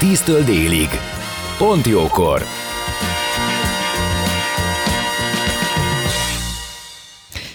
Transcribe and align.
10-től 0.00 0.42
délig. 0.46 0.88
Pont 1.58 1.86
jókor! 1.86 2.42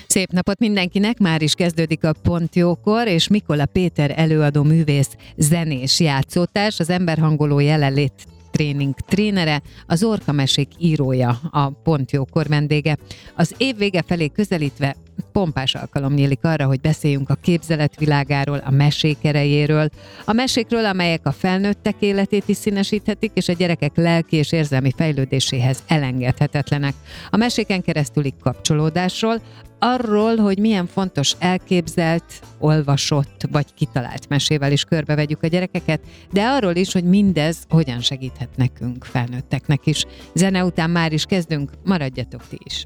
Szép 0.07 0.31
napot 0.31 0.59
mindenkinek, 0.59 1.17
már 1.17 1.41
is 1.41 1.53
kezdődik 1.53 2.03
a 2.03 2.13
Pont 2.23 2.55
Jókor, 2.55 3.07
és 3.07 3.27
Mikola 3.27 3.65
Péter 3.65 4.13
előadó 4.15 4.63
művész, 4.63 5.09
zenés 5.37 5.99
játszótárs, 5.99 6.79
az 6.79 6.89
emberhangoló 6.89 7.59
jelenlét 7.59 8.13
tréning 8.51 8.93
trénere, 8.93 9.61
az 9.87 10.03
Orka 10.03 10.31
Mesék 10.31 10.67
írója, 10.77 11.39
a 11.51 11.69
Pont 11.69 12.11
Jókor 12.11 12.47
vendége. 12.47 12.97
Az 13.35 13.53
év 13.57 13.77
vége 13.77 14.03
felé 14.07 14.27
közelítve 14.27 14.95
pompás 15.31 15.75
alkalom 15.75 16.13
nyílik 16.13 16.43
arra, 16.43 16.65
hogy 16.65 16.81
beszéljünk 16.81 17.29
a 17.29 17.35
képzelet 17.35 17.99
világáról, 17.99 18.61
a 18.65 18.71
mesék 18.71 19.17
erejéről, 19.21 19.89
a 20.25 20.33
mesékről, 20.33 20.85
amelyek 20.85 21.25
a 21.25 21.31
felnőttek 21.31 21.95
életét 21.99 22.43
is 22.47 22.57
színesíthetik, 22.57 23.31
és 23.33 23.47
a 23.47 23.53
gyerekek 23.53 23.95
lelki 23.95 24.35
és 24.35 24.51
érzelmi 24.51 24.91
fejlődéséhez 24.95 25.83
elengedhetetlenek. 25.87 26.93
A 27.29 27.37
meséken 27.37 27.81
keresztüli 27.81 28.33
kapcsolódásról, 28.41 29.41
arról, 29.83 30.35
hogy 30.35 30.59
milyen 30.59 30.87
fontos 30.87 31.35
elképzelt, 31.39 32.23
olvasott 32.59 33.47
vagy 33.51 33.73
kitalált 33.73 34.29
mesével 34.29 34.71
is 34.71 34.83
körbevegyük 34.83 35.43
a 35.43 35.47
gyerekeket, 35.47 36.01
de 36.31 36.43
arról 36.43 36.75
is, 36.75 36.93
hogy 36.93 37.03
mindez 37.03 37.57
hogyan 37.69 37.99
segíthet 37.99 38.49
nekünk, 38.55 39.03
felnőtteknek 39.03 39.85
is. 39.85 40.05
Zene 40.33 40.63
után 40.63 40.89
már 40.89 41.13
is 41.13 41.25
kezdünk, 41.25 41.71
maradjatok 41.83 42.47
ti 42.47 42.57
is! 42.63 42.85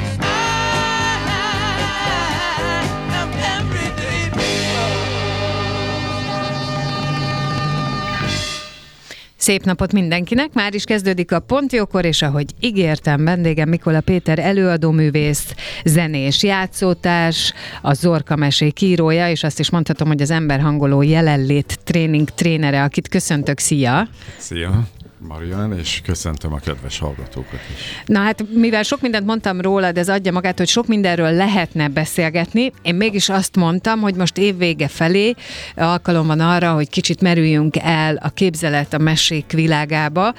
Szép 9.41 9.63
napot 9.63 9.93
mindenkinek! 9.93 10.53
Már 10.53 10.73
is 10.73 10.83
kezdődik 10.83 11.31
a 11.31 11.39
Pontjókor, 11.39 12.05
és 12.05 12.21
ahogy 12.21 12.45
ígértem, 12.59 13.23
vendégem 13.23 13.69
Mikola 13.69 14.01
Péter 14.01 14.39
előadóművész, 14.39 15.55
zenés, 15.85 16.43
játszótárs, 16.43 17.53
a 17.81 17.93
Zorka 17.93 18.35
Mesék 18.35 18.81
írója, 18.81 19.29
és 19.29 19.43
azt 19.43 19.59
is 19.59 19.69
mondhatom, 19.69 20.07
hogy 20.07 20.21
az 20.21 20.31
emberhangoló 20.31 21.01
jelenlét 21.01 21.79
tréning 21.83 22.29
trénere, 22.29 22.83
akit 22.83 23.07
köszöntök. 23.07 23.59
Szia! 23.59 24.07
Szia! 24.37 24.87
Marian, 25.27 25.77
és 25.77 26.01
köszöntöm 26.03 26.53
a 26.53 26.57
kedves 26.57 26.99
hallgatókat 26.99 27.59
is. 27.73 28.03
Na 28.05 28.19
hát, 28.19 28.45
mivel 28.53 28.83
sok 28.83 29.01
mindent 29.01 29.25
mondtam 29.25 29.61
róla, 29.61 29.91
de 29.91 29.99
ez 29.99 30.09
adja 30.09 30.31
magát, 30.31 30.57
hogy 30.57 30.67
sok 30.67 30.87
mindenről 30.87 31.31
lehetne 31.31 31.87
beszélgetni, 31.87 32.71
én 32.81 32.95
mégis 32.95 33.29
azt 33.29 33.55
mondtam, 33.55 33.99
hogy 33.99 34.15
most 34.15 34.37
évvége 34.37 34.87
felé 34.87 35.33
alkalom 35.75 36.27
van 36.27 36.39
arra, 36.39 36.73
hogy 36.73 36.89
kicsit 36.89 37.21
merüljünk 37.21 37.75
el 37.81 38.15
a 38.15 38.29
képzelet 38.29 38.93
a 38.93 38.97
mesék 38.97 39.51
világába, 39.51 40.33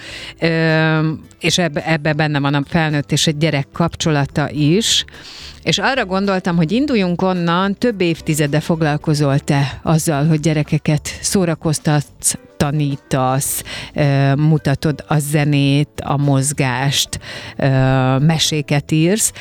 és 1.40 1.58
ebbe, 1.58 1.86
ebbe 1.86 2.12
benne 2.12 2.38
van 2.38 2.54
a 2.54 2.62
felnőtt 2.68 3.12
és 3.12 3.26
egy 3.26 3.36
gyerek 3.36 3.66
kapcsolata 3.72 4.50
is. 4.50 5.04
És 5.62 5.78
arra 5.78 6.04
gondoltam, 6.04 6.56
hogy 6.56 6.72
induljunk 6.72 7.22
onnan, 7.22 7.74
több 7.74 8.00
évtizede 8.00 8.60
foglalkozol 8.60 9.38
te 9.38 9.80
azzal, 9.82 10.26
hogy 10.26 10.40
gyerekeket 10.40 11.18
szórakoztatsz, 11.20 12.34
tanítasz, 12.62 13.62
mutatod 14.36 15.04
a 15.08 15.18
zenét, 15.18 16.00
a 16.04 16.16
mozgást, 16.16 17.20
meséket 18.18 18.92
írsz, 18.92 19.32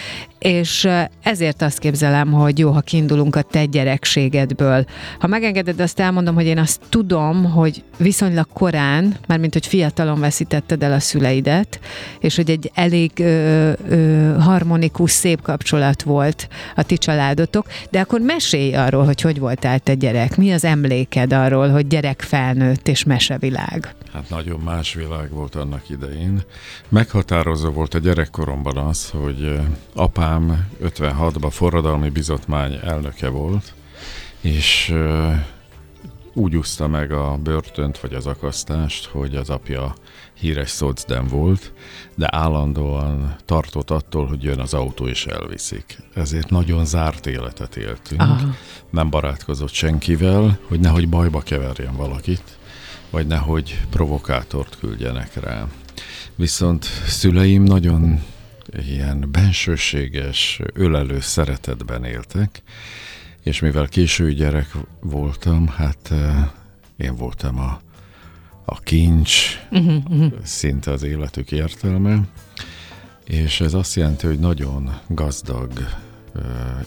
és 0.42 0.88
ezért 1.22 1.62
azt 1.62 1.80
képzelem, 1.80 2.32
hogy 2.32 2.60
jó, 2.60 2.72
ha 2.72 2.80
kiindulunk 2.80 3.36
a 3.36 3.42
te 3.42 3.66
gyerekségedből. 3.66 4.86
Ha 5.20 5.28
megengeded, 5.28 5.80
azt 5.80 6.00
elmondom, 6.00 6.36
hogy 6.36 6.46
én 6.46 6.58
azt 6.58 6.82
tudom, 6.90 7.52
hogy 7.52 7.84
viszonylag 7.98 8.48
korán, 8.54 9.16
mármint 9.28 9.54
hogy 9.54 9.68
fiatalon 9.68 10.20
veszítetted 10.20 10.84
el 10.84 10.92
a 10.92 11.00
szüleidet, 11.00 11.80
és 12.20 12.36
hogy 12.36 12.50
egy 12.50 12.72
elég 12.74 13.12
ö, 13.16 13.72
ö, 13.88 14.36
harmonikus, 14.40 15.12
szép 15.12 15.42
kapcsolat 15.42 16.02
volt 16.02 16.48
a 16.76 16.84
ti 16.84 16.98
családotok, 16.98 17.66
de 17.90 18.00
akkor 18.00 18.20
mesélj 18.20 18.74
arról, 18.74 19.06
hogy 19.06 19.22
hogy 19.22 19.40
voltál 19.40 19.80
te 19.80 19.94
gyerek, 19.94 20.38
mi 20.38 20.52
az 20.52 20.64
emléked 20.64 21.34
arról, 21.34 21.70
hogy 21.70 21.88
gyerek 21.88 22.22
felnőtt 22.22 22.88
és 22.88 23.04
mesevilág? 23.04 23.96
Hát 24.14 24.30
nagyon 24.30 24.60
más 24.60 24.94
világ 24.94 25.30
volt 25.32 25.56
annak 25.56 25.90
idején. 25.90 26.42
Meghatározó 26.90 27.70
volt 27.70 27.94
a 27.94 28.00
gyerekkoromban 28.00 28.78
az, 28.78 29.10
hogy 29.10 29.60
apám 29.96 30.31
apám 30.32 30.68
56-ban 30.84 31.50
forradalmi 31.52 32.10
bizotmány 32.10 32.80
elnöke 32.84 33.30
volt, 33.30 33.74
és 34.42 34.94
úgy 36.34 36.56
úszta 36.56 36.88
meg 36.88 37.12
a 37.12 37.38
börtönt 37.44 38.00
vagy 38.00 38.14
az 38.14 38.26
akasztást, 38.26 39.06
hogy 39.06 39.36
az 39.36 39.50
apja 39.50 39.94
híres 40.34 40.70
szocdem 40.70 41.28
volt, 41.28 41.74
de 42.16 42.28
állandóan 42.32 43.36
tartott 43.46 43.90
attól, 43.90 44.26
hogy 44.26 44.44
jön 44.44 44.60
az 44.60 44.74
autó 44.74 45.08
és 45.08 45.26
elviszik. 45.26 45.98
Ezért 46.14 46.50
nagyon 46.50 46.86
zárt 46.86 47.26
életet 47.26 47.76
éltünk. 47.76 48.22
Aha. 48.22 48.56
Nem 48.90 49.10
barátkozott 49.10 49.74
senkivel, 49.74 50.60
hogy 50.68 50.80
nehogy 50.80 51.10
bajba 51.10 51.42
keverjen 51.42 51.96
valakit, 51.96 52.58
vagy 53.10 53.28
nehogy 53.28 53.80
provokátort 53.90 54.78
küldjenek 54.80 55.44
rá. 55.44 55.68
Viszont 56.36 56.86
szüleim 57.08 57.64
nagyon 57.64 58.24
ilyen 58.74 59.32
bensőséges, 59.32 60.62
ölelő 60.74 61.20
szeretetben 61.20 62.04
éltek, 62.04 62.62
és 63.44 63.60
mivel 63.60 63.88
késői 63.88 64.34
gyerek 64.34 64.68
voltam, 65.00 65.68
hát 65.68 66.14
én 66.98 67.16
voltam 67.16 67.60
a, 67.60 67.82
a 68.66 68.80
kincs, 68.80 69.60
uh-huh, 69.72 70.04
uh-huh. 70.10 70.34
szinte 70.44 70.92
az 70.92 71.04
életük 71.04 71.52
értelme, 71.52 72.20
és 73.26 73.62
ez 73.62 73.74
azt 73.74 73.96
jelenti, 73.96 74.28
hogy 74.28 74.40
nagyon 74.40 75.00
gazdag 75.08 75.72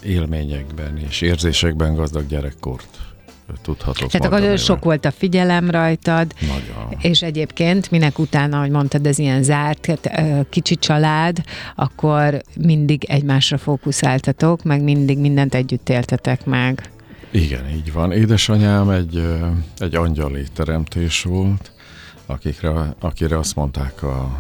élményekben 0.03 0.99
és 0.99 1.21
érzésekben 1.21 1.94
gazdag 1.94 2.27
gyerekkort 2.27 3.14
tudhatok. 3.62 4.10
Tehát 4.10 4.32
akkor 4.32 4.59
sok 4.59 4.84
volt 4.84 5.05
a 5.05 5.10
figyelem 5.10 5.71
rajtad. 5.71 6.32
Nagyon. 6.41 6.97
És 6.99 7.22
egyébként 7.22 7.91
minek 7.91 8.19
utána, 8.19 8.56
ahogy 8.56 8.71
mondtad, 8.71 9.06
ez 9.06 9.19
ilyen 9.19 9.43
zárt, 9.43 9.87
hát, 9.87 10.10
kicsi 10.50 10.77
család, 10.77 11.37
akkor 11.75 12.43
mindig 12.56 13.05
egymásra 13.05 13.59
fókuszáltatok, 13.59 14.62
meg 14.62 14.82
mindig 14.82 15.19
mindent 15.19 15.55
együtt 15.55 15.88
éltetek 15.88 16.44
meg. 16.44 16.91
Igen, 17.31 17.69
így 17.69 17.93
van. 17.93 18.12
Édesanyám 18.12 18.91
egy, 18.91 19.27
egy 19.78 19.94
angyali 19.94 20.44
teremtés 20.53 21.22
volt, 21.22 21.72
akikre, 22.26 22.94
akire 23.00 23.38
azt 23.38 23.55
mondták 23.55 24.03
a 24.03 24.38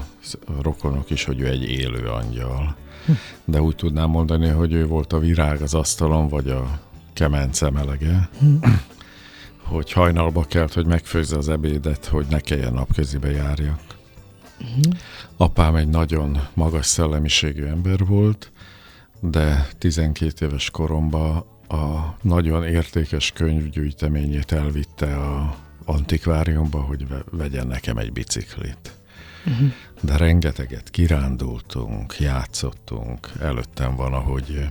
rokonok 0.62 1.10
is, 1.10 1.24
hogy 1.24 1.40
ő 1.40 1.46
egy 1.46 1.62
élő 1.62 2.06
angyal. 2.06 2.76
Hm. 3.06 3.12
De 3.44 3.62
úgy 3.62 3.76
tudnám 3.76 4.10
mondani, 4.10 4.48
hogy 4.48 4.72
ő 4.72 4.86
volt 4.86 5.12
a 5.12 5.18
virág 5.18 5.62
az 5.62 5.74
asztalon, 5.74 6.28
vagy 6.28 6.48
a 6.48 6.78
kemence 7.12 7.70
melege. 7.70 8.28
Hogy 9.64 9.92
hajnalba 9.92 10.44
kelt, 10.44 10.72
hogy 10.72 10.86
megfőzze 10.86 11.36
az 11.36 11.48
ebédet, 11.48 12.06
hogy 12.06 12.26
ne 12.30 12.40
kelljen 12.40 12.72
napközibe 12.72 13.30
járjak. 13.30 13.80
Uh-huh. 14.60 14.94
Apám 15.36 15.76
egy 15.76 15.88
nagyon 15.88 16.48
magas 16.54 16.86
szellemiségű 16.86 17.64
ember 17.64 18.04
volt, 18.06 18.52
de 19.20 19.68
12 19.78 20.46
éves 20.46 20.70
koromban 20.70 21.44
a 21.68 22.16
nagyon 22.22 22.64
értékes 22.64 23.32
könyvgyűjteményét 23.32 24.52
elvitte 24.52 25.16
a 25.16 25.56
antikváriumba, 25.84 26.80
hogy 26.80 27.06
vegyen 27.30 27.66
nekem 27.66 27.96
egy 27.96 28.12
biciklit. 28.12 28.92
Uh-huh. 29.46 29.72
De 30.00 30.16
rengeteget 30.16 30.90
kirándultunk, 30.90 32.18
játszottunk. 32.18 33.30
Előttem 33.40 33.96
van, 33.96 34.12
ahogy 34.12 34.68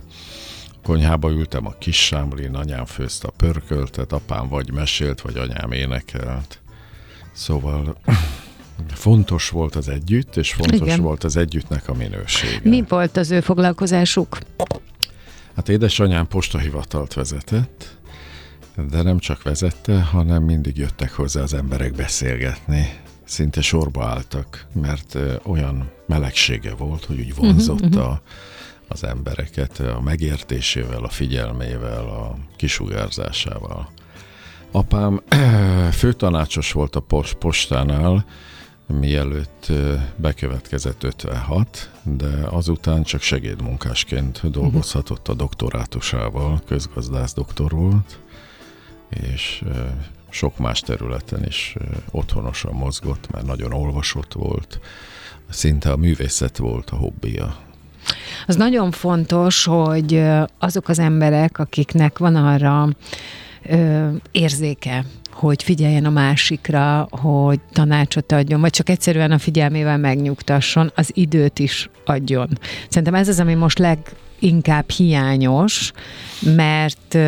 Konyhába 0.84 1.30
ültem 1.30 1.66
a 1.66 1.74
kis 1.78 2.04
sámlin, 2.04 2.54
anyám 2.54 2.84
főzte 2.84 3.28
a 3.28 3.32
pörköltet, 3.36 4.12
apám 4.12 4.48
vagy 4.48 4.72
mesélt, 4.72 5.20
vagy 5.20 5.36
anyám 5.36 5.72
énekelt. 5.72 6.58
Szóval 7.32 7.96
fontos 8.88 9.48
volt 9.48 9.74
az 9.74 9.88
együtt, 9.88 10.36
és 10.36 10.52
fontos 10.52 10.80
Igen. 10.80 11.00
volt 11.00 11.24
az 11.24 11.36
együttnek 11.36 11.88
a 11.88 11.94
minősége. 11.94 12.60
Mi 12.62 12.84
volt 12.88 13.16
az 13.16 13.30
ő 13.30 13.40
foglalkozásuk? 13.40 14.38
Hát 15.56 15.68
édesanyám 15.68 16.26
postahivatalt 16.26 17.14
vezetett, 17.14 17.96
de 18.90 19.02
nem 19.02 19.18
csak 19.18 19.42
vezette, 19.42 20.02
hanem 20.02 20.42
mindig 20.42 20.76
jöttek 20.76 21.12
hozzá 21.12 21.42
az 21.42 21.54
emberek 21.54 21.94
beszélgetni. 21.94 23.00
Szinte 23.24 23.60
sorba 23.60 24.04
álltak, 24.04 24.66
mert 24.72 25.18
olyan 25.42 25.90
melegsége 26.06 26.74
volt, 26.74 27.04
hogy 27.04 27.18
úgy 27.18 27.34
vonzotta 27.34 27.84
uh-huh, 27.84 28.02
uh-huh. 28.02 28.18
Az 28.94 29.04
embereket 29.04 29.78
a 29.78 30.00
megértésével, 30.00 31.04
a 31.04 31.08
figyelmével, 31.08 32.04
a 32.04 32.36
kisugárzásával. 32.56 33.88
Apám 34.70 35.22
főtanácsos 36.00 36.72
volt 36.72 36.96
a 36.96 37.04
postánál, 37.38 38.24
mielőtt 38.86 39.72
bekövetkezett 40.16 41.02
56, 41.02 41.90
de 42.02 42.46
azután 42.50 43.02
csak 43.02 43.20
segédmunkásként 43.20 44.50
dolgozhatott 44.50 45.28
a 45.28 45.34
doktorátusával, 45.34 46.60
közgazdász 46.66 47.34
doktor 47.34 47.70
volt, 47.70 48.18
és 49.08 49.64
sok 50.28 50.58
más 50.58 50.80
területen 50.80 51.44
is 51.44 51.76
otthonosan 52.10 52.72
mozgott, 52.74 53.30
mert 53.30 53.46
nagyon 53.46 53.72
olvasott 53.72 54.32
volt, 54.32 54.80
szinte 55.48 55.92
a 55.92 55.96
művészet 55.96 56.56
volt 56.56 56.90
a 56.90 56.96
hobbija. 56.96 57.72
Az 58.46 58.56
nagyon 58.56 58.90
fontos, 58.90 59.64
hogy 59.64 60.22
azok 60.58 60.88
az 60.88 60.98
emberek, 60.98 61.58
akiknek 61.58 62.18
van 62.18 62.36
arra 62.36 62.88
ö, 63.68 64.08
érzéke, 64.30 65.04
hogy 65.32 65.62
figyeljen 65.62 66.04
a 66.04 66.10
másikra, 66.10 67.08
hogy 67.10 67.60
tanácsot 67.72 68.32
adjon, 68.32 68.60
vagy 68.60 68.70
csak 68.70 68.88
egyszerűen 68.88 69.30
a 69.30 69.38
figyelmével 69.38 69.98
megnyugtasson, 69.98 70.92
az 70.94 71.10
időt 71.14 71.58
is 71.58 71.90
adjon. 72.04 72.48
Szerintem 72.88 73.14
ez 73.14 73.28
az, 73.28 73.40
ami 73.40 73.54
most 73.54 73.78
leginkább 73.78 74.90
hiányos, 74.90 75.92
mert 76.56 77.18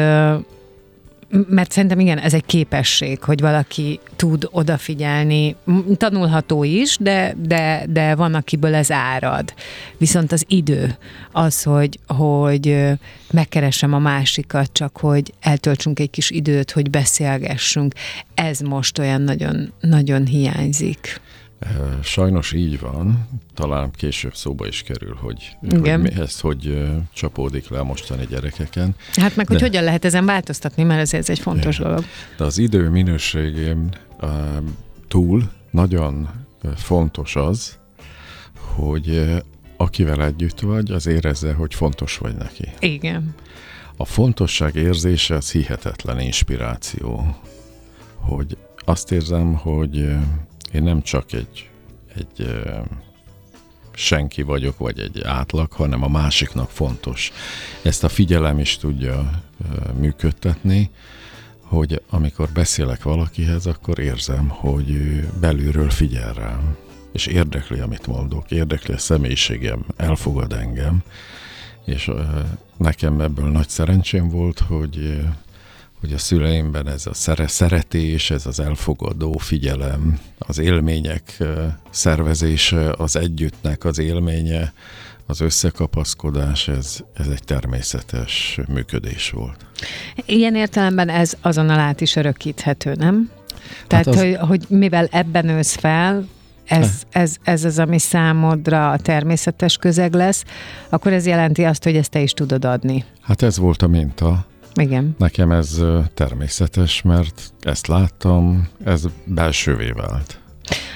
mert 1.29 1.73
szerintem 1.73 2.01
igen, 2.01 2.19
ez 2.19 2.35
egy 2.35 2.45
képesség, 2.47 3.23
hogy 3.23 3.41
valaki 3.41 4.01
tud 4.17 4.49
odafigyelni, 4.51 5.57
tanulható 5.97 6.65
is, 6.65 6.97
de, 7.01 7.35
de, 7.43 7.85
de 7.89 8.15
van, 8.15 8.35
akiből 8.35 8.75
ez 8.75 8.91
árad. 8.91 9.55
Viszont 9.99 10.33
az 10.33 10.45
idő, 10.49 10.97
az, 11.33 11.63
hogy, 11.63 11.99
hogy 12.07 12.77
megkeresem 13.31 13.93
a 13.93 13.99
másikat, 13.99 14.73
csak 14.73 14.97
hogy 14.97 15.33
eltöltsünk 15.41 15.99
egy 16.01 16.11
kis 16.11 16.31
időt, 16.31 16.71
hogy 16.71 16.91
beszélgessünk, 16.91 17.95
ez 18.35 18.61
most 18.61 18.99
olyan 18.99 19.21
nagyon, 19.21 19.73
nagyon 19.81 20.27
hiányzik. 20.27 21.21
Sajnos 22.03 22.53
így 22.53 22.81
van, 22.81 23.29
talán 23.55 23.91
később 23.91 24.35
szóba 24.35 24.67
is 24.67 24.83
kerül, 24.83 25.15
hogy, 25.21 25.57
Igen. 25.63 26.01
hogy 26.01 26.19
ez 26.19 26.41
hogy 26.41 26.89
csapódik 27.13 27.69
le 27.69 27.79
a 27.79 27.85
mostani 27.85 28.27
gyerekeken. 28.27 28.95
Hát 29.13 29.37
meg, 29.37 29.47
De, 29.47 29.53
hogy 29.53 29.63
hogyan 29.63 29.85
lehet 29.85 30.05
ezen 30.05 30.27
változtatni, 30.27 30.83
mert 30.83 31.01
ez, 31.01 31.15
ez 31.15 31.31
egy 31.31 31.39
fontos 31.39 31.79
Igen. 31.79 31.89
dolog. 31.89 32.05
De 32.37 32.45
az 32.45 32.59
idő 32.59 32.89
minőségén 32.89 33.95
túl 35.09 35.51
nagyon 35.71 36.29
fontos 36.77 37.37
az, 37.37 37.79
hogy 38.75 39.35
akivel 39.77 40.25
együtt 40.25 40.61
vagy, 40.61 40.91
az 40.91 41.07
érezze, 41.07 41.53
hogy 41.53 41.75
fontos 41.75 42.19
vagy 42.19 42.35
neki. 42.35 42.69
Igen. 42.79 43.35
A 43.97 44.05
fontosság 44.05 44.75
érzése 44.75 45.35
az 45.35 45.51
hihetetlen 45.51 46.21
inspiráció, 46.21 47.37
hogy 48.15 48.57
azt 48.85 49.13
érzem, 49.13 49.55
hogy 49.55 50.17
én 50.77 50.83
nem 50.83 51.03
csak 51.03 51.33
egy, 51.33 51.71
egy 52.15 52.63
senki 53.95 54.43
vagyok, 54.43 54.79
vagy 54.79 54.99
egy 54.99 55.23
átlag, 55.23 55.73
hanem 55.73 56.03
a 56.03 56.09
másiknak 56.09 56.71
fontos. 56.71 57.33
Ezt 57.83 58.05
a 58.05 58.09
figyelem 58.09 58.59
is 58.59 58.77
tudja 58.77 59.43
működtetni, 59.99 60.91
hogy 61.61 62.03
amikor 62.11 62.49
beszélek 62.49 63.03
valakihez, 63.03 63.67
akkor 63.67 63.99
érzem, 63.99 64.49
hogy 64.49 64.91
ő 64.91 65.31
belülről 65.41 65.91
figyel 65.91 66.33
rám, 66.33 66.77
és 67.13 67.27
érdekli, 67.27 67.79
amit 67.79 68.07
mondok, 68.07 68.51
érdekli 68.51 68.95
a 68.95 68.99
személyiségem, 68.99 69.85
elfogad 69.97 70.53
engem, 70.53 71.03
és 71.85 72.11
nekem 72.77 73.21
ebből 73.21 73.51
nagy 73.51 73.69
szerencsém 73.69 74.29
volt, 74.29 74.59
hogy 74.59 75.21
hogy 76.01 76.13
a 76.13 76.19
szüleimben 76.19 76.89
ez 76.89 77.07
a 77.07 77.15
szere, 77.15 77.47
szeretés, 77.47 78.31
ez 78.31 78.47
az 78.47 78.61
elfogadó 78.61 79.37
figyelem, 79.39 80.19
az 80.39 80.59
élmények 80.59 81.43
szervezése, 81.91 82.95
az 82.97 83.17
együttnek 83.17 83.85
az 83.85 83.99
élménye, 83.99 84.73
az 85.27 85.41
összekapaszkodás, 85.41 86.69
ez, 86.69 86.99
ez 87.15 87.27
egy 87.27 87.45
természetes 87.45 88.61
működés 88.69 89.31
volt. 89.31 89.67
Ilyen 90.27 90.55
értelemben 90.55 91.09
ez 91.09 91.33
azonnal 91.41 91.79
át 91.79 92.01
is 92.01 92.17
örökíthető, 92.17 92.95
nem? 92.95 93.31
Tehát, 93.87 94.05
hát 94.05 94.15
az... 94.15 94.21
hogy, 94.21 94.37
hogy 94.37 94.65
mivel 94.69 95.09
ebben 95.11 95.49
ősz 95.49 95.75
fel, 95.75 96.29
ez, 96.65 97.03
ez, 97.11 97.37
ez 97.43 97.65
az, 97.65 97.79
ami 97.79 97.99
számodra 97.99 98.91
a 98.91 98.99
természetes 98.99 99.77
közeg 99.77 100.15
lesz, 100.15 100.45
akkor 100.89 101.13
ez 101.13 101.27
jelenti 101.27 101.65
azt, 101.65 101.85
hogy 101.85 101.97
ezt 101.97 102.11
te 102.11 102.21
is 102.21 102.33
tudod 102.33 102.65
adni. 102.65 103.05
Hát 103.21 103.43
ez 103.43 103.59
volt 103.59 103.83
a 103.83 103.87
minta. 103.87 104.47
Igen. 104.81 105.15
Nekem 105.19 105.51
ez 105.51 105.83
természetes, 106.15 107.03
mert 107.03 107.53
ezt 107.61 107.87
láttam, 107.87 108.69
ez 108.85 109.05
belsővé 109.25 109.91
vált. 109.91 110.39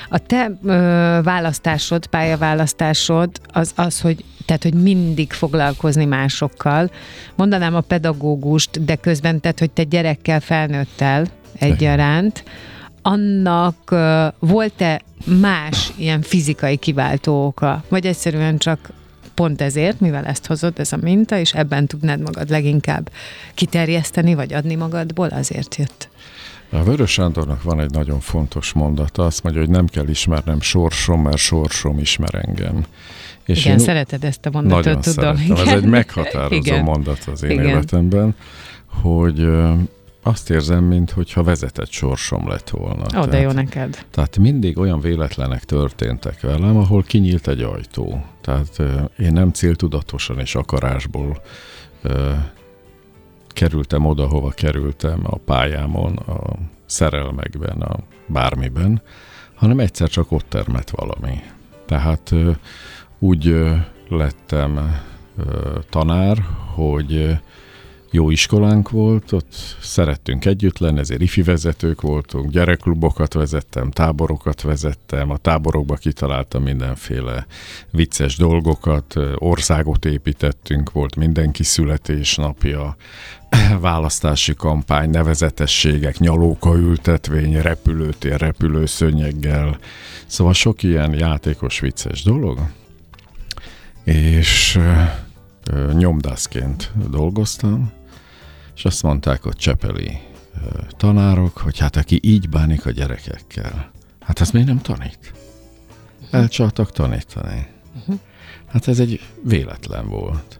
A 0.08 0.18
te 0.18 0.50
ö, 0.64 0.72
választásod, 1.22 2.06
pályaválasztásod 2.06 3.30
az 3.52 3.72
az, 3.76 4.00
hogy 4.00 4.24
tehát, 4.46 4.62
hogy 4.62 4.74
mindig 4.74 5.32
foglalkozni 5.32 6.04
másokkal. 6.04 6.90
Mondanám 7.34 7.74
a 7.74 7.80
pedagógust, 7.80 8.84
de 8.84 8.96
közben 8.96 9.40
tehát, 9.40 9.58
hogy 9.58 9.70
te 9.70 9.82
gyerekkel, 9.82 10.40
felnőttel 10.40 11.26
egyaránt. 11.58 12.44
Annak 13.02 13.90
ö, 13.90 14.26
volt-e 14.38 15.00
más 15.40 15.92
ilyen 15.96 16.22
fizikai 16.22 16.76
kiváltó 16.76 17.46
oka? 17.46 17.84
Vagy 17.88 18.06
egyszerűen 18.06 18.58
csak 18.58 18.90
pont 19.40 19.60
ezért, 19.60 20.00
mivel 20.00 20.24
ezt 20.24 20.46
hozod, 20.46 20.78
ez 20.78 20.92
a 20.92 20.96
minta, 21.00 21.38
és 21.38 21.52
ebben 21.52 21.86
tudnád 21.86 22.20
magad 22.20 22.50
leginkább 22.50 23.10
kiterjeszteni, 23.54 24.34
vagy 24.34 24.52
adni 24.52 24.74
magadból, 24.74 25.28
azért 25.28 25.76
jött. 25.76 26.08
A 26.70 26.82
Vörös 26.82 27.10
Sándornak 27.10 27.62
van 27.62 27.80
egy 27.80 27.90
nagyon 27.90 28.20
fontos 28.20 28.72
mondata, 28.72 29.24
azt 29.24 29.42
mondja, 29.42 29.60
hogy 29.62 29.70
nem 29.70 29.86
kell 29.86 30.08
ismernem 30.08 30.60
sorsom, 30.60 31.22
mert 31.22 31.36
sorsom 31.36 31.98
ismer 31.98 32.34
engem. 32.46 32.84
És 33.44 33.64
Igen, 33.64 33.78
szereted 33.78 34.24
ezt 34.24 34.46
a 34.46 34.50
mondatot, 34.52 34.84
nagyon 34.84 35.00
tudom. 35.00 35.36
Szeretem. 35.36 35.66
Ez 35.66 35.82
egy 35.82 35.88
meghatározó 35.88 36.54
Igen. 36.54 36.84
mondat 36.84 37.24
az 37.32 37.42
én 37.42 37.50
Igen. 37.50 37.64
életemben, 37.64 38.34
hogy 38.86 39.48
azt 40.22 40.50
érzem, 40.50 40.84
mintha 40.84 41.42
vezetett 41.42 41.90
sorsom 41.90 42.48
lett 42.48 42.70
volna. 42.70 43.02
Ó, 43.02 43.06
tehát, 43.06 43.28
de 43.28 43.40
jó 43.40 43.50
neked. 43.50 44.06
Tehát 44.10 44.38
mindig 44.38 44.78
olyan 44.78 45.00
véletlenek 45.00 45.64
történtek 45.64 46.40
velem, 46.40 46.76
ahol 46.76 47.02
kinyílt 47.02 47.48
egy 47.48 47.62
ajtó. 47.62 48.24
Tehát 48.40 48.82
én 49.18 49.32
nem 49.32 49.50
céltudatosan 49.50 50.38
és 50.38 50.54
akarásból 50.54 51.42
kerültem 53.48 54.06
oda, 54.06 54.26
hova 54.26 54.50
kerültem 54.50 55.20
a 55.22 55.36
pályámon, 55.36 56.16
a 56.16 56.56
szerelmekben, 56.86 57.80
a 57.80 57.96
bármiben, 58.26 59.02
hanem 59.54 59.80
egyszer 59.80 60.08
csak 60.08 60.32
ott 60.32 60.48
termett 60.48 60.90
valami. 60.90 61.42
Tehát 61.86 62.34
úgy 63.18 63.56
lettem 64.08 65.00
tanár, 65.90 66.36
hogy 66.74 67.38
jó 68.12 68.30
iskolánk 68.30 68.90
volt, 68.90 69.32
ott 69.32 69.54
szerettünk 69.80 70.44
együtt 70.44 70.78
lenni, 70.78 70.98
ezért 70.98 71.20
ifi 71.20 71.42
vezetők 71.42 72.00
voltunk, 72.00 72.50
gyerekklubokat 72.50 73.32
vezettem, 73.32 73.90
táborokat 73.90 74.62
vezettem, 74.62 75.30
a 75.30 75.36
táborokba 75.36 75.94
kitaláltam 75.94 76.62
mindenféle 76.62 77.46
vicces 77.90 78.36
dolgokat, 78.36 79.14
országot 79.34 80.04
építettünk, 80.04 80.92
volt 80.92 81.16
mindenki 81.16 81.62
születésnapja, 81.62 82.96
választási 83.80 84.54
kampány, 84.54 85.10
nevezetességek, 85.10 86.18
nyalóka 86.18 86.76
ültetvény, 86.76 87.60
repülőtér, 87.60 88.40
repülőszönyeggel, 88.40 89.78
szóval 90.26 90.52
sok 90.52 90.82
ilyen 90.82 91.14
játékos, 91.14 91.80
vicces 91.80 92.22
dolog. 92.22 92.58
És 94.04 94.78
nyomdászként 95.92 96.92
dolgoztam, 97.10 97.92
és 98.80 98.86
azt 98.86 99.02
mondták 99.02 99.46
ott 99.46 99.56
Csepeli 99.56 100.18
tanárok, 100.96 101.58
hogy 101.58 101.78
hát 101.78 101.96
aki 101.96 102.20
így 102.22 102.48
bánik 102.48 102.86
a 102.86 102.90
gyerekekkel, 102.90 103.90
hát 104.20 104.40
ezt 104.40 104.52
miért 104.52 104.68
nem 104.68 104.80
tanít? 104.80 105.32
Elcsaltak 106.30 106.92
tanítani. 106.92 107.66
Hát 108.66 108.88
ez 108.88 109.00
egy 109.00 109.20
véletlen 109.44 110.08
volt. 110.08 110.59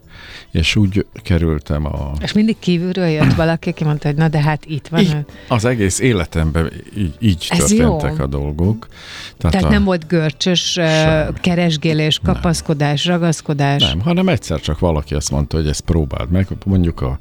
És 0.50 0.76
úgy 0.76 1.06
kerültem 1.22 1.86
a... 1.86 2.12
És 2.20 2.32
mindig 2.32 2.56
kívülről 2.58 3.06
jött 3.06 3.32
valaki, 3.32 3.68
aki 3.68 3.84
mondta, 3.84 4.08
hogy 4.08 4.16
na 4.16 4.28
de 4.28 4.40
hát 4.40 4.64
itt 4.66 4.88
van. 4.88 5.00
Így, 5.00 5.16
az 5.48 5.64
egész 5.64 5.98
életemben 5.98 6.72
így, 6.96 7.14
így 7.18 7.46
történtek 7.56 8.14
jó. 8.16 8.24
a 8.24 8.26
dolgok. 8.26 8.88
Tehát, 9.38 9.56
Tehát 9.56 9.64
a... 9.64 9.68
nem 9.68 9.84
volt 9.84 10.06
görcsös 10.06 10.62
Sem. 10.62 11.34
keresgélés, 11.40 12.20
kapaszkodás, 12.24 13.04
nem. 13.04 13.14
ragaszkodás? 13.14 13.82
Nem, 13.82 14.00
hanem 14.00 14.28
egyszer 14.28 14.60
csak 14.60 14.78
valaki 14.78 15.14
azt 15.14 15.30
mondta, 15.30 15.56
hogy 15.56 15.66
ezt 15.66 15.80
próbáld 15.80 16.30
meg. 16.30 16.48
Mondjuk 16.64 17.00
a, 17.00 17.18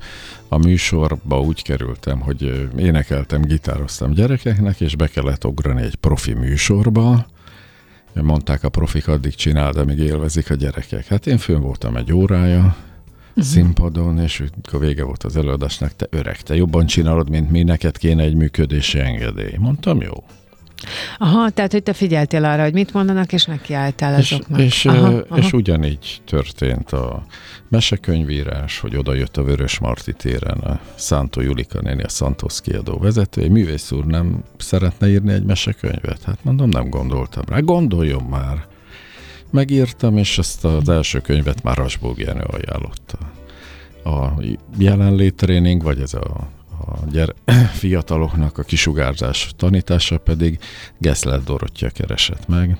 a 0.47 0.57
műsorba 0.57 1.41
úgy 1.41 1.63
kerültem, 1.63 2.19
hogy 2.19 2.69
énekeltem, 2.77 3.41
gitároztam 3.41 4.13
gyerekeknek, 4.13 4.81
és 4.81 4.95
be 4.95 5.07
kellett 5.07 5.45
ugrani 5.45 5.81
egy 5.81 5.95
profi 5.95 6.33
műsorba, 6.33 7.25
mondták 8.13 8.63
a 8.63 8.69
profik, 8.69 9.07
addig 9.07 9.35
csináld, 9.35 9.77
amíg 9.77 9.99
élvezik 9.99 10.51
a 10.51 10.53
gyerekek. 10.53 11.07
Hát 11.07 11.27
én 11.27 11.37
fönn 11.37 11.61
voltam 11.61 11.95
egy 11.95 12.13
órája. 12.13 12.75
Színpadon, 13.41 14.19
és 14.19 14.43
akkor 14.63 14.79
vége 14.79 15.03
volt 15.03 15.23
az 15.23 15.37
előadásnak, 15.37 15.95
te 15.95 16.07
öreg, 16.09 16.41
te 16.41 16.55
jobban 16.55 16.85
csinálod, 16.85 17.29
mint 17.29 17.49
mi, 17.49 17.63
neked 17.63 17.97
kéne 17.97 18.23
egy 18.23 18.35
működési 18.35 18.99
engedély. 18.99 19.55
Mondtam, 19.57 20.01
jó. 20.01 20.23
Aha, 21.17 21.49
tehát, 21.49 21.71
hogy 21.71 21.83
te 21.83 21.93
figyeltél 21.93 22.45
arra, 22.45 22.63
hogy 22.63 22.73
mit 22.73 22.93
mondanak, 22.93 23.33
és 23.33 23.45
nekiálltál 23.45 24.15
azoknak. 24.15 24.59
És, 24.59 24.65
és, 24.65 24.85
aha, 24.85 25.23
aha. 25.29 25.37
és 25.37 25.53
ugyanígy 25.53 26.21
történt 26.25 26.91
a 26.91 27.25
mesekönyvírás, 27.69 28.79
hogy 28.79 28.95
oda 28.95 29.13
jött 29.13 29.37
a 29.37 29.43
Vörös 29.43 29.79
Marti 29.79 30.13
téren 30.13 30.57
a 30.57 30.79
Szántó 30.95 31.41
Julika 31.41 31.81
néni, 31.81 32.03
a 32.03 32.09
Santos 32.09 32.61
kiadó 32.61 32.97
vezető. 32.97 33.49
Művész 33.49 33.91
úr 33.91 34.05
nem 34.05 34.43
szeretne 34.57 35.09
írni 35.09 35.33
egy 35.33 35.43
mesekönyvet? 35.43 36.23
Hát 36.23 36.43
mondom, 36.43 36.69
nem 36.69 36.89
gondoltam 36.89 37.43
rá. 37.47 37.59
Gondoljon 37.59 38.23
már. 38.23 38.67
Megírtam, 39.49 40.17
és 40.17 40.37
ezt 40.37 40.65
az 40.65 40.89
első 40.89 41.21
könyvet 41.21 41.63
már 41.63 41.77
Rasbóg 41.77 42.19
Jenő 42.19 42.43
ajánlotta. 42.43 43.17
A 44.03 44.43
jelenléttréning, 44.77 45.83
vagy 45.83 46.01
ez 46.01 46.13
a 46.13 46.49
a 46.85 47.05
gyere, 47.11 47.33
fiataloknak 47.81 48.57
a 48.57 48.63
kisugárzás 48.63 49.51
tanítása 49.57 50.17
pedig 50.17 50.59
Gessler 50.97 51.43
Dorottya 51.43 51.89
keresett 51.89 52.47
meg, 52.47 52.77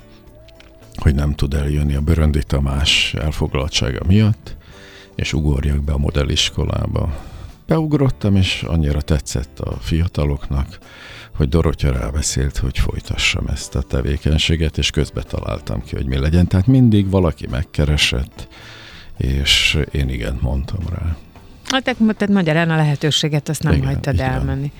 hogy 0.95 1.15
nem 1.15 1.35
tud 1.35 1.53
eljönni 1.53 1.95
a 1.95 2.01
Böröndi 2.01 2.43
Tamás 2.43 3.13
elfoglaltsága 3.13 3.99
miatt, 4.07 4.55
és 5.15 5.33
ugorjak 5.33 5.83
be 5.83 5.91
a 5.91 5.97
modelliskolába. 5.97 7.28
Beugrottam, 7.69 8.35
és 8.35 8.63
annyira 8.67 9.01
tetszett 9.01 9.59
a 9.59 9.77
fiataloknak, 9.79 10.77
hogy 11.35 11.49
Dorottya 11.49 11.91
rábeszélt, 11.91 12.57
hogy 12.57 12.77
folytassam 12.77 13.47
ezt 13.47 13.75
a 13.75 13.81
tevékenységet, 13.81 14.77
és 14.77 14.89
közbe 14.89 15.21
találtam 15.21 15.83
ki, 15.83 15.95
hogy 15.95 16.05
mi 16.05 16.17
legyen. 16.17 16.47
Tehát 16.47 16.67
mindig 16.67 17.09
valaki 17.09 17.47
megkeresett, 17.47 18.47
és 19.17 19.79
én 19.91 20.09
igen 20.09 20.37
mondtam 20.41 20.79
rá. 20.89 21.15
Hát 21.65 21.83
tehát 21.83 22.27
magyarán 22.27 22.69
a 22.69 22.75
lehetőséget 22.75 23.49
azt 23.49 23.63
nem 23.63 23.73
Igen, 23.73 23.85
hagytad 23.85 24.19
elmenni. 24.19 24.71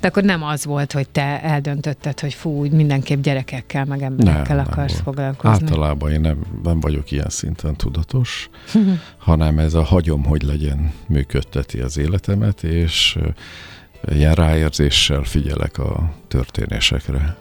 De 0.00 0.08
akkor 0.08 0.22
nem 0.22 0.42
az 0.42 0.64
volt, 0.64 0.92
hogy 0.92 1.08
te 1.08 1.42
eldöntötted, 1.42 2.20
hogy 2.20 2.34
fú, 2.34 2.64
mindenképp 2.70 3.22
gyerekekkel, 3.22 3.84
meg 3.84 4.02
emberekkel 4.02 4.56
nem, 4.56 4.66
akarsz 4.70 4.92
nem 4.92 5.02
foglalkozni. 5.02 5.66
Általában 5.66 6.12
én 6.12 6.20
nem, 6.20 6.38
nem 6.62 6.80
vagyok 6.80 7.10
ilyen 7.10 7.28
szinten 7.28 7.76
tudatos, 7.76 8.50
hanem 9.18 9.58
ez 9.58 9.74
a 9.74 9.82
hagyom, 9.82 10.24
hogy 10.24 10.42
legyen, 10.42 10.92
működteti 11.06 11.80
az 11.80 11.98
életemet, 11.98 12.62
és 12.62 13.18
ilyen 14.08 14.34
ráérzéssel 14.34 15.22
figyelek 15.22 15.78
a 15.78 16.12
történésekre. 16.28 17.36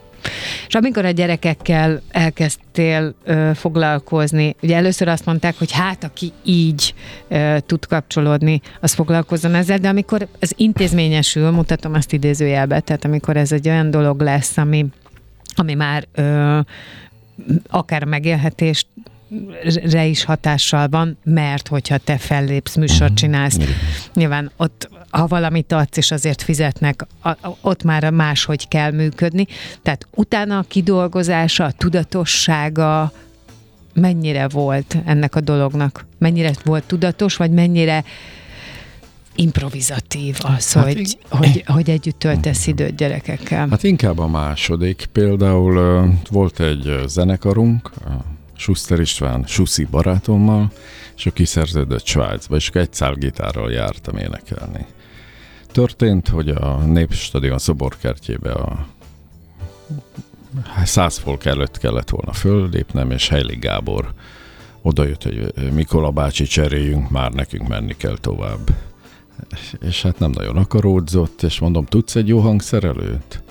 És 0.68 0.76
amikor 0.76 1.06
a 1.06 1.10
gyerekekkel 1.10 2.02
elkezdtél 2.10 3.16
ö, 3.24 3.52
foglalkozni, 3.56 4.56
ugye 4.62 4.76
először 4.76 5.08
azt 5.08 5.26
mondták, 5.26 5.58
hogy 5.58 5.72
hát 5.72 6.04
aki 6.04 6.32
így 6.44 6.94
ö, 7.28 7.58
tud 7.66 7.86
kapcsolódni, 7.86 8.62
az 8.80 8.94
foglalkozzon 8.94 9.56
ezzel, 9.56 9.78
de 9.78 9.88
amikor 9.88 10.28
az 10.40 10.54
intézményesül, 10.58 11.52
mutatom 11.52 11.94
azt 11.94 12.14
idézőjelbe, 12.14 12.80
tehát 12.80 13.06
amikor 13.06 13.38
ez 13.38 13.52
egy 13.52 13.68
olyan 13.68 13.92
dolog 13.92 14.22
lesz, 14.22 14.58
ami, 14.58 14.86
ami 15.56 15.74
már 15.74 16.08
ö, 16.14 16.60
akár 17.70 18.04
megélhetést 18.04 18.88
re 19.92 20.06
is 20.06 20.24
hatással 20.24 20.88
van, 20.88 21.18
mert 21.24 21.68
hogyha 21.68 21.98
te 21.98 22.18
fellépsz, 22.18 22.76
műsort 22.76 23.14
csinálsz, 23.14 23.58
nyilván 24.14 24.52
ott 24.58 24.90
ha 25.10 25.28
valamit 25.28 25.72
adsz, 25.72 25.98
és 25.98 26.12
azért 26.12 26.42
fizetnek, 26.42 27.06
a, 27.22 27.30
a, 27.30 27.58
ott 27.62 27.84
már 27.84 28.10
máshogy 28.10 28.68
kell 28.68 28.92
működni. 28.92 29.48
Tehát 29.82 30.08
utána 30.16 30.58
a 30.58 30.66
kidolgozása, 30.68 31.64
a 31.64 31.72
tudatossága 31.72 33.12
mennyire 33.94 34.48
volt 34.48 34.98
ennek 35.06 35.36
a 35.36 35.42
dolognak? 35.42 36.06
Mennyire 36.18 36.52
volt 36.64 36.84
tudatos, 36.84 37.36
vagy 37.36 37.52
mennyire 37.52 38.04
improvizatív 39.36 40.38
az, 40.42 40.74
hát 40.74 40.84
hogy, 40.84 40.98
in... 40.98 41.06
hogy, 41.30 41.64
hogy 41.66 41.90
együtt 41.90 42.20
töltesz 42.20 42.68
időt 42.68 42.96
gyerekekkel? 42.96 43.68
Hát 43.70 43.84
inkább 43.84 44.20
a 44.20 44.28
második. 44.28 45.08
Például 45.12 46.06
volt 46.30 46.60
egy 46.60 46.96
zenekarunk, 47.08 47.92
Schuster 48.60 49.00
István 49.00 49.44
Suszi 49.48 49.86
barátommal, 49.86 50.72
és 51.16 51.26
ő 51.26 51.30
kiszerződött 51.30 52.06
Svájcba, 52.06 52.56
és 52.56 52.70
egy 52.70 53.14
gitárral 53.18 53.72
jártam 53.72 54.18
énekelni. 54.18 54.86
Történt, 55.72 56.28
hogy 56.28 56.50
a 56.50 56.78
Népstadion 56.78 57.58
szoborkertjébe 57.58 58.52
a 58.52 58.88
száz 60.84 61.18
folk 61.18 61.46
előtt 61.46 61.78
kellett 61.78 62.10
volna 62.10 62.34
föllépnem, 62.34 63.12
és 63.12 63.30
Heili 63.30 63.56
Gábor 63.56 64.14
odajött, 64.82 65.24
hogy 65.24 65.54
Mikola 65.74 66.12
bácsi 66.12 66.44
cseréljünk, 66.44 67.10
már 67.10 67.32
nekünk 67.32 67.68
menni 67.68 67.98
kell 67.98 68.18
tovább. 68.22 68.70
És 69.82 70.02
hát 70.02 70.20
nem 70.20 70.32
nagyon 70.32 70.58
akaródzott, 70.58 71.44
és 71.44 71.60
mondom, 71.60 71.86
tudsz 71.86 72.16
egy 72.16 72.28
jó 72.28 72.40
hangszerelőt? 72.40 73.42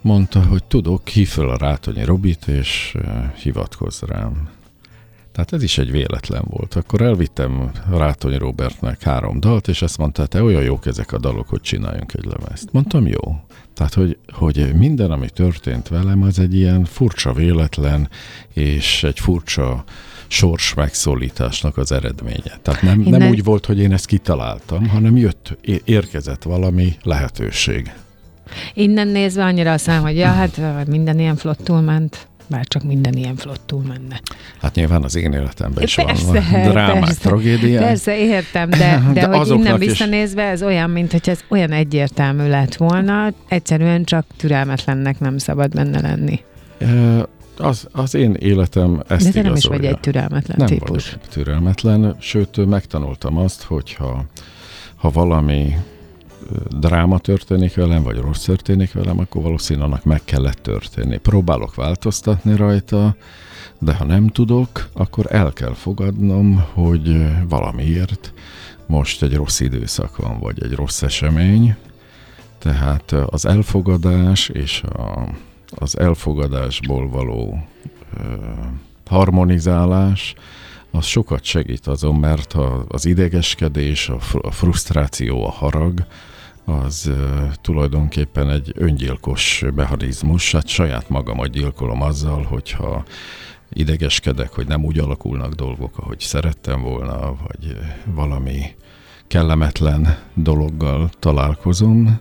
Mondta, 0.00 0.42
hogy 0.42 0.64
tudok, 0.64 1.08
hív 1.08 1.28
fel 1.28 1.48
a 1.48 1.56
Rátonyi 1.56 2.04
Robit, 2.04 2.46
és 2.46 2.94
eh, 3.02 3.30
hivatkozz 3.42 4.02
rám. 4.02 4.48
Tehát 5.32 5.52
ez 5.52 5.62
is 5.62 5.78
egy 5.78 5.90
véletlen 5.90 6.42
volt. 6.46 6.74
Akkor 6.74 7.00
elvittem 7.00 7.70
Rátony 7.90 8.36
Robertnek 8.36 9.02
három 9.02 9.40
dalt, 9.40 9.68
és 9.68 9.82
azt 9.82 9.98
mondta, 9.98 10.26
te 10.26 10.42
olyan 10.42 10.62
jók 10.62 10.86
ezek 10.86 11.12
a 11.12 11.18
dalok, 11.18 11.48
hogy 11.48 11.60
csináljunk 11.60 12.14
egy 12.14 12.24
lemezt. 12.24 12.72
Mondtam, 12.72 13.06
jó. 13.06 13.40
Tehát, 13.74 13.94
hogy, 13.94 14.18
hogy 14.32 14.74
minden, 14.74 15.10
ami 15.10 15.28
történt 15.30 15.88
velem, 15.88 16.22
az 16.22 16.38
egy 16.38 16.54
ilyen 16.54 16.84
furcsa 16.84 17.32
véletlen, 17.32 18.08
és 18.54 19.02
egy 19.02 19.20
furcsa 19.20 19.84
sors 20.26 20.74
megszólításnak 20.74 21.76
az 21.76 21.92
eredménye. 21.92 22.58
Tehát 22.62 22.82
nem, 22.82 23.00
nem 23.00 23.28
úgy 23.28 23.44
volt, 23.44 23.66
hogy 23.66 23.78
én 23.78 23.92
ezt 23.92 24.06
kitaláltam, 24.06 24.88
hanem 24.88 25.16
jött, 25.16 25.56
érkezett 25.84 26.42
valami 26.42 26.96
lehetőség. 27.02 27.92
Innen 28.74 29.08
nézve 29.08 29.44
annyira 29.44 29.72
azt 29.72 29.86
mondom, 29.86 30.04
hogy 30.04 30.16
ja, 30.16 30.26
hát 30.26 30.86
minden 30.86 31.18
ilyen 31.18 31.36
flottul 31.36 31.80
ment 31.80 32.28
bár 32.50 32.66
csak 32.66 32.82
minden 32.82 33.12
ilyen 33.12 33.36
flottul 33.36 33.82
menne. 33.88 34.20
Hát 34.60 34.74
nyilván 34.74 35.02
az 35.02 35.16
én 35.16 35.32
életemben 35.32 35.82
is 35.82 35.94
persze, 35.94 36.24
van 36.24 36.70
drámák, 36.70 37.04
persze, 37.04 37.20
tragédiák. 37.20 37.82
Persze, 37.82 38.18
értem, 38.18 38.70
de, 38.70 39.02
de 39.14 39.26
hogy 39.26 39.48
innen 39.48 39.78
visszanézve 39.78 40.42
ez 40.42 40.62
olyan, 40.62 40.90
mint 40.90 41.12
hogy 41.12 41.28
ez 41.28 41.40
olyan 41.48 41.72
egyértelmű 41.72 42.48
lett 42.48 42.74
volna, 42.74 43.32
egyszerűen 43.48 44.04
csak 44.04 44.26
türelmetlennek 44.36 45.18
nem 45.18 45.38
szabad 45.38 45.74
benne 45.74 46.00
lenni. 46.00 46.40
Az, 47.56 47.88
az 47.92 48.14
én 48.14 48.34
életem 48.34 49.02
ezt 49.08 49.24
De 49.24 49.30
te 49.30 49.42
nem 49.42 49.54
is 49.54 49.64
vagy 49.64 49.84
egy 49.84 50.00
türelmetlen 50.00 50.56
nem 50.56 50.66
típus. 50.66 51.10
Nem 51.10 51.20
türelmetlen, 51.30 52.16
sőt 52.18 52.66
megtanultam 52.66 53.36
azt, 53.36 53.62
hogy 53.62 53.94
ha, 53.94 54.24
ha 54.96 55.10
valami 55.10 55.76
dráma 56.68 57.18
történik 57.18 57.74
velem, 57.74 58.02
vagy 58.02 58.16
rossz 58.16 58.44
történik 58.44 58.92
velem, 58.92 59.18
akkor 59.18 59.42
valószínűleg 59.42 59.88
annak 59.88 60.04
meg 60.04 60.20
kellett 60.24 60.58
történni. 60.62 61.18
Próbálok 61.18 61.74
változtatni 61.74 62.56
rajta, 62.56 63.16
de 63.78 63.94
ha 63.94 64.04
nem 64.04 64.28
tudok, 64.28 64.88
akkor 64.92 65.26
el 65.28 65.52
kell 65.52 65.74
fogadnom, 65.74 66.64
hogy 66.72 67.26
valamiért 67.48 68.32
most 68.86 69.22
egy 69.22 69.34
rossz 69.34 69.60
időszak 69.60 70.16
van, 70.16 70.38
vagy 70.38 70.62
egy 70.62 70.72
rossz 70.72 71.02
esemény. 71.02 71.76
Tehát 72.58 73.12
az 73.12 73.46
elfogadás 73.46 74.48
és 74.48 74.82
a, 74.82 75.28
az 75.70 75.98
elfogadásból 75.98 77.08
való 77.08 77.66
ö, 78.16 78.22
harmonizálás, 79.06 80.34
az 80.90 81.04
sokat 81.04 81.44
segít 81.44 81.86
azon, 81.86 82.14
mert 82.14 82.56
az 82.88 83.04
idegeskedés, 83.04 84.08
a 84.42 84.50
frusztráció, 84.50 85.46
a 85.46 85.50
harag, 85.50 86.04
az 86.70 87.10
tulajdonképpen 87.60 88.50
egy 88.50 88.72
öngyilkos 88.74 89.64
mechanizmus, 89.74 90.52
hát 90.52 90.66
saját 90.66 91.08
magamat 91.08 91.50
gyilkolom 91.50 92.02
azzal, 92.02 92.42
hogyha 92.42 93.04
idegeskedek, 93.72 94.52
hogy 94.52 94.66
nem 94.66 94.84
úgy 94.84 94.98
alakulnak 94.98 95.52
dolgok, 95.52 95.98
ahogy 95.98 96.20
szerettem 96.20 96.82
volna, 96.82 97.36
vagy 97.46 97.76
valami 98.04 98.62
kellemetlen 99.26 100.18
dologgal 100.34 101.10
találkozom, 101.18 102.20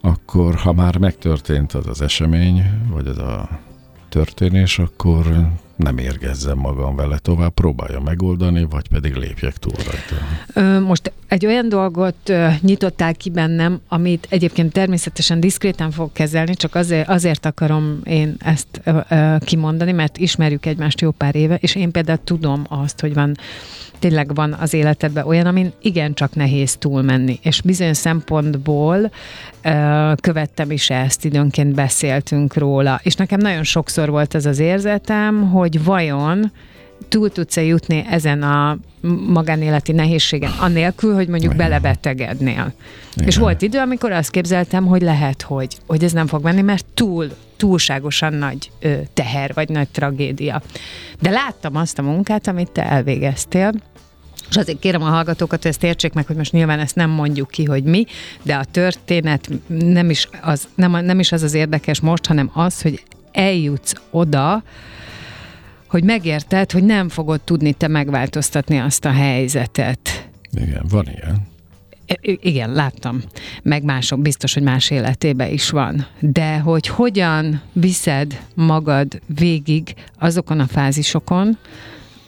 akkor 0.00 0.54
ha 0.54 0.72
már 0.72 0.96
megtörtént 0.96 1.72
az 1.72 1.86
az 1.86 2.02
esemény, 2.02 2.62
vagy 2.90 3.06
az 3.06 3.18
a 3.18 3.60
történés, 4.08 4.78
akkor 4.78 5.48
nem 5.76 5.98
érgezzem 5.98 6.58
magam 6.58 6.96
vele 6.96 7.18
tovább, 7.18 7.54
próbálja 7.54 8.00
megoldani, 8.00 8.66
vagy 8.70 8.88
pedig 8.88 9.14
lépjek 9.14 9.56
túl 9.56 9.72
rajta. 9.74 10.80
Most 10.80 11.12
egy 11.28 11.46
olyan 11.46 11.68
dolgot 11.68 12.32
nyitottál 12.60 13.14
ki 13.14 13.30
bennem, 13.30 13.80
amit 13.88 14.26
egyébként 14.30 14.72
természetesen 14.72 15.40
diszkréten 15.40 15.90
fog 15.90 16.12
kezelni, 16.12 16.54
csak 16.54 16.74
azért, 16.74 17.08
azért 17.08 17.46
akarom 17.46 18.00
én 18.04 18.34
ezt 18.38 18.82
kimondani, 19.44 19.92
mert 19.92 20.18
ismerjük 20.18 20.66
egymást 20.66 21.00
jó 21.00 21.10
pár 21.10 21.34
éve, 21.34 21.54
és 21.54 21.74
én 21.74 21.90
például 21.90 22.20
tudom 22.24 22.64
azt, 22.68 23.00
hogy 23.00 23.14
van 23.14 23.36
tényleg 23.98 24.34
van 24.34 24.52
az 24.52 24.74
életedben 24.74 25.26
olyan, 25.26 25.46
amin 25.46 25.72
igencsak 25.82 26.34
nehéz 26.34 26.76
túlmenni. 26.76 27.38
És 27.42 27.60
bizonyos 27.60 27.96
szempontból 27.96 29.12
követtem 30.20 30.70
is 30.70 30.90
ezt, 30.90 31.24
időnként 31.24 31.74
beszéltünk 31.74 32.54
róla. 32.54 33.00
És 33.02 33.14
nekem 33.14 33.40
nagyon 33.40 33.62
sokszor 33.62 34.10
volt 34.10 34.34
ez 34.34 34.46
az 34.46 34.58
érzetem, 34.58 35.50
hogy 35.50 35.61
vajon 35.84 36.52
túl 37.08 37.30
tudsz-e 37.30 37.62
jutni 37.62 38.04
ezen 38.10 38.42
a 38.42 38.78
magánéleti 39.26 39.92
nehézségen, 39.92 40.50
annélkül, 40.58 41.14
hogy 41.14 41.28
mondjuk 41.28 41.56
belebetegednél. 41.56 42.72
Igen. 43.14 43.28
És 43.28 43.36
volt 43.36 43.62
idő, 43.62 43.78
amikor 43.78 44.12
azt 44.12 44.30
képzeltem, 44.30 44.86
hogy 44.86 45.02
lehet, 45.02 45.42
hogy, 45.42 45.76
hogy 45.86 46.04
ez 46.04 46.12
nem 46.12 46.26
fog 46.26 46.42
menni, 46.42 46.60
mert 46.60 46.84
túl, 46.94 47.28
túlságosan 47.56 48.32
nagy 48.32 48.70
ö, 48.80 48.94
teher, 49.14 49.54
vagy 49.54 49.68
nagy 49.68 49.88
tragédia. 49.88 50.62
De 51.20 51.30
láttam 51.30 51.76
azt 51.76 51.98
a 51.98 52.02
munkát, 52.02 52.46
amit 52.46 52.70
te 52.70 52.84
elvégeztél, 52.84 53.72
és 54.50 54.56
azért 54.56 54.78
kérem 54.78 55.02
a 55.02 55.08
hallgatókat, 55.08 55.62
hogy 55.62 55.70
ezt 55.70 55.84
értsék 55.84 56.12
meg, 56.12 56.26
hogy 56.26 56.36
most 56.36 56.52
nyilván 56.52 56.78
ezt 56.78 56.94
nem 56.94 57.10
mondjuk 57.10 57.50
ki, 57.50 57.64
hogy 57.64 57.84
mi, 57.84 58.06
de 58.42 58.54
a 58.54 58.64
történet 58.64 59.48
nem 59.66 60.10
is 60.10 60.28
az, 60.42 60.68
nem, 60.74 61.04
nem 61.04 61.18
is 61.18 61.32
az 61.32 61.42
az 61.42 61.54
érdekes 61.54 62.00
most, 62.00 62.26
hanem 62.26 62.50
az, 62.54 62.82
hogy 62.82 63.02
eljutsz 63.32 63.94
oda, 64.10 64.62
hogy 65.92 66.04
megérted, 66.04 66.70
hogy 66.70 66.84
nem 66.84 67.08
fogod 67.08 67.40
tudni 67.40 67.72
te 67.72 67.88
megváltoztatni 67.88 68.78
azt 68.78 69.04
a 69.04 69.10
helyzetet. 69.10 70.28
Igen, 70.52 70.86
van 70.88 71.08
ilyen. 71.14 71.50
Igen, 72.22 72.72
láttam. 72.72 73.22
Meg 73.62 73.82
mások, 73.84 74.20
biztos, 74.20 74.54
hogy 74.54 74.62
más 74.62 74.90
életében 74.90 75.52
is 75.52 75.70
van. 75.70 76.06
De 76.18 76.58
hogy 76.58 76.86
hogyan 76.86 77.62
viszed 77.72 78.40
magad 78.54 79.20
végig 79.26 79.94
azokon 80.18 80.60
a 80.60 80.66
fázisokon, 80.66 81.58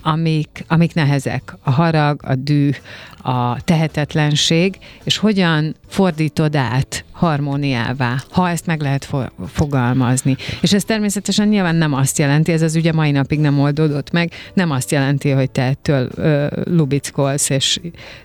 amik, 0.06 0.64
amik 0.68 0.94
nehezek. 0.94 1.56
A 1.62 1.70
harag, 1.70 2.20
a 2.24 2.34
dű, 2.34 2.70
a 3.22 3.60
tehetetlenség, 3.62 4.78
és 5.04 5.16
hogyan 5.16 5.74
fordítod 5.88 6.56
át 6.56 7.04
harmóniává, 7.12 8.16
ha 8.30 8.48
ezt 8.48 8.66
meg 8.66 8.80
lehet 8.80 9.04
fo- 9.04 9.32
fogalmazni. 9.46 10.36
És 10.60 10.72
ez 10.72 10.84
természetesen 10.84 11.48
nyilván 11.48 11.74
nem 11.74 11.92
azt 11.92 12.18
jelenti, 12.18 12.52
ez 12.52 12.62
az 12.62 12.74
ugye 12.74 12.92
mai 12.92 13.10
napig 13.10 13.40
nem 13.40 13.60
oldódott 13.60 14.10
meg, 14.10 14.32
nem 14.54 14.70
azt 14.70 14.90
jelenti, 14.90 15.30
hogy 15.30 15.50
te 15.50 15.62
ettől 15.62 16.08
ö, 16.14 16.46
lubickolsz, 16.64 17.50
és 17.50 17.80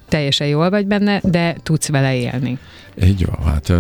teljesen 0.08 0.48
jól 0.48 0.70
vagy 0.70 0.88
benne, 0.88 1.20
de 1.24 1.56
tudsz 1.64 1.90
vele 1.90 2.16
élni. 2.16 2.58
Így 3.04 3.26
van, 3.26 3.46
hát 3.46 3.74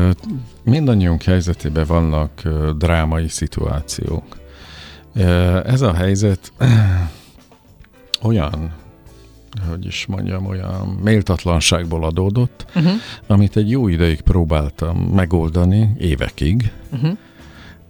mindannyiunk 0.63 1.23
helyzetében 1.23 1.85
vannak 1.87 2.41
drámai 2.77 3.27
szituációk. 3.27 4.37
Ez 5.65 5.81
a 5.81 5.93
helyzet 5.93 6.51
olyan, 8.21 8.73
hogy 9.69 9.85
is 9.85 10.05
mondjam, 10.05 10.45
olyan 10.45 10.99
méltatlanságból 11.03 12.03
adódott, 12.03 12.65
uh-huh. 12.75 12.91
amit 13.27 13.57
egy 13.57 13.69
jó 13.69 13.87
ideig 13.87 14.21
próbáltam 14.21 14.97
megoldani, 14.97 15.89
évekig, 15.97 16.71
uh-huh. 16.91 17.17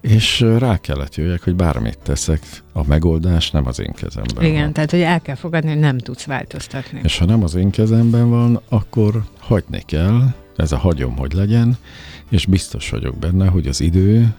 és 0.00 0.40
rá 0.40 0.76
kellett 0.76 1.14
jöjjek, 1.14 1.42
hogy 1.42 1.54
bármit 1.54 1.98
teszek, 1.98 2.40
a 2.72 2.86
megoldás 2.86 3.50
nem 3.50 3.66
az 3.66 3.80
én 3.80 3.92
kezemben 3.92 4.44
Igen, 4.44 4.62
van. 4.62 4.72
tehát 4.72 4.90
hogy 4.90 5.00
el 5.00 5.20
kell 5.20 5.34
fogadni, 5.34 5.70
hogy 5.70 5.80
nem 5.80 5.98
tudsz 5.98 6.24
változtatni. 6.24 7.00
És 7.02 7.18
ha 7.18 7.24
nem 7.24 7.42
az 7.42 7.54
én 7.54 7.70
kezemben 7.70 8.30
van, 8.30 8.60
akkor 8.68 9.24
hagyni 9.38 9.82
kell, 9.86 10.22
ez 10.56 10.72
a 10.72 10.78
hagyom, 10.78 11.16
hogy 11.16 11.32
legyen, 11.32 11.76
és 12.28 12.46
biztos 12.46 12.90
vagyok 12.90 13.16
benne, 13.16 13.46
hogy 13.46 13.66
az 13.66 13.80
idő, 13.80 14.34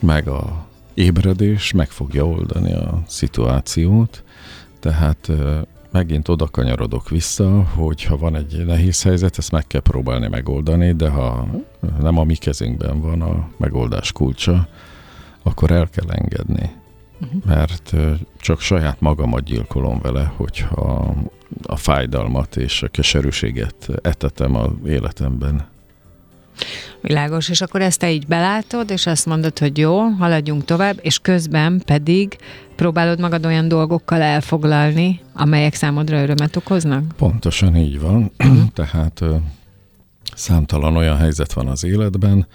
meg 0.00 0.28
a 0.28 0.66
ébredés 0.94 1.72
meg 1.72 1.90
fogja 1.90 2.26
oldani 2.26 2.72
a 2.72 3.02
szituációt, 3.06 4.24
tehát 4.86 5.30
megint 5.90 6.28
oda 6.28 6.46
kanyarodok 6.46 7.08
vissza, 7.08 7.62
hogy 7.62 8.04
ha 8.04 8.16
van 8.16 8.36
egy 8.36 8.64
nehéz 8.66 9.02
helyzet, 9.02 9.38
ezt 9.38 9.50
meg 9.50 9.66
kell 9.66 9.80
próbálni 9.80 10.28
megoldani, 10.28 10.92
de 10.92 11.08
ha 11.08 11.46
nem 12.00 12.18
a 12.18 12.24
mi 12.24 12.34
kezünkben 12.34 13.00
van 13.00 13.22
a 13.22 13.48
megoldás 13.56 14.12
kulcsa, 14.12 14.68
akkor 15.42 15.70
el 15.70 15.88
kell 15.88 16.10
engedni. 16.10 16.70
Uh-huh. 17.20 17.44
Mert 17.44 17.94
csak 18.40 18.60
saját 18.60 19.00
magamat 19.00 19.44
gyilkolom 19.44 20.00
vele, 20.02 20.32
hogyha 20.36 21.14
a 21.62 21.76
fájdalmat 21.76 22.56
és 22.56 22.82
a 22.82 22.88
keserűséget 22.88 23.88
etetem 24.02 24.54
a 24.54 24.72
életemben. 24.84 25.66
Világos, 27.00 27.48
és 27.48 27.60
akkor 27.60 27.80
ezt 27.80 27.98
te 27.98 28.12
így 28.12 28.26
belátod, 28.26 28.90
és 28.90 29.06
azt 29.06 29.26
mondod, 29.26 29.58
hogy 29.58 29.78
jó, 29.78 29.98
haladjunk 30.00 30.64
tovább, 30.64 30.98
és 31.00 31.18
közben 31.18 31.82
pedig 31.84 32.36
próbálod 32.76 33.20
magad 33.20 33.46
olyan 33.46 33.68
dolgokkal 33.68 34.20
elfoglalni, 34.20 35.20
amelyek 35.32 35.74
számodra 35.74 36.22
örömet 36.22 36.56
okoznak? 36.56 37.04
Pontosan 37.16 37.76
így 37.76 38.00
van. 38.00 38.32
Mhm. 38.36 38.62
Tehát 38.74 39.24
számtalan 40.34 40.96
olyan 40.96 41.16
helyzet 41.16 41.52
van 41.52 41.66
az 41.68 41.84
életben, 41.84 42.46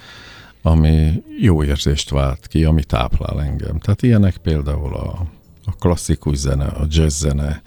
ami 0.61 1.23
jó 1.39 1.63
érzést 1.63 2.09
vált 2.09 2.47
ki, 2.47 2.63
ami 2.63 2.83
táplál 2.83 3.41
engem. 3.41 3.79
Tehát 3.79 4.01
ilyenek 4.01 4.37
például 4.37 4.95
a, 4.95 5.25
a 5.65 5.71
klasszikus 5.79 6.37
zene, 6.37 6.65
a 6.65 6.85
jazz 6.89 7.19
zene, 7.19 7.61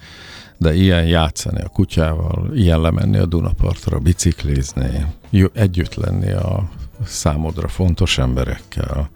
de 0.57 0.73
ilyen 0.73 1.05
játszani 1.05 1.61
a 1.61 1.67
kutyával, 1.67 2.51
ilyen 2.53 2.81
lemenni 2.81 3.17
a 3.17 3.25
Dunapartra, 3.25 3.99
biciklizni, 3.99 5.05
együtt 5.53 5.95
lenni 5.95 6.31
a 6.31 6.69
számodra 7.05 7.67
fontos 7.67 8.17
emberekkel, 8.17 9.09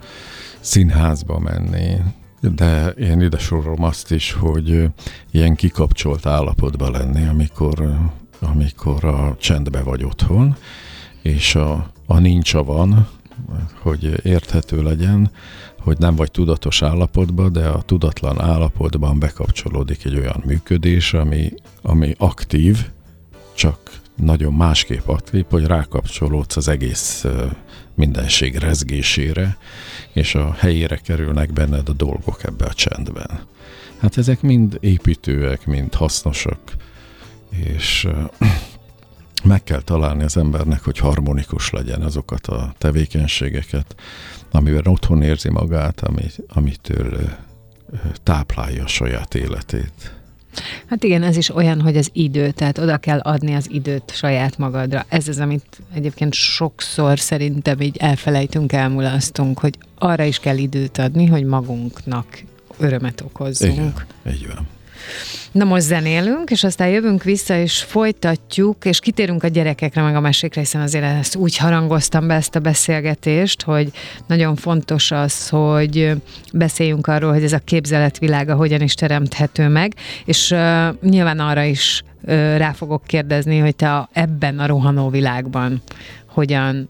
színházba 0.59 1.39
menni, 1.39 1.95
de 2.41 2.87
én 2.87 3.21
ide 3.21 3.37
sorolom 3.37 3.83
azt 3.83 4.11
is, 4.11 4.31
hogy 4.31 4.89
ilyen 5.31 5.55
kikapcsolt 5.55 6.25
állapotba 6.25 6.89
lenni, 6.89 7.27
amikor, 7.27 7.97
amikor 8.39 9.05
a 9.05 9.35
csendbe 9.39 9.81
vagy 9.81 10.03
otthon, 10.03 10.55
és 11.21 11.55
a, 11.55 11.91
a 12.05 12.19
nincs 12.19 12.53
a 12.53 12.63
van, 12.63 13.07
hogy 13.81 14.25
érthető 14.25 14.83
legyen, 14.83 15.31
hogy 15.79 15.97
nem 15.97 16.15
vagy 16.15 16.31
tudatos 16.31 16.81
állapotban, 16.81 17.51
de 17.51 17.67
a 17.67 17.81
tudatlan 17.81 18.41
állapotban 18.41 19.19
bekapcsolódik 19.19 20.05
egy 20.05 20.15
olyan 20.15 20.43
működés, 20.45 21.13
ami, 21.13 21.53
ami 21.81 22.15
aktív, 22.17 22.87
csak 23.55 23.99
nagyon 24.15 24.53
másképp 24.53 25.07
aktív, 25.07 25.45
hogy 25.49 25.65
rákapcsolódsz 25.65 26.55
az 26.55 26.67
egész 26.67 27.25
mindenség 27.95 28.55
rezgésére, 28.55 29.57
és 30.13 30.35
a 30.35 30.53
helyére 30.53 30.95
kerülnek 30.95 31.53
benned 31.53 31.89
a 31.89 31.93
dolgok 31.93 32.43
ebbe 32.43 32.65
a 32.65 32.73
csendben. 32.73 33.39
Hát 33.99 34.17
ezek 34.17 34.41
mind 34.41 34.77
építőek, 34.79 35.65
mind 35.65 35.93
hasznosak, 35.93 36.59
és 37.49 38.07
meg 39.43 39.63
kell 39.63 39.81
találni 39.81 40.23
az 40.23 40.37
embernek, 40.37 40.83
hogy 40.83 40.97
harmonikus 40.97 41.69
legyen 41.69 42.01
azokat 42.01 42.47
a 42.47 42.73
tevékenységeket, 42.77 43.95
amiben 44.51 44.87
otthon 44.87 45.21
érzi 45.21 45.49
magát, 45.49 46.01
amit, 46.01 46.41
amitől 46.47 47.29
táplálja 48.23 48.83
a 48.83 48.87
saját 48.87 49.35
életét. 49.35 50.13
Hát 50.85 51.03
igen, 51.03 51.23
ez 51.23 51.37
is 51.37 51.55
olyan, 51.55 51.81
hogy 51.81 51.97
az 51.97 52.09
idő, 52.13 52.51
tehát 52.51 52.77
oda 52.77 52.97
kell 52.97 53.19
adni 53.19 53.53
az 53.53 53.69
időt 53.71 54.11
saját 54.15 54.57
magadra. 54.57 55.05
Ez 55.07 55.27
az, 55.27 55.39
amit 55.39 55.81
egyébként 55.93 56.33
sokszor 56.33 57.19
szerintem 57.19 57.81
így 57.81 57.97
elfelejtünk, 57.97 58.73
elmulasztunk, 58.73 59.59
hogy 59.59 59.77
arra 59.97 60.23
is 60.23 60.39
kell 60.39 60.57
időt 60.57 60.97
adni, 60.97 61.25
hogy 61.25 61.43
magunknak 61.43 62.43
örömet 62.77 63.21
okozzunk. 63.21 63.73
Igen, 63.73 63.93
így 64.33 64.47
van. 64.47 64.67
Na 65.51 65.63
most 65.63 65.85
zenélünk, 65.85 66.49
és 66.49 66.63
aztán 66.63 66.87
jövünk 66.87 67.23
vissza, 67.23 67.57
és 67.57 67.83
folytatjuk, 67.83 68.85
és 68.85 68.99
kitérünk 68.99 69.43
a 69.43 69.47
gyerekekre, 69.47 70.01
meg 70.01 70.15
a 70.15 70.19
mesékre, 70.19 70.61
hiszen 70.61 70.81
azért 70.81 71.03
ezt 71.03 71.35
úgy 71.35 71.57
harangoztam 71.57 72.27
be 72.27 72.33
ezt 72.33 72.55
a 72.55 72.59
beszélgetést, 72.59 73.61
hogy 73.61 73.91
nagyon 74.27 74.55
fontos 74.55 75.11
az, 75.11 75.49
hogy 75.49 76.11
beszéljünk 76.53 77.07
arról, 77.07 77.33
hogy 77.33 77.43
ez 77.43 77.53
a 77.53 77.59
képzeletvilága 77.59 78.55
hogyan 78.55 78.81
is 78.81 78.93
teremthető 78.93 79.67
meg, 79.67 79.93
és 80.25 80.51
uh, 80.51 80.87
nyilván 81.01 81.39
arra 81.39 81.63
is 81.63 82.03
uh, 82.21 82.57
rá 82.57 82.71
fogok 82.71 83.03
kérdezni, 83.05 83.57
hogy 83.57 83.75
te 83.75 83.93
a, 83.93 84.09
ebben 84.13 84.59
a 84.59 84.65
rohanó 84.65 85.09
világban 85.09 85.81
hogyan 86.25 86.89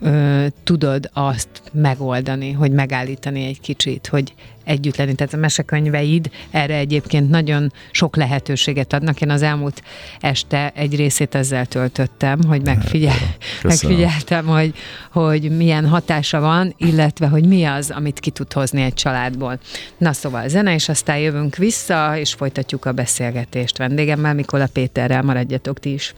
ö, 0.00 0.46
tudod 0.64 1.10
azt 1.12 1.48
megoldani, 1.72 2.52
hogy 2.52 2.72
megállítani 2.72 3.44
egy 3.44 3.60
kicsit, 3.60 4.06
hogy 4.06 4.34
együtt 4.64 4.96
lenni. 4.96 5.14
Tehát 5.14 5.34
a 5.34 5.36
mesekönyveid 5.36 6.30
erre 6.50 6.76
egyébként 6.76 7.30
nagyon 7.30 7.72
sok 7.90 8.16
lehetőséget 8.16 8.92
adnak. 8.92 9.20
Én 9.20 9.30
az 9.30 9.42
elmúlt 9.42 9.82
este 10.20 10.72
egy 10.74 10.96
részét 10.96 11.34
ezzel 11.34 11.66
töltöttem, 11.66 12.38
hogy 12.48 12.62
megfigyel, 12.64 13.14
megfigyeltem, 13.62 14.46
hogy, 14.46 14.74
hogy 15.10 15.56
milyen 15.56 15.88
hatása 15.88 16.40
van, 16.40 16.74
illetve 16.76 17.26
hogy 17.26 17.46
mi 17.46 17.64
az, 17.64 17.90
amit 17.90 18.20
ki 18.20 18.30
tud 18.30 18.52
hozni 18.52 18.82
egy 18.82 18.94
családból. 18.94 19.58
Na 19.98 20.12
szóval 20.12 20.48
zene, 20.48 20.74
és 20.74 20.88
aztán 20.88 21.18
jövünk 21.18 21.56
vissza, 21.56 22.18
és 22.18 22.32
folytatjuk 22.32 22.84
a 22.84 22.92
beszélgetést 22.92 23.78
vendégemmel, 23.78 24.34
Mikola 24.34 24.66
Péterrel. 24.72 25.22
Maradjatok 25.22 25.80
ti 25.80 25.92
is. 25.92 26.14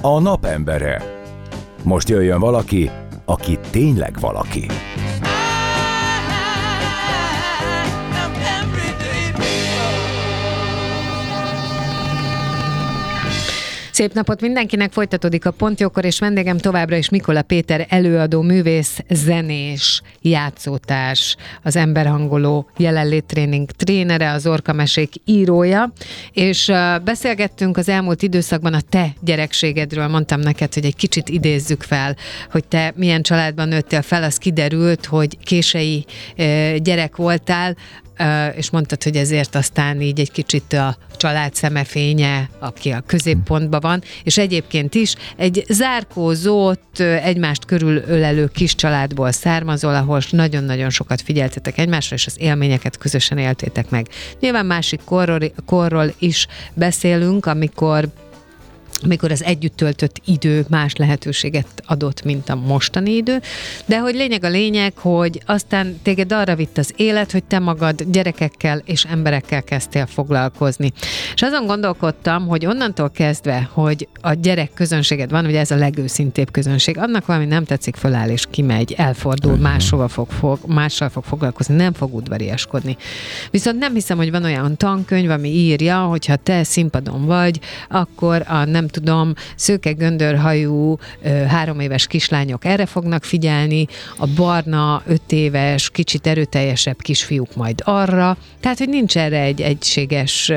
A 0.00 0.20
napembere. 0.20 1.02
Most 1.82 2.08
jöjjön 2.08 2.40
valaki, 2.40 2.90
aki 3.24 3.58
tényleg 3.70 4.20
valaki. 4.20 4.66
Szép 13.96 14.12
napot 14.12 14.40
mindenkinek, 14.40 14.92
folytatódik 14.92 15.46
a 15.46 15.50
Pontjókor, 15.50 16.04
és 16.04 16.18
vendégem 16.18 16.58
továbbra 16.58 16.96
is 16.96 17.08
Mikola 17.08 17.42
Péter 17.42 17.86
előadó, 17.88 18.42
művész, 18.42 18.98
zenés, 19.08 20.02
játszótárs, 20.20 21.36
az 21.62 21.76
emberhangoló 21.76 22.70
jelenléttréning 22.76 23.70
trénere, 23.70 24.30
az 24.30 24.46
Orkamesék 24.46 25.12
írója, 25.24 25.92
és 26.32 26.72
beszélgettünk 27.04 27.76
az 27.76 27.88
elmúlt 27.88 28.22
időszakban 28.22 28.74
a 28.74 28.80
te 28.80 29.14
gyerekségedről, 29.20 30.06
mondtam 30.06 30.40
neked, 30.40 30.74
hogy 30.74 30.84
egy 30.84 30.96
kicsit 30.96 31.28
idézzük 31.28 31.82
fel, 31.82 32.16
hogy 32.50 32.64
te 32.64 32.92
milyen 32.96 33.22
családban 33.22 33.68
nőttél 33.68 34.02
fel, 34.02 34.22
az 34.22 34.36
kiderült, 34.36 35.06
hogy 35.06 35.38
kései 35.42 36.04
gyerek 36.76 37.16
voltál, 37.16 37.76
és 38.56 38.70
mondtad, 38.70 39.02
hogy 39.02 39.16
ezért 39.16 39.54
aztán 39.54 40.00
így 40.00 40.20
egy 40.20 40.30
kicsit 40.30 40.72
a 40.72 40.96
család 41.16 41.54
szemefénye, 41.54 42.50
aki 42.58 42.90
a 42.90 43.02
középpontban 43.06 43.80
van, 43.80 44.02
és 44.22 44.38
egyébként 44.38 44.94
is 44.94 45.14
egy 45.36 45.64
zárkózott, 45.68 46.98
egymást 46.98 47.64
körülölelő 47.64 48.46
kis 48.46 48.74
családból 48.74 49.32
származol, 49.32 49.94
ahol 49.94 50.20
nagyon-nagyon 50.30 50.90
sokat 50.90 51.20
figyeltetek 51.20 51.78
egymásra, 51.78 52.16
és 52.16 52.26
az 52.26 52.36
élményeket 52.38 52.98
közösen 52.98 53.38
éltétek 53.38 53.90
meg. 53.90 54.06
Nyilván 54.40 54.66
másik 54.66 55.00
korról, 55.04 55.40
korról 55.66 56.14
is 56.18 56.46
beszélünk, 56.74 57.46
amikor 57.46 58.08
amikor 59.02 59.30
az 59.30 59.44
együtt 59.44 59.76
töltött 59.76 60.20
idő 60.24 60.64
más 60.68 60.94
lehetőséget 60.94 61.66
adott, 61.86 62.24
mint 62.24 62.48
a 62.48 62.54
mostani 62.54 63.14
idő, 63.14 63.40
de 63.86 63.98
hogy 63.98 64.14
lényeg 64.14 64.44
a 64.44 64.48
lényeg, 64.48 64.92
hogy 64.96 65.42
aztán 65.46 65.98
téged 66.02 66.32
arra 66.32 66.54
vitt 66.54 66.78
az 66.78 66.92
élet, 66.96 67.32
hogy 67.32 67.44
te 67.44 67.58
magad 67.58 68.02
gyerekekkel 68.02 68.82
és 68.84 69.04
emberekkel 69.04 69.62
kezdtél 69.62 70.06
foglalkozni. 70.06 70.92
És 71.34 71.42
azon 71.42 71.66
gondolkodtam, 71.66 72.46
hogy 72.46 72.66
onnantól 72.66 73.10
kezdve, 73.10 73.68
hogy 73.72 74.08
a 74.20 74.32
gyerek 74.32 74.70
közönséged 74.74 75.30
van, 75.30 75.46
ugye 75.46 75.60
ez 75.60 75.70
a 75.70 75.76
legőszintébb 75.76 76.50
közönség, 76.50 76.98
annak 76.98 77.26
valami 77.26 77.44
nem 77.44 77.64
tetszik, 77.64 77.96
föláll 77.96 78.28
és 78.28 78.44
kimegy, 78.50 78.94
elfordul, 78.96 79.56
máshova 79.56 80.08
fog, 80.08 80.30
fog, 80.30 80.58
mással 80.66 81.08
fog 81.08 81.24
foglalkozni, 81.24 81.74
nem 81.74 81.92
fog 81.92 82.14
udvariaskodni. 82.14 82.96
Viszont 83.50 83.78
nem 83.78 83.94
hiszem, 83.94 84.16
hogy 84.16 84.30
van 84.30 84.44
olyan 84.44 84.76
tankönyv, 84.76 85.30
ami 85.30 85.48
írja, 85.48 85.98
hogyha 85.98 86.36
te 86.36 86.64
színpadon 86.64 87.24
vagy, 87.24 87.60
akkor 87.88 88.44
a 88.46 88.64
nem 88.64 88.85
nem 88.86 89.04
tudom, 89.04 89.32
szőke 89.56 89.92
göndörhajú 89.92 90.98
három 91.48 91.80
éves 91.80 92.06
kislányok 92.06 92.64
erre 92.64 92.86
fognak 92.86 93.24
figyelni, 93.24 93.86
a 94.16 94.26
barna 94.26 95.02
öt 95.06 95.32
éves, 95.32 95.90
kicsit 95.90 96.26
erőteljesebb 96.26 97.02
kisfiúk 97.02 97.54
majd 97.54 97.80
arra, 97.84 98.36
tehát, 98.60 98.78
hogy 98.78 98.88
nincs 98.88 99.16
erre 99.16 99.40
egy 99.40 99.60
egységes 99.60 100.52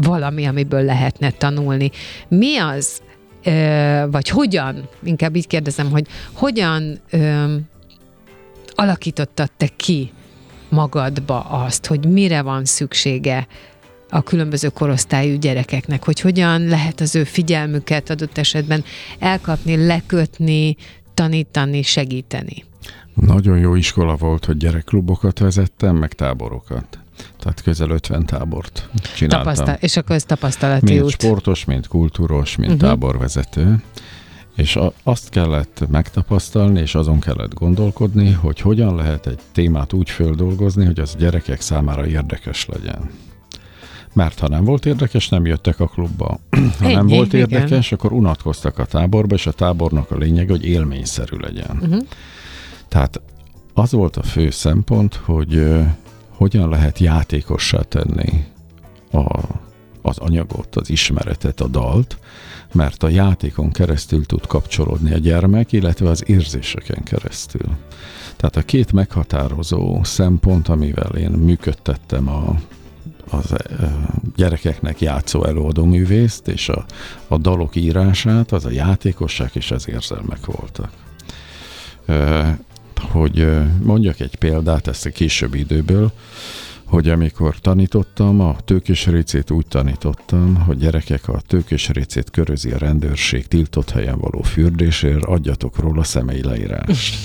valami, 0.00 0.46
amiből 0.46 0.82
lehetne 0.82 1.30
tanulni. 1.30 1.90
Mi 2.28 2.56
az, 2.56 3.00
vagy 4.10 4.28
hogyan, 4.28 4.88
inkább 5.02 5.36
így 5.36 5.46
kérdezem, 5.46 5.90
hogy 5.90 6.06
hogyan 6.32 7.00
alakítottad 8.74 9.50
te 9.56 9.68
ki 9.76 10.12
magadba 10.68 11.40
azt, 11.40 11.86
hogy 11.86 12.04
mire 12.06 12.42
van 12.42 12.64
szüksége 12.64 13.46
a 14.10 14.22
különböző 14.22 14.68
korosztályú 14.68 15.38
gyerekeknek, 15.38 16.04
hogy 16.04 16.20
hogyan 16.20 16.66
lehet 16.66 17.00
az 17.00 17.14
ő 17.14 17.24
figyelmüket 17.24 18.10
adott 18.10 18.38
esetben 18.38 18.84
elkapni, 19.18 19.86
lekötni, 19.86 20.76
tanítani, 21.14 21.82
segíteni. 21.82 22.64
Nagyon 23.14 23.58
jó 23.58 23.74
iskola 23.74 24.16
volt, 24.16 24.44
hogy 24.44 24.56
gyerekklubokat 24.56 25.38
vezettem, 25.38 25.96
meg 25.96 26.12
táborokat. 26.12 26.98
Tehát 27.38 27.62
közel 27.62 27.90
50 27.90 28.26
tábort 28.26 28.88
csináltam. 29.16 29.52
Tapasztal- 29.52 29.82
és 29.82 29.96
akkor 29.96 30.16
ez 30.16 30.24
tapasztalati 30.24 30.92
Mint 30.92 31.04
út. 31.04 31.10
sportos, 31.10 31.64
mint 31.64 31.86
kultúros, 31.86 32.56
mint 32.56 32.72
uh-huh. 32.72 32.88
táborvezető. 32.88 33.82
És 34.56 34.76
a, 34.76 34.92
azt 35.02 35.28
kellett 35.28 35.84
megtapasztalni, 35.90 36.80
és 36.80 36.94
azon 36.94 37.20
kellett 37.20 37.54
gondolkodni, 37.54 38.30
hogy 38.32 38.60
hogyan 38.60 38.94
lehet 38.94 39.26
egy 39.26 39.38
témát 39.52 39.92
úgy 39.92 40.10
földolgozni, 40.10 40.84
hogy 40.84 41.00
az 41.00 41.14
gyerekek 41.18 41.60
számára 41.60 42.06
érdekes 42.06 42.66
legyen. 42.66 43.10
Mert 44.12 44.38
ha 44.38 44.48
nem 44.48 44.64
volt 44.64 44.86
érdekes, 44.86 45.28
nem 45.28 45.46
jöttek 45.46 45.80
a 45.80 45.86
klubba. 45.86 46.38
ha 46.78 46.84
Ennyi, 46.84 46.94
nem 46.94 47.06
volt 47.06 47.34
érdekes, 47.34 47.86
igen. 47.86 47.98
akkor 47.98 48.12
unatkoztak 48.12 48.78
a 48.78 48.84
táborba, 48.84 49.34
és 49.34 49.46
a 49.46 49.52
tábornak 49.52 50.10
a 50.10 50.16
lényege, 50.16 50.50
hogy 50.50 50.64
élményszerű 50.64 51.36
legyen. 51.36 51.78
Uh-huh. 51.80 52.02
Tehát 52.88 53.20
az 53.74 53.92
volt 53.92 54.16
a 54.16 54.22
fő 54.22 54.50
szempont, 54.50 55.14
hogy 55.14 55.54
uh, 55.54 55.86
hogyan 56.28 56.68
lehet 56.68 56.98
játékossá 56.98 57.80
tenni 57.80 58.44
a, 59.12 59.38
az 60.02 60.18
anyagot, 60.18 60.76
az 60.76 60.90
ismeretet, 60.90 61.60
a 61.60 61.66
dalt, 61.66 62.18
mert 62.72 63.02
a 63.02 63.08
játékon 63.08 63.70
keresztül 63.70 64.26
tud 64.26 64.46
kapcsolódni 64.46 65.12
a 65.12 65.18
gyermek, 65.18 65.72
illetve 65.72 66.08
az 66.08 66.28
érzéseken 66.28 67.02
keresztül. 67.02 67.68
Tehát 68.36 68.56
a 68.56 68.62
két 68.62 68.92
meghatározó 68.92 70.04
szempont, 70.04 70.68
amivel 70.68 71.16
én 71.16 71.30
működtettem 71.30 72.28
a 72.28 72.54
az 73.30 73.54
gyerekeknek 74.36 75.00
játszó 75.00 75.44
előadóművészt 75.44 76.48
és 76.48 76.68
a, 76.68 76.84
a 77.28 77.38
dalok 77.38 77.76
írását, 77.76 78.52
az 78.52 78.64
a 78.64 78.70
játékosság 78.70 79.50
és 79.52 79.70
az 79.70 79.88
érzelmek 79.88 80.46
voltak. 80.46 80.90
Hogy 83.10 83.48
mondjak 83.82 84.20
egy 84.20 84.36
példát, 84.36 84.86
ezt 84.86 85.06
a 85.06 85.10
később 85.10 85.54
időből, 85.54 86.12
hogy 86.84 87.08
amikor 87.08 87.58
tanítottam, 87.58 88.40
a 88.40 88.56
tőkésrécét 88.64 89.50
úgy 89.50 89.66
tanítottam, 89.66 90.54
hogy 90.54 90.78
gyerekek 90.78 91.28
a 91.28 91.40
tőkésrécét 91.46 92.30
körözi 92.30 92.70
a 92.70 92.78
rendőrség 92.78 93.46
tiltott 93.46 93.90
helyen 93.90 94.18
való 94.18 94.42
fürdésért, 94.42 95.24
adjatok 95.24 95.78
róla 95.78 96.04
személy 96.04 96.40
leírást. 96.42 97.16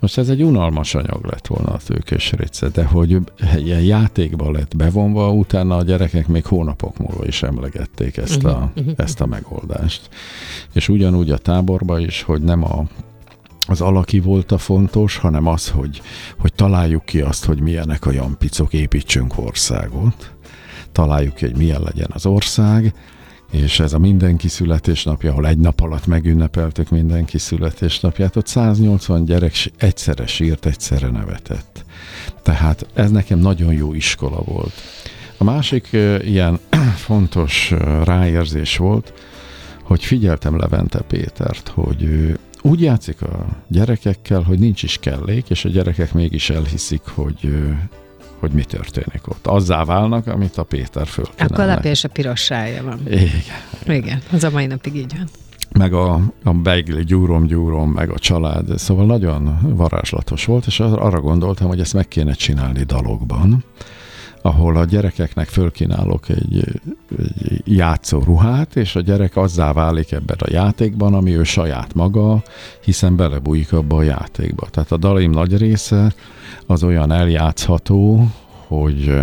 Most 0.00 0.18
ez 0.18 0.28
egy 0.28 0.42
unalmas 0.42 0.94
anyag 0.94 1.24
lett 1.24 1.46
volna 1.46 1.72
a 1.72 1.78
tőkés 1.86 2.32
része, 2.32 2.68
de 2.68 2.84
hogy 2.84 3.16
ilyen 3.56 3.82
játékba 3.82 4.50
lett 4.50 4.76
bevonva, 4.76 5.32
utána 5.32 5.76
a 5.76 5.82
gyerekek 5.82 6.26
még 6.26 6.46
hónapok 6.46 6.98
múlva 6.98 7.26
is 7.26 7.42
emlegették 7.42 8.16
ezt 8.16 8.44
a, 8.44 8.48
uh-huh, 8.48 8.70
uh-huh. 8.76 8.94
ezt 8.96 9.20
a 9.20 9.26
megoldást. 9.26 10.08
És 10.72 10.88
ugyanúgy 10.88 11.30
a 11.30 11.38
táborba 11.38 11.98
is, 11.98 12.22
hogy 12.22 12.42
nem 12.42 12.64
a 12.64 12.84
az 13.70 13.80
alaki 13.80 14.20
volt 14.20 14.52
a 14.52 14.58
fontos, 14.58 15.16
hanem 15.16 15.46
az, 15.46 15.68
hogy, 15.68 16.02
hogy 16.38 16.52
találjuk 16.52 17.04
ki 17.04 17.20
azt, 17.20 17.44
hogy 17.44 17.60
milyenek 17.60 18.06
a 18.06 18.12
jampicok, 18.12 18.72
építsünk 18.72 19.38
országot, 19.38 20.32
találjuk 20.92 21.34
ki, 21.34 21.44
hogy 21.44 21.56
milyen 21.56 21.82
legyen 21.82 22.10
az 22.12 22.26
ország, 22.26 22.94
és 23.50 23.80
ez 23.80 23.92
a 23.92 23.98
mindenki 23.98 24.48
születésnapja, 24.48 25.30
ahol 25.30 25.46
egy 25.46 25.58
nap 25.58 25.80
alatt 25.80 26.06
megünnepeltük 26.06 26.90
mindenki 26.90 27.38
születésnapját, 27.38 28.36
ott 28.36 28.46
180 28.46 29.24
gyerek 29.24 29.52
egyszerre 29.76 30.26
sírt, 30.26 30.66
egyszerre 30.66 31.08
nevetett. 31.08 31.84
Tehát 32.42 32.86
ez 32.94 33.10
nekem 33.10 33.38
nagyon 33.38 33.72
jó 33.72 33.94
iskola 33.94 34.42
volt. 34.44 34.72
A 35.36 35.44
másik 35.44 35.88
ilyen 36.20 36.58
fontos 37.06 37.74
ráérzés 38.04 38.76
volt, 38.76 39.12
hogy 39.82 40.04
figyeltem 40.04 40.58
Levente 40.58 41.00
Pétert, 41.00 41.68
hogy 41.68 42.02
ő 42.02 42.38
úgy 42.62 42.80
játszik 42.80 43.22
a 43.22 43.46
gyerekekkel, 43.68 44.42
hogy 44.42 44.58
nincs 44.58 44.82
is 44.82 44.98
kellék, 45.00 45.50
és 45.50 45.64
a 45.64 45.68
gyerekek 45.68 46.12
mégis 46.12 46.50
elhiszik, 46.50 47.02
hogy 47.04 47.64
hogy 48.40 48.50
mi 48.50 48.64
történik 48.64 49.28
ott. 49.28 49.46
Azzá 49.46 49.84
válnak, 49.84 50.26
amit 50.26 50.56
a 50.56 50.62
Péter 50.62 51.06
föl 51.06 51.24
A 51.38 51.46
kalapja 51.46 51.90
és 51.90 52.04
a 52.04 52.08
piros 52.08 52.40
sája 52.40 52.82
van. 52.82 53.00
Igen. 53.06 53.96
Igen, 53.98 54.22
az 54.32 54.44
a 54.44 54.50
mai 54.50 54.66
napig 54.66 54.94
így 54.94 55.14
van. 55.16 55.28
Meg 55.72 55.92
a, 55.92 56.20
a 56.44 56.52
beigli 56.52 57.04
gyúrom-gyúrom, 57.04 57.90
meg 57.90 58.10
a 58.10 58.18
család. 58.18 58.78
Szóval 58.78 59.06
nagyon 59.06 59.58
varázslatos 59.76 60.44
volt, 60.44 60.66
és 60.66 60.80
arra 60.80 61.20
gondoltam, 61.20 61.68
hogy 61.68 61.80
ezt 61.80 61.94
meg 61.94 62.08
kéne 62.08 62.32
csinálni 62.32 62.82
dalokban 62.82 63.64
ahol 64.48 64.76
a 64.76 64.84
gyerekeknek 64.84 65.48
fölkínálok 65.48 66.28
egy, 66.28 66.64
egy 67.18 67.62
játszó 67.64 68.18
ruhát, 68.18 68.76
és 68.76 68.96
a 68.96 69.00
gyerek 69.00 69.36
azzá 69.36 69.72
válik 69.72 70.12
ebben 70.12 70.36
a 70.38 70.50
játékban, 70.50 71.14
ami 71.14 71.36
ő 71.36 71.42
saját 71.42 71.94
maga, 71.94 72.42
hiszen 72.84 73.16
belebújik 73.16 73.72
abba 73.72 73.96
a 73.96 74.02
játékba. 74.02 74.66
Tehát 74.70 74.92
a 74.92 74.96
dalim 74.96 75.30
nagy 75.30 75.56
része 75.56 76.14
az 76.66 76.82
olyan 76.82 77.12
eljátszható, 77.12 78.28
hogy 78.66 79.20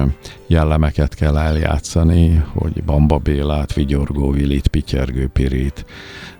jellemeket 0.47 1.15
kell 1.15 1.37
eljátszani, 1.37 2.43
hogy 2.53 2.83
Bamba 2.83 3.17
Bélát, 3.17 3.73
Vigyorgó 3.73 4.31
Vilit, 4.31 4.67
Pityergő 4.67 5.27
Pirit, 5.27 5.85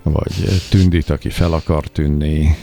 vagy 0.04 0.34
Tündit, 0.70 1.10
aki 1.10 1.30
fel 1.30 1.54
akar 1.54 1.88
tűnni, 1.88 2.56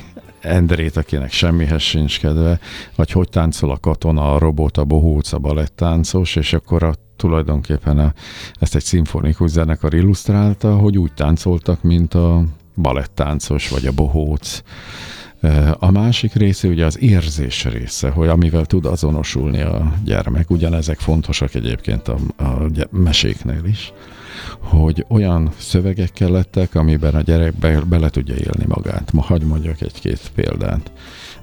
Endrét, 0.43 0.97
akinek 0.97 1.33
semmihez 1.33 1.83
sincs 1.83 2.21
kedve, 2.21 2.59
vagy 2.97 3.11
hogy 3.11 3.29
táncol 3.29 3.71
a 3.71 3.77
katona, 3.77 4.35
a 4.35 4.39
robot, 4.39 4.77
a 4.77 4.85
bohóc, 4.85 5.33
a 5.33 5.39
balettáncos, 5.39 6.37
és 6.37 6.53
akkor 6.53 6.83
a, 6.83 6.95
tulajdonképpen 7.17 7.99
a, 7.99 8.13
ezt 8.59 8.75
egy 8.75 8.85
szimfonikus 8.85 9.51
zenekar 9.51 9.95
illusztrálta, 9.95 10.77
hogy 10.77 10.99
úgy 10.99 11.13
táncoltak, 11.13 11.83
mint 11.83 12.15
a 12.15 12.45
balettáncos, 12.75 13.69
vagy 13.69 13.87
a 13.87 13.93
bohóc. 13.93 14.63
A 15.79 15.91
másik 15.91 16.33
része 16.33 16.69
ugye 16.69 16.87
az 16.87 17.01
érzés 17.01 17.65
része, 17.65 18.11
hogy 18.11 18.29
amivel 18.29 18.67
tud 18.67 18.87
azonosulni 18.87 19.61
a 19.61 19.93
gyermek, 20.05 20.51
ugyanezek 20.51 20.99
fontosak 20.99 21.55
egyébként 21.55 22.09
a, 22.09 22.17
a 22.37 22.67
meséknél 22.91 23.65
is 23.65 23.93
hogy 24.59 25.05
olyan 25.09 25.51
szövegek 25.59 26.13
kellettek, 26.13 26.75
amiben 26.75 27.15
a 27.15 27.21
gyerek 27.21 27.55
be, 27.55 27.81
bele 27.81 28.09
tudja 28.09 28.35
élni 28.35 28.65
magát. 28.69 29.13
Ma 29.13 29.23
hagyd 29.23 29.45
mondjak 29.45 29.81
egy-két 29.81 30.31
példát. 30.35 30.93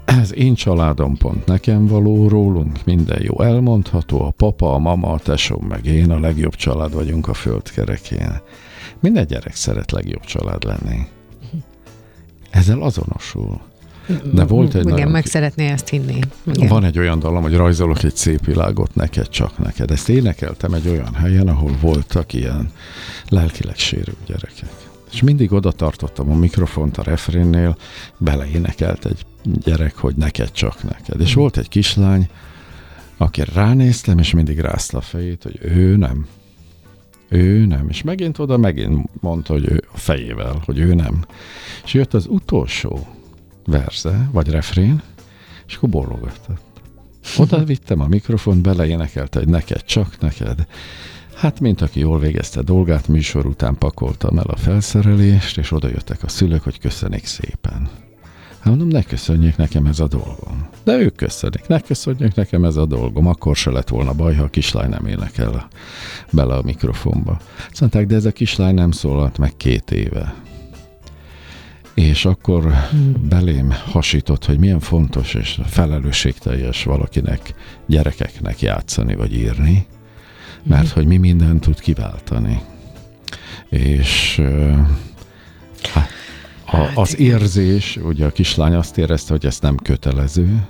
Ez 0.04 0.34
én 0.34 0.54
családom 0.54 1.16
pont 1.16 1.46
nekem 1.46 1.86
való, 1.86 2.28
rólunk 2.28 2.84
minden 2.84 3.22
jó 3.22 3.40
elmondható, 3.42 4.24
a 4.24 4.30
papa, 4.30 4.74
a 4.74 4.78
mama, 4.78 5.12
a 5.12 5.18
tesóm, 5.18 5.66
meg 5.66 5.86
én 5.86 6.10
a 6.10 6.20
legjobb 6.20 6.54
család 6.54 6.94
vagyunk 6.94 7.28
a 7.28 7.34
földkerekén. 7.34 8.40
Minden 9.00 9.26
gyerek 9.26 9.54
szeret 9.54 9.90
legjobb 9.90 10.24
család 10.24 10.64
lenni. 10.64 11.06
Ezzel 12.50 12.82
azonosul. 12.82 13.60
De 14.32 14.44
volt 14.44 14.74
egy 14.74 14.80
Igen, 14.80 14.92
nagyon... 14.92 15.10
meg 15.10 15.26
szeretné 15.26 15.66
ezt 15.66 15.88
hinni. 15.88 16.18
Igen. 16.52 16.68
Van 16.68 16.84
egy 16.84 16.98
olyan 16.98 17.18
dalom, 17.18 17.42
hogy 17.42 17.56
rajzolok 17.56 18.02
egy 18.02 18.16
szép 18.16 18.44
világot 18.44 18.94
neked, 18.94 19.28
csak 19.28 19.58
neked. 19.58 19.90
Ezt 19.90 20.08
énekeltem 20.08 20.72
egy 20.72 20.88
olyan 20.88 21.14
helyen, 21.14 21.48
ahol 21.48 21.76
voltak 21.80 22.32
ilyen 22.32 22.70
lelkileg 23.28 23.76
sérült 23.76 24.18
gyerekek. 24.26 24.72
És 25.12 25.22
mindig 25.22 25.52
oda 25.52 25.72
tartottam 25.72 26.30
a 26.30 26.34
mikrofont 26.34 26.98
a 26.98 27.02
refrénnél, 27.02 27.76
beleénekelt 28.18 29.06
egy 29.06 29.26
gyerek, 29.42 29.96
hogy 29.96 30.16
neked, 30.16 30.50
csak 30.50 30.82
neked. 30.82 31.20
És 31.20 31.34
volt 31.34 31.56
egy 31.56 31.68
kislány, 31.68 32.28
aki 33.16 33.42
ránéztem, 33.54 34.18
és 34.18 34.32
mindig 34.32 34.58
rázta 34.58 34.98
a 34.98 35.00
fejét, 35.00 35.42
hogy 35.42 35.58
ő 35.62 35.96
nem. 35.96 36.26
Ő 37.28 37.66
nem. 37.66 37.88
És 37.88 38.02
megint 38.02 38.38
oda 38.38 38.56
megint 38.56 39.08
mondta, 39.20 39.52
hogy 39.52 39.64
ő 39.68 39.84
a 39.92 39.98
fejével, 39.98 40.62
hogy 40.64 40.78
ő 40.78 40.94
nem. 40.94 41.24
És 41.84 41.94
jött 41.94 42.14
az 42.14 42.26
utolsó 42.28 43.06
verze, 43.66 44.28
vagy 44.32 44.48
refrén, 44.48 45.02
és 45.66 45.74
akkor 45.74 45.88
bólogatott. 45.88 46.68
Oda 47.38 47.64
vittem 47.64 48.00
a 48.00 48.06
mikrofon, 48.06 48.62
beleénekelte, 48.62 49.38
hogy 49.38 49.48
neked, 49.48 49.84
csak 49.84 50.20
neked. 50.20 50.66
Hát, 51.34 51.60
mint 51.60 51.80
aki 51.80 52.00
jól 52.00 52.18
végezte 52.18 52.62
dolgát, 52.62 53.08
műsor 53.08 53.46
után 53.46 53.78
pakoltam 53.78 54.38
el 54.38 54.44
a 54.46 54.56
felszerelést, 54.56 55.58
és 55.58 55.72
oda 55.72 55.88
jöttek 55.88 56.22
a 56.22 56.28
szülők, 56.28 56.62
hogy 56.62 56.78
köszönik 56.78 57.26
szépen. 57.26 57.88
Hát 58.60 58.68
mondom, 58.68 58.88
ne 58.88 59.02
köszönjék 59.02 59.56
nekem 59.56 59.86
ez 59.86 60.00
a 60.00 60.08
dolgom. 60.08 60.68
De 60.84 60.98
ők 60.98 61.16
köszönik, 61.16 61.66
ne 61.66 61.80
köszönjék 61.80 62.34
nekem 62.34 62.64
ez 62.64 62.76
a 62.76 62.86
dolgom. 62.86 63.26
Akkor 63.26 63.56
se 63.56 63.70
lett 63.70 63.88
volna 63.88 64.12
baj, 64.12 64.34
ha 64.34 64.42
a 64.42 64.48
kislány 64.48 64.88
nem 64.88 65.06
énekel 65.06 65.68
bele 66.32 66.54
a 66.54 66.62
mikrofonba. 66.62 67.40
Azt 67.70 68.06
de 68.06 68.14
ez 68.14 68.24
a 68.24 68.32
kislány 68.32 68.74
nem 68.74 68.90
szólalt 68.90 69.38
meg 69.38 69.56
két 69.56 69.90
éve 69.90 70.34
és 71.94 72.24
akkor 72.24 72.72
belém 73.28 73.74
hasított, 73.84 74.44
hogy 74.44 74.58
milyen 74.58 74.80
fontos 74.80 75.34
és 75.34 75.60
felelősségteljes 75.66 76.84
valakinek, 76.84 77.54
gyerekeknek 77.86 78.60
játszani 78.60 79.14
vagy 79.14 79.34
írni, 79.34 79.86
mert 80.62 80.88
hogy 80.88 81.06
mi 81.06 81.16
mindent 81.16 81.60
tud 81.60 81.80
kiváltani. 81.80 82.60
És 83.68 84.42
hát, 85.92 86.08
a, 86.66 87.00
az 87.00 87.18
érzés, 87.18 87.96
ugye 87.96 88.26
a 88.26 88.30
kislány 88.30 88.74
azt 88.74 88.98
érezte, 88.98 89.32
hogy 89.32 89.46
ez 89.46 89.58
nem 89.60 89.76
kötelező, 89.76 90.66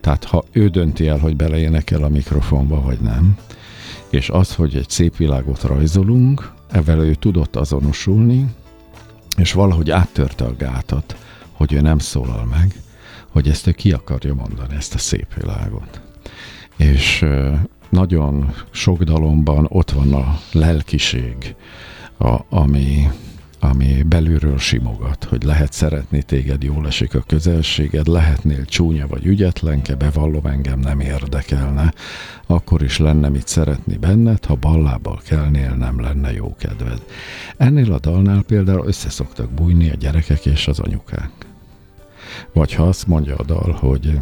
tehát 0.00 0.24
ha 0.24 0.44
ő 0.52 0.68
dönti 0.68 1.08
el, 1.08 1.18
hogy 1.18 1.36
beleénekel 1.36 2.02
a 2.02 2.08
mikrofonba, 2.08 2.80
vagy 2.80 3.00
nem, 3.00 3.36
és 4.10 4.28
az, 4.28 4.54
hogy 4.54 4.76
egy 4.76 4.90
szép 4.90 5.16
világot 5.16 5.62
rajzolunk, 5.62 6.52
ezzel 6.70 6.98
ő 6.98 7.14
tudott 7.14 7.56
azonosulni, 7.56 8.46
és 9.40 9.52
valahogy 9.52 9.90
áttörte 9.90 10.44
a 10.44 10.56
gátat, 10.56 11.16
hogy 11.52 11.72
ő 11.72 11.80
nem 11.80 11.98
szólal 11.98 12.44
meg, 12.44 12.74
hogy 13.28 13.48
ezt 13.48 13.66
ő 13.66 13.72
ki 13.72 13.92
akarja 13.92 14.34
mondani, 14.34 14.74
ezt 14.74 14.94
a 14.94 14.98
szép 14.98 15.34
világot. 15.34 16.00
És 16.76 17.26
nagyon 17.88 18.54
sok 18.70 19.02
dalomban 19.02 19.66
ott 19.68 19.90
van 19.90 20.14
a 20.14 20.38
lelkiség, 20.52 21.54
a, 22.18 22.36
ami 22.48 23.10
ami 23.60 24.02
belülről 24.02 24.58
simogat, 24.58 25.24
hogy 25.24 25.42
lehet 25.42 25.72
szeretni 25.72 26.22
téged, 26.22 26.62
jól 26.62 26.86
esik 26.86 27.14
a 27.14 27.24
közelséged, 27.26 28.06
lehetnél 28.06 28.64
csúnya 28.64 29.06
vagy 29.06 29.26
ügyetlenke, 29.26 29.94
bevallom 29.94 30.46
engem 30.46 30.78
nem 30.78 31.00
érdekelne, 31.00 31.92
akkor 32.46 32.82
is 32.82 32.98
lenne 32.98 33.28
mit 33.28 33.48
szeretni 33.48 33.96
benned, 33.96 34.44
ha 34.44 34.54
ballábbal 34.54 35.20
kelnél, 35.24 35.74
nem 35.74 36.00
lenne 36.00 36.32
jó 36.32 36.56
kedved. 36.58 37.02
Ennél 37.56 37.92
a 37.92 37.98
dalnál 37.98 38.42
például 38.42 38.86
összeszoktak 38.86 39.50
bújni 39.50 39.90
a 39.90 39.94
gyerekek 39.94 40.46
és 40.46 40.68
az 40.68 40.78
anyukák. 40.78 41.30
Vagy 42.52 42.74
ha 42.74 42.82
azt 42.82 43.06
mondja 43.06 43.36
a 43.36 43.44
dal, 43.44 43.72
hogy 43.72 44.18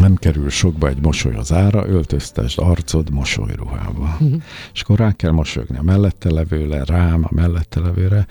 nem 0.00 0.14
kerül 0.14 0.50
sokba 0.50 0.88
egy 0.88 1.00
mosoly 1.02 1.34
az 1.34 1.52
ára, 1.52 1.86
öltöztesd 1.86 2.58
arcod 2.58 3.10
mosolyruhába. 3.10 4.16
Uh-huh. 4.20 4.42
És 4.74 4.80
akkor 4.80 4.98
rá 4.98 5.12
kell 5.12 5.30
mosolyogni 5.30 5.78
a 5.78 5.82
mellette 5.82 6.30
levőle, 6.30 6.84
rám, 6.84 7.24
a 7.24 7.34
mellette 7.34 7.80
levőre, 7.80 8.26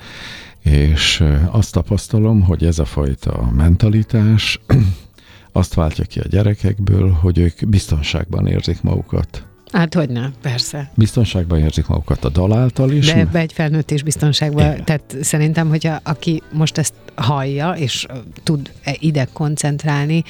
és 0.62 1.24
azt 1.50 1.72
tapasztalom, 1.72 2.42
hogy 2.42 2.64
ez 2.64 2.78
a 2.78 2.84
fajta 2.84 3.50
mentalitás 3.54 4.60
azt 5.52 5.74
váltja 5.74 6.04
ki 6.04 6.20
a 6.20 6.28
gyerekekből, 6.28 7.10
hogy 7.10 7.38
ők 7.38 7.68
biztonságban 7.68 8.46
érzik 8.46 8.82
magukat 8.82 9.44
Hát 9.72 9.94
hogy 9.94 10.08
ne, 10.10 10.30
persze. 10.42 10.90
Biztonságban 10.94 11.58
érzik 11.58 11.86
magukat 11.86 12.24
a 12.24 12.28
dal 12.28 12.52
által 12.52 12.90
is. 12.90 13.06
De 13.06 13.18
ebbe 13.18 13.38
egy 13.38 13.52
felnőtt 13.52 13.90
is 13.90 14.02
biztonságban. 14.02 14.72
Igen. 14.72 14.84
Tehát 14.84 15.16
szerintem, 15.20 15.68
hogyha 15.68 16.00
aki 16.02 16.42
most 16.52 16.78
ezt 16.78 16.94
hallja, 17.14 17.70
és 17.72 18.06
tud 18.42 18.70
ide 18.98 19.28
koncentrálni, 19.32 20.24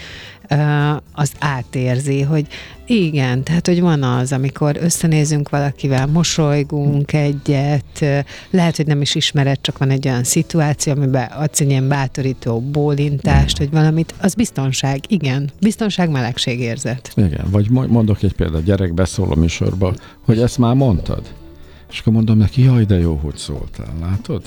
az 1.12 1.32
átérzi, 1.38 2.22
hogy 2.22 2.46
igen, 2.86 3.44
tehát 3.44 3.66
hogy 3.66 3.80
van 3.80 4.02
az, 4.02 4.32
amikor 4.32 4.76
összenézünk 4.80 5.48
valakivel, 5.48 6.06
mosolygunk 6.06 7.12
egyet, 7.12 8.24
lehet, 8.50 8.76
hogy 8.76 8.86
nem 8.86 9.00
is 9.00 9.14
ismered, 9.14 9.60
csak 9.60 9.78
van 9.78 9.90
egy 9.90 10.06
olyan 10.06 10.24
szituáció, 10.24 10.92
amiben 10.92 11.26
adsz 11.26 11.60
egy 11.60 11.70
ilyen 11.70 11.88
bátorító 11.88 12.60
bólintást, 12.60 13.58
hogy 13.58 13.70
valamit, 13.70 14.14
az 14.20 14.34
biztonság, 14.34 15.00
igen, 15.08 15.50
biztonság, 15.60 16.10
melegség 16.10 16.60
érzet. 16.60 17.12
Igen, 17.16 17.44
vagy 17.50 17.70
mondok 17.70 18.22
egy 18.22 18.32
példát, 18.32 18.64
gyerek 18.64 18.94
beszól 18.94 19.30
a 19.30 19.34
műsorba, 19.34 19.94
hogy 20.24 20.40
ezt 20.40 20.58
már 20.58 20.74
mondtad. 20.74 21.22
És 21.90 21.98
akkor 21.98 22.12
mondom 22.12 22.38
neki, 22.38 22.62
jaj, 22.62 22.84
de 22.84 22.98
jó, 22.98 23.14
hogy 23.14 23.36
szóltál, 23.36 23.94
látod? 24.00 24.42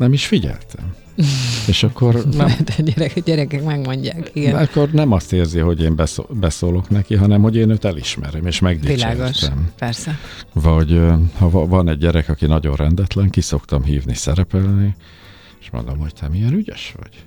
Nem 0.00 0.12
is 0.12 0.26
figyeltem. 0.26 0.94
És 1.66 1.82
akkor 1.82 2.24
nem... 2.24 2.46
a 2.78 2.82
gyerek, 2.82 3.22
gyerekek 3.22 3.64
megmondják, 3.64 4.30
igen. 4.32 4.56
Akkor 4.56 4.90
nem 4.90 5.12
azt 5.12 5.32
érzi, 5.32 5.58
hogy 5.58 5.82
én 5.82 5.96
beszól, 5.96 6.26
beszólok 6.30 6.88
neki, 6.88 7.14
hanem 7.14 7.42
hogy 7.42 7.56
én 7.56 7.70
őt 7.70 7.84
elismerem, 7.84 8.46
és 8.46 8.58
megdicsértem. 8.58 9.10
Világos, 9.10 9.46
persze. 9.78 10.18
Vagy 10.52 11.00
ha 11.38 11.48
van 11.66 11.88
egy 11.88 11.98
gyerek, 11.98 12.28
aki 12.28 12.46
nagyon 12.46 12.76
rendetlen, 12.76 13.30
ki 13.30 13.40
szoktam 13.40 13.82
hívni 13.82 14.14
szerepelni, 14.14 14.94
és 15.60 15.70
mondom, 15.70 15.98
hogy 15.98 16.14
te 16.14 16.28
milyen 16.28 16.52
ügyes 16.52 16.94
vagy. 16.98 17.24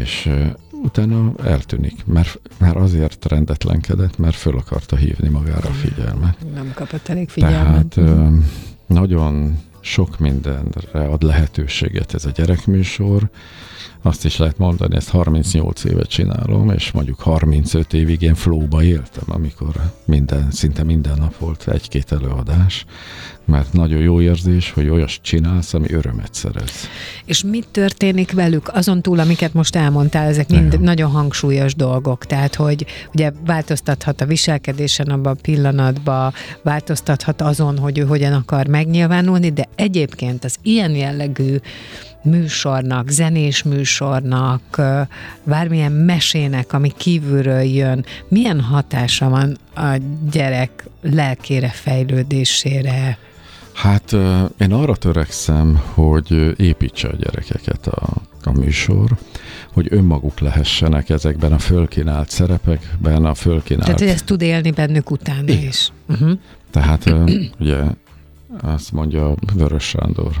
És 0.00 0.26
uh, 0.26 0.46
utána 0.82 1.32
eltűnik, 1.44 2.04
mert, 2.06 2.40
mert 2.58 2.76
azért 2.76 3.24
rendetlenkedett, 3.24 4.18
mert 4.18 4.36
föl 4.36 4.58
akarta 4.58 4.96
hívni 4.96 5.28
magára 5.28 5.68
a 5.68 5.72
figyelmet. 5.72 6.36
Nem 6.54 6.72
kapott 6.74 7.08
elég 7.08 7.28
figyelmet. 7.28 7.86
Tehát 7.86 7.96
uh, 7.96 8.44
nagyon 8.86 9.58
sok 9.80 10.18
mindenre 10.18 11.04
ad 11.08 11.22
lehetőséget 11.22 12.14
ez 12.14 12.24
a 12.24 12.30
gyerekműsor. 12.30 13.30
Azt 14.02 14.24
is 14.24 14.36
lehet 14.36 14.58
mondani, 14.58 14.96
ezt 14.96 15.08
38 15.08 15.84
évet 15.84 16.08
csinálom, 16.08 16.70
és 16.70 16.90
mondjuk 16.90 17.20
35 17.20 17.92
évig 17.92 18.22
én 18.22 18.34
flóba 18.34 18.82
éltem, 18.82 19.24
amikor 19.26 19.74
minden, 20.04 20.50
szinte 20.50 20.82
minden 20.82 21.16
nap 21.18 21.38
volt 21.38 21.68
egy-két 21.68 22.12
előadás, 22.12 22.84
mert 23.44 23.72
nagyon 23.72 24.00
jó 24.00 24.20
érzés, 24.20 24.70
hogy 24.70 24.88
olyas 24.88 25.20
csinálsz, 25.22 25.74
ami 25.74 25.92
örömet 25.92 26.34
szerez. 26.34 26.72
És 27.24 27.42
mit 27.42 27.68
történik 27.68 28.32
velük 28.32 28.68
azon 28.72 29.02
túl, 29.02 29.18
amiket 29.18 29.52
most 29.52 29.76
elmondtál, 29.76 30.26
ezek 30.26 30.48
mind 30.48 30.72
Igen. 30.72 30.80
nagyon 30.80 31.10
hangsúlyos 31.10 31.74
dolgok, 31.74 32.26
tehát 32.26 32.54
hogy 32.54 32.86
ugye 33.14 33.32
változtathat 33.46 34.20
a 34.20 34.26
viselkedésen 34.26 35.06
abban 35.06 35.32
a 35.32 35.40
pillanatban, 35.42 36.32
változtathat 36.62 37.40
azon, 37.40 37.78
hogy 37.78 37.98
ő 37.98 38.02
hogyan 38.02 38.32
akar 38.32 38.66
megnyilvánulni, 38.66 39.50
de 39.50 39.67
egyébként 39.74 40.44
az 40.44 40.56
ilyen 40.62 40.90
jellegű 40.90 41.56
műsornak, 42.22 43.08
zenés 43.08 43.62
műsornak, 43.62 44.80
bármilyen 45.44 45.92
mesének, 45.92 46.72
ami 46.72 46.92
kívülről 46.96 47.60
jön, 47.60 48.04
milyen 48.28 48.60
hatása 48.60 49.28
van 49.28 49.56
a 49.74 50.00
gyerek 50.30 50.86
lelkére, 51.02 51.68
fejlődésére? 51.68 53.18
Hát 53.72 54.12
én 54.58 54.72
arra 54.72 54.96
törekszem, 54.96 55.82
hogy 55.94 56.60
építse 56.60 57.08
a 57.08 57.16
gyerekeket 57.16 57.86
a, 57.86 58.08
a 58.44 58.52
műsor, 58.52 59.16
hogy 59.72 59.86
önmaguk 59.90 60.40
lehessenek 60.40 61.10
ezekben 61.10 61.52
a 61.52 61.58
fölkínált 61.58 62.30
szerepekben, 62.30 63.24
a 63.24 63.34
fölkínált... 63.34 63.84
Tehát, 63.84 64.00
hogy 64.00 64.08
ezt 64.08 64.24
tud 64.24 64.42
élni 64.42 64.70
bennük 64.70 65.10
utána 65.10 65.42
Igen. 65.42 65.68
is. 65.68 65.92
Uh-huh. 66.08 66.38
Tehát 66.70 67.14
ugye 67.58 67.76
azt 68.60 68.92
mondja 68.92 69.34
Vörös 69.54 69.84
Sándor, 69.84 70.32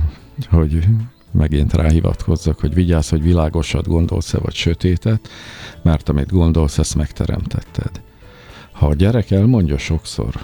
hogy 0.50 0.86
megint 1.30 1.72
ráhivatkozzak, 1.72 2.60
hogy 2.60 2.74
vigyázz, 2.74 3.08
hogy 3.08 3.22
világosat 3.22 3.86
gondolsz-e, 3.86 4.38
vagy 4.38 4.54
sötétet, 4.54 5.28
mert 5.82 6.08
amit 6.08 6.30
gondolsz, 6.30 6.78
ezt 6.78 6.94
megteremtetted. 6.94 7.90
Ha 8.72 8.86
a 8.86 8.94
gyerek 8.94 9.30
elmondja 9.30 9.78
sokszor, 9.78 10.34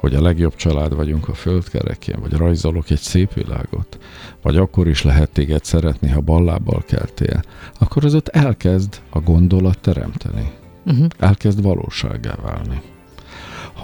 hogy 0.00 0.14
a 0.14 0.22
legjobb 0.22 0.54
család 0.54 0.94
vagyunk 0.94 1.28
a 1.28 1.34
földkerekén, 1.34 2.16
vagy 2.20 2.32
rajzolok 2.32 2.90
egy 2.90 2.98
szép 2.98 3.32
világot, 3.32 3.98
vagy 4.42 4.56
akkor 4.56 4.88
is 4.88 5.02
lehet 5.02 5.30
téged 5.30 5.64
szeretni, 5.64 6.08
ha 6.08 6.20
ballábbal 6.20 6.82
keltél, 6.86 7.42
akkor 7.78 8.04
az 8.04 8.14
ott 8.14 8.28
elkezd 8.28 9.00
a 9.10 9.20
gondolat 9.20 9.78
teremteni. 9.78 10.52
Uh-huh. 10.86 11.06
Elkezd 11.18 11.62
valóságá 11.62 12.34
válni 12.42 12.82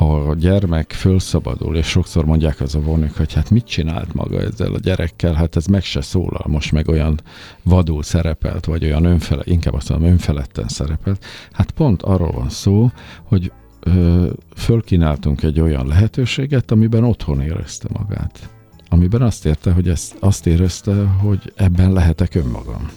ha 0.01 0.15
a 0.15 0.35
gyermek 0.35 0.93
fölszabadul, 0.93 1.77
és 1.77 1.87
sokszor 1.87 2.25
mondják 2.25 2.61
az 2.61 2.75
a 2.75 2.81
vonők, 2.81 3.17
hogy 3.17 3.33
hát 3.33 3.51
mit 3.51 3.65
csinált 3.65 4.15
maga 4.15 4.41
ezzel 4.41 4.75
a 4.75 4.79
gyerekkel, 4.79 5.33
hát 5.33 5.57
ez 5.57 5.67
meg 5.67 5.83
se 5.83 6.01
szólal, 6.01 6.45
most 6.47 6.73
meg 6.73 6.89
olyan 6.89 7.21
vadul 7.63 8.03
szerepelt, 8.03 8.65
vagy 8.65 8.85
olyan 8.85 9.05
önfele, 9.05 9.43
inkább 9.45 9.75
azt 9.75 9.89
mondom, 9.89 10.09
önfeletten 10.09 10.69
szerepelt. 10.69 11.25
Hát 11.53 11.71
pont 11.71 12.03
arról 12.03 12.31
van 12.31 12.49
szó, 12.49 12.91
hogy 13.23 13.53
ö, 13.81 14.31
fölkínáltunk 14.57 15.43
egy 15.43 15.61
olyan 15.61 15.87
lehetőséget, 15.87 16.71
amiben 16.71 17.05
otthon 17.05 17.41
érezte 17.41 17.89
magát. 17.93 18.49
Amiben 18.89 19.23
azt 19.23 19.47
érte, 19.47 19.73
hogy 19.73 19.89
ezt, 19.89 20.17
azt 20.21 20.47
érezte, 20.47 21.05
hogy 21.05 21.53
ebben 21.57 21.93
lehetek 21.93 22.35
önmagam. 22.35 22.91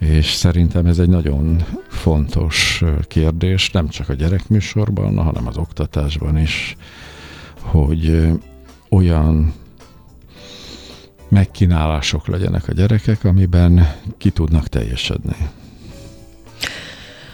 És 0.00 0.32
szerintem 0.32 0.86
ez 0.86 0.98
egy 0.98 1.08
nagyon 1.08 1.64
fontos 1.88 2.82
kérdés, 3.08 3.70
nem 3.70 3.88
csak 3.88 4.08
a 4.08 4.14
gyerekműsorban, 4.14 5.22
hanem 5.22 5.46
az 5.46 5.56
oktatásban 5.56 6.38
is, 6.38 6.76
hogy 7.60 8.28
olyan 8.88 9.52
megkínálások 11.28 12.26
legyenek 12.26 12.68
a 12.68 12.72
gyerekek, 12.72 13.24
amiben 13.24 13.94
ki 14.18 14.30
tudnak 14.30 14.66
teljesedni 14.68 15.36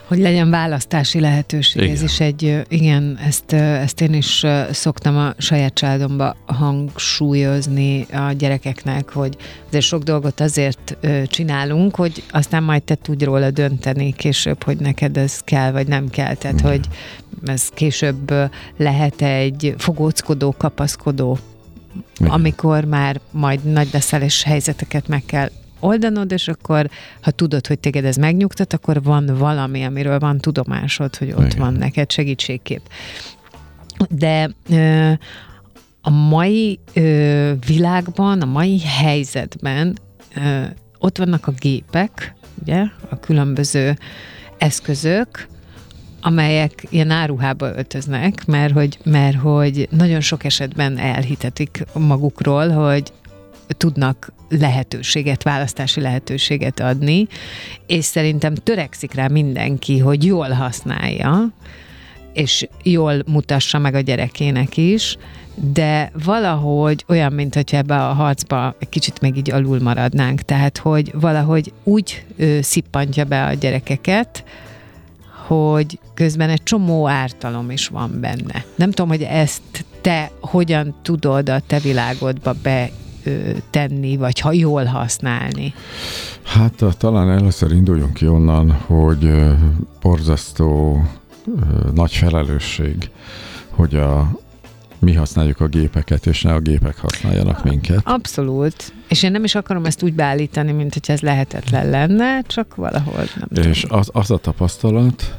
hogy 0.07 0.19
legyen 0.19 0.51
választási 0.51 1.21
lehetőség. 1.21 1.83
Igen. 1.83 1.95
Ez 1.95 2.03
is 2.03 2.21
egy, 2.21 2.63
igen, 2.69 3.19
ezt, 3.27 3.53
ezt 3.53 4.01
én 4.01 4.15
is 4.15 4.45
szoktam 4.71 5.17
a 5.17 5.35
saját 5.39 5.75
családomba 5.75 6.37
hangsúlyozni 6.47 8.07
a 8.13 8.33
gyerekeknek, 8.33 9.13
hogy 9.13 9.37
azért 9.69 9.85
sok 9.85 10.03
dolgot 10.03 10.41
azért 10.41 10.97
csinálunk, 11.27 11.95
hogy 11.95 12.23
aztán 12.31 12.63
majd 12.63 12.83
te 12.83 12.95
tudj 12.95 13.25
róla 13.25 13.51
dönteni 13.51 14.13
később, 14.13 14.63
hogy 14.63 14.77
neked 14.77 15.17
ez 15.17 15.41
kell, 15.41 15.71
vagy 15.71 15.87
nem 15.87 16.09
kell. 16.09 16.35
Tehát, 16.35 16.59
igen. 16.59 16.71
hogy 16.71 16.87
ez 17.47 17.69
később 17.69 18.33
lehet 18.77 19.23
egy 19.23 19.75
fogóckodó, 19.79 20.55
kapaszkodó 20.59 21.39
igen. 22.19 22.31
amikor 22.31 22.85
már 22.85 23.21
majd 23.31 23.65
nagy 23.65 23.89
leszel, 23.93 24.23
és 24.23 24.43
helyzeteket 24.43 25.09
meg 25.09 25.23
kell 25.27 25.51
oldanod, 25.81 26.33
és 26.33 26.49
akkor, 26.49 26.91
ha 27.21 27.31
tudod, 27.31 27.67
hogy 27.67 27.79
téged 27.79 28.05
ez 28.05 28.17
megnyugtat, 28.17 28.73
akkor 28.73 29.03
van 29.03 29.27
valami, 29.39 29.85
amiről 29.85 30.19
van 30.19 30.39
tudomásod, 30.39 31.17
hogy 31.17 31.33
ott 31.33 31.53
Igen. 31.53 31.59
van 31.59 31.73
neked 31.73 32.11
segítségkép. 32.11 32.81
De 34.09 34.51
ö, 34.71 35.13
a 36.01 36.11
mai 36.11 36.79
ö, 36.93 37.53
világban, 37.67 38.41
a 38.41 38.47
mai 38.47 38.81
helyzetben 38.81 39.99
ö, 40.37 40.63
ott 40.99 41.19
vannak 41.19 41.47
a 41.47 41.53
gépek, 41.59 42.35
ugye, 42.63 42.85
a 43.09 43.21
különböző 43.21 43.99
eszközök, 44.59 45.49
amelyek 46.21 46.87
ilyen 46.91 47.11
áruhába 47.11 47.67
öltöznek, 47.77 48.47
mert 48.47 48.73
hogy, 48.73 48.99
mert 49.05 49.37
hogy 49.37 49.89
nagyon 49.91 50.21
sok 50.21 50.45
esetben 50.45 50.99
elhitetik 50.99 51.85
magukról, 51.93 52.69
hogy 52.69 53.13
tudnak 53.69 54.33
lehetőséget, 54.49 55.43
választási 55.43 56.01
lehetőséget 56.01 56.81
adni, 56.81 57.27
és 57.87 58.05
szerintem 58.05 58.55
törekszik 58.55 59.15
rá 59.15 59.29
mindenki, 59.29 59.99
hogy 59.99 60.25
jól 60.25 60.49
használja, 60.49 61.53
és 62.33 62.69
jól 62.83 63.23
mutassa 63.27 63.79
meg 63.79 63.95
a 63.95 64.01
gyerekének 64.01 64.77
is, 64.77 65.17
de 65.73 66.11
valahogy 66.25 67.05
olyan, 67.09 67.33
mint 67.33 67.55
hogy 67.55 67.75
ebbe 67.75 68.07
a 68.07 68.13
harcba 68.13 68.75
egy 68.79 68.89
kicsit 68.89 69.21
még 69.21 69.37
így 69.37 69.51
alul 69.51 69.81
maradnánk. 69.81 70.41
Tehát, 70.41 70.79
hogy 70.79 71.11
valahogy 71.21 71.73
úgy 71.85 72.25
ö, 72.37 72.59
szippantja 72.63 73.25
be 73.25 73.45
a 73.45 73.53
gyerekeket, 73.53 74.45
hogy 75.47 75.99
közben 76.15 76.51
egy 76.51 76.63
csomó 76.63 77.09
ártalom 77.09 77.71
is 77.71 77.89
van 77.89 78.21
benne. 78.21 78.65
Nem 78.75 78.91
tudom, 78.91 79.09
hogy 79.09 79.23
ezt 79.23 79.85
te 80.01 80.31
hogyan 80.41 80.95
tudod 81.03 81.49
a 81.49 81.61
te 81.61 81.79
világodba 81.79 82.55
be 82.63 82.91
tenni, 83.71 84.17
vagy 84.17 84.41
ha 84.41 84.53
jól 84.53 84.85
használni? 84.85 85.75
Hát 86.43 86.85
talán 86.99 87.31
először 87.31 87.73
induljunk 87.73 88.15
ki 88.15 88.29
onnan, 88.29 88.73
hogy 88.73 89.31
borzasztó 90.01 91.03
nagy 91.95 92.13
felelősség, 92.13 93.11
hogy 93.71 93.95
a 93.95 94.31
mi 94.99 95.15
használjuk 95.15 95.61
a 95.61 95.67
gépeket, 95.67 96.27
és 96.27 96.43
ne 96.43 96.55
a 96.55 96.61
gépek 96.61 96.99
használjanak 96.99 97.65
minket. 97.65 98.01
Abszolút. 98.05 98.93
És 99.09 99.23
én 99.23 99.31
nem 99.31 99.45
is 99.45 99.55
akarom 99.55 99.85
ezt 99.85 100.03
úgy 100.03 100.15
beállítani, 100.15 100.73
mint 100.73 100.93
hogy 100.93 101.03
ez 101.07 101.21
lehetetlen 101.21 101.91
lenne, 101.91 102.43
csak 102.43 102.75
valahol 102.75 103.25
nem 103.51 103.65
És 103.65 103.85
az, 103.89 104.11
az 104.13 104.31
a 104.31 104.37
tapasztalat, 104.37 105.39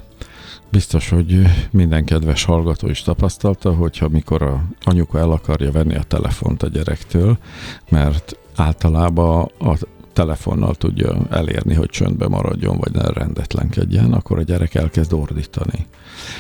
Biztos, 0.70 1.10
hogy 1.10 1.42
minden 1.72 2.06
kedves 2.06 2.44
hallgató 2.44 2.88
is 2.88 3.02
tapasztalta, 3.02 3.74
hogyha 3.74 4.08
mikor 4.08 4.42
a 4.42 4.64
anyuka 4.84 5.20
el 5.20 5.32
akarja 5.32 5.72
venni 5.72 5.96
a 5.96 6.04
telefont 6.04 6.64
a 6.64 6.68
gyerektől, 6.68 7.38
mert 7.90 8.38
általában 8.56 9.52
a 9.60 9.78
telefonnal 10.14 10.76
tudja 10.76 11.18
elérni, 11.30 11.74
hogy 11.74 11.90
csöndbe 11.90 12.28
maradjon, 12.28 12.78
vagy 12.78 12.92
ne 12.92 13.10
rendetlenkedjen, 13.10 14.14
akkor 14.14 14.40
a 14.40 14.44
gyerek 14.44 14.76
elkezd 14.76 15.14
ordítani. 15.14 15.86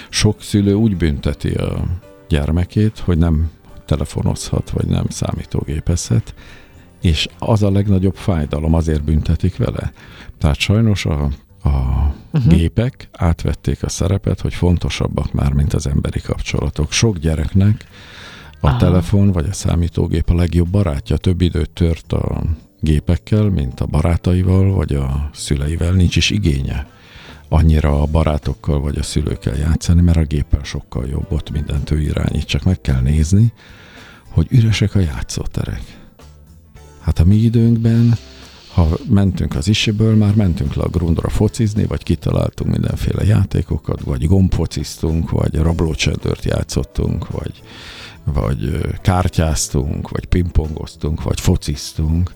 Sok 0.09 0.41
szülő 0.41 0.73
úgy 0.73 0.97
bünteti 0.97 1.51
a 1.53 1.83
gyermekét, 2.27 2.99
hogy 2.99 3.17
nem 3.17 3.51
telefonozhat, 3.85 4.69
vagy 4.69 4.87
nem 4.87 5.05
számítógépezhet, 5.09 6.33
és 7.01 7.27
az 7.39 7.63
a 7.63 7.71
legnagyobb 7.71 8.15
fájdalom, 8.15 8.73
azért 8.73 9.03
büntetik 9.03 9.57
vele. 9.57 9.91
Tehát 10.37 10.57
sajnos 10.57 11.05
a 11.05 11.29
a 11.67 12.15
uh-huh. 12.31 12.53
gépek 12.53 13.09
átvették 13.11 13.83
a 13.83 13.89
szerepet, 13.89 14.41
hogy 14.41 14.53
fontosabbak 14.53 15.33
már, 15.33 15.53
mint 15.53 15.73
az 15.73 15.87
emberi 15.87 16.21
kapcsolatok. 16.21 16.91
Sok 16.91 17.17
gyereknek 17.17 17.85
a 18.59 18.67
Aha. 18.67 18.77
telefon 18.77 19.31
vagy 19.31 19.47
a 19.49 19.53
számítógép 19.53 20.29
a 20.29 20.35
legjobb 20.35 20.69
barátja. 20.69 21.17
Több 21.17 21.41
időt 21.41 21.69
tört 21.69 22.13
a 22.13 22.43
gépekkel, 22.79 23.49
mint 23.49 23.79
a 23.79 23.85
barátaival 23.85 24.73
vagy 24.73 24.93
a 24.93 25.29
szüleivel. 25.33 25.91
Nincs 25.91 26.15
is 26.15 26.29
igénye 26.29 26.87
annyira 27.49 28.01
a 28.01 28.05
barátokkal 28.05 28.79
vagy 28.79 28.97
a 28.97 29.03
szülőkkel 29.03 29.55
játszani, 29.55 30.01
mert 30.01 30.17
a 30.17 30.23
géppel 30.23 30.63
sokkal 30.63 31.07
jobb, 31.07 31.25
ott 31.29 31.51
mindent 31.51 31.91
ő 31.91 32.01
irányít. 32.01 32.45
Csak 32.45 32.63
meg 32.63 32.81
kell 32.81 33.01
nézni, 33.01 33.53
hogy 34.29 34.47
üresek 34.49 34.95
a 34.95 34.99
játszóterek. 34.99 35.81
Hát 36.99 37.19
a 37.19 37.25
mi 37.25 37.35
időnkben 37.35 38.17
ha 38.77 38.97
mentünk 39.09 39.55
az 39.55 39.67
isiből, 39.67 40.15
már 40.15 40.35
mentünk 40.35 40.73
le 40.73 40.83
a 40.83 40.89
grundra 40.89 41.29
focizni, 41.29 41.85
vagy 41.85 42.03
kitaláltunk 42.03 42.71
mindenféle 42.71 43.23
játékokat, 43.23 44.01
vagy 44.01 44.27
gombfociztunk, 44.27 45.29
vagy 45.29 45.55
rablócsendőrt 45.55 46.43
játszottunk, 46.43 47.29
vagy, 47.31 47.61
vagy 48.23 48.81
kártyáztunk, 49.01 50.09
vagy 50.09 50.25
pingpongoztunk, 50.25 51.23
vagy 51.23 51.39
fociztunk. 51.39 52.33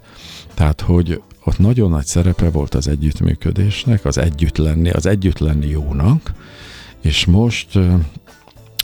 Tehát, 0.54 0.82
hogy 0.82 1.22
ott 1.44 1.58
nagyon 1.58 1.90
nagy 1.90 2.06
szerepe 2.06 2.50
volt 2.50 2.76
az 2.76 2.88
együttműködésnek, 2.88 4.06
az 4.06 4.18
együtt 4.18 4.58
lenni, 4.58 4.90
az 4.90 5.06
együtt 5.06 5.40
lenni 5.40 5.68
jónak, 5.68 6.34
és 7.02 7.26
most 7.26 7.80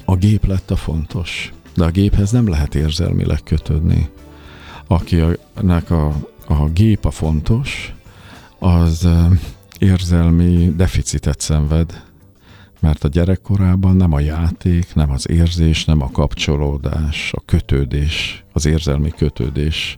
a 0.05 0.15
gép 0.15 0.45
lett 0.45 0.71
a 0.71 0.75
fontos. 0.75 1.53
De 1.75 1.83
a 1.83 1.91
géphez 1.91 2.31
nem 2.31 2.47
lehet 2.47 2.75
érzelmileg 2.75 3.43
kötődni. 3.43 4.09
Akinek 4.87 5.91
a, 5.91 6.35
a 6.47 6.69
gép 6.69 7.05
a 7.05 7.11
fontos, 7.11 7.93
az 8.59 9.07
érzelmi 9.79 10.73
deficitet 10.75 11.39
szenved, 11.39 12.03
mert 12.79 13.03
a 13.03 13.07
gyerekkorában 13.07 13.95
nem 13.95 14.13
a 14.13 14.19
játék, 14.19 14.95
nem 14.95 15.11
az 15.11 15.29
érzés, 15.29 15.85
nem 15.85 16.01
a 16.01 16.11
kapcsolódás, 16.11 17.31
a 17.33 17.41
kötődés, 17.45 18.43
az 18.53 18.65
érzelmi 18.65 19.09
kötődés 19.09 19.97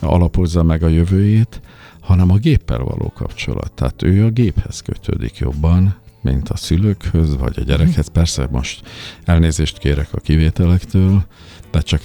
alapozza 0.00 0.62
meg 0.62 0.82
a 0.82 0.88
jövőjét, 0.88 1.60
hanem 2.00 2.30
a 2.30 2.36
géppel 2.36 2.78
való 2.78 3.12
kapcsolat. 3.14 3.72
Tehát 3.72 4.02
ő 4.02 4.24
a 4.24 4.30
géphez 4.30 4.80
kötődik 4.80 5.36
jobban, 5.36 5.94
mint 6.20 6.48
a 6.48 6.56
szülőkhöz, 6.56 7.36
vagy 7.36 7.58
a 7.58 7.62
gyerekhez. 7.62 8.08
Persze 8.08 8.48
most 8.50 8.82
elnézést 9.24 9.78
kérek 9.78 10.08
a 10.12 10.20
kivételektől, 10.20 11.24
de 11.70 11.80
csak 11.80 12.02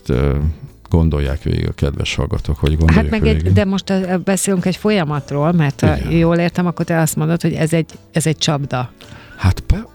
gondolják 0.95 1.43
végig 1.43 1.67
a 1.67 1.71
kedves 1.71 2.15
hallgatók, 2.15 2.57
hogy 2.57 2.77
gondolják 2.77 3.01
Hát 3.03 3.11
meg 3.11 3.21
végig. 3.21 3.45
egy, 3.45 3.53
de 3.53 3.65
most 3.65 4.21
beszélünk 4.23 4.65
egy 4.65 4.75
folyamatról, 4.75 5.51
mert 5.51 5.81
Igen. 5.81 6.03
ha 6.03 6.09
jól 6.09 6.37
értem, 6.37 6.65
akkor 6.65 6.85
te 6.85 6.99
azt 6.99 7.15
mondod, 7.15 7.41
hogy 7.41 7.53
ez 7.53 7.73
egy, 7.73 7.89
ez 8.11 8.25
egy 8.27 8.37
csapda. 8.37 8.91
Hát 9.37 9.59
pe, 9.59 9.85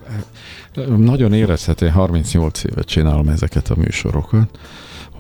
nagyon 0.96 1.32
érezhető, 1.32 1.88
38 1.88 2.64
évet 2.64 2.86
csinálom 2.86 3.28
ezeket 3.28 3.68
a 3.68 3.74
műsorokat, 3.76 4.59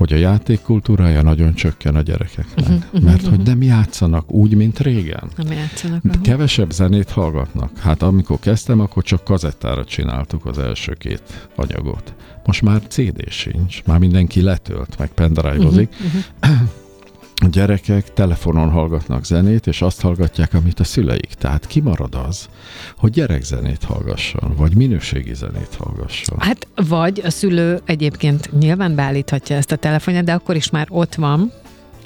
hogy 0.00 0.12
a 0.12 0.16
játékkultúrája 0.16 1.22
nagyon 1.22 1.54
csökken 1.54 1.94
a 1.94 2.00
gyerekeknek. 2.00 2.58
Uh-huh, 2.58 2.76
uh-huh, 2.76 3.02
mert 3.02 3.26
hogy 3.26 3.40
nem 3.40 3.62
játszanak 3.62 4.32
úgy, 4.32 4.54
mint 4.54 4.78
régen. 4.78 5.30
Nem 5.36 5.52
játszanak. 5.52 6.04
Uh-huh. 6.04 6.22
Kevesebb 6.22 6.70
zenét 6.70 7.10
hallgatnak. 7.10 7.78
Hát 7.78 8.02
amikor 8.02 8.38
kezdtem, 8.38 8.80
akkor 8.80 9.02
csak 9.02 9.24
kazettára 9.24 9.84
csináltuk 9.84 10.46
az 10.46 10.58
első 10.58 10.92
két 10.92 11.48
anyagot. 11.56 12.14
Most 12.44 12.62
már 12.62 12.82
CD 12.88 13.30
sincs, 13.30 13.82
már 13.84 13.98
mindenki 13.98 14.40
letölt, 14.40 14.98
meg 14.98 15.08
pendrive-ozik. 15.08 15.90
Uh-huh, 15.90 16.22
uh-huh 16.52 16.68
a 17.40 17.46
gyerekek 17.48 18.12
telefonon 18.12 18.70
hallgatnak 18.70 19.24
zenét, 19.24 19.66
és 19.66 19.82
azt 19.82 20.00
hallgatják, 20.00 20.54
amit 20.54 20.80
a 20.80 20.84
szüleik. 20.84 21.34
Tehát 21.38 21.66
kimarad 21.66 22.14
az, 22.28 22.48
hogy 22.96 23.10
gyerekzenét 23.10 23.84
hallgasson, 23.84 24.54
vagy 24.56 24.74
minőségi 24.74 25.34
zenét 25.34 25.74
hallgasson. 25.78 26.38
Hát 26.40 26.66
vagy 26.74 27.22
a 27.24 27.30
szülő 27.30 27.80
egyébként 27.84 28.50
nyilván 28.58 28.94
beállíthatja 28.94 29.56
ezt 29.56 29.72
a 29.72 29.76
telefonját, 29.76 30.24
de 30.24 30.32
akkor 30.32 30.56
is 30.56 30.70
már 30.70 30.86
ott 30.90 31.14
van. 31.14 31.52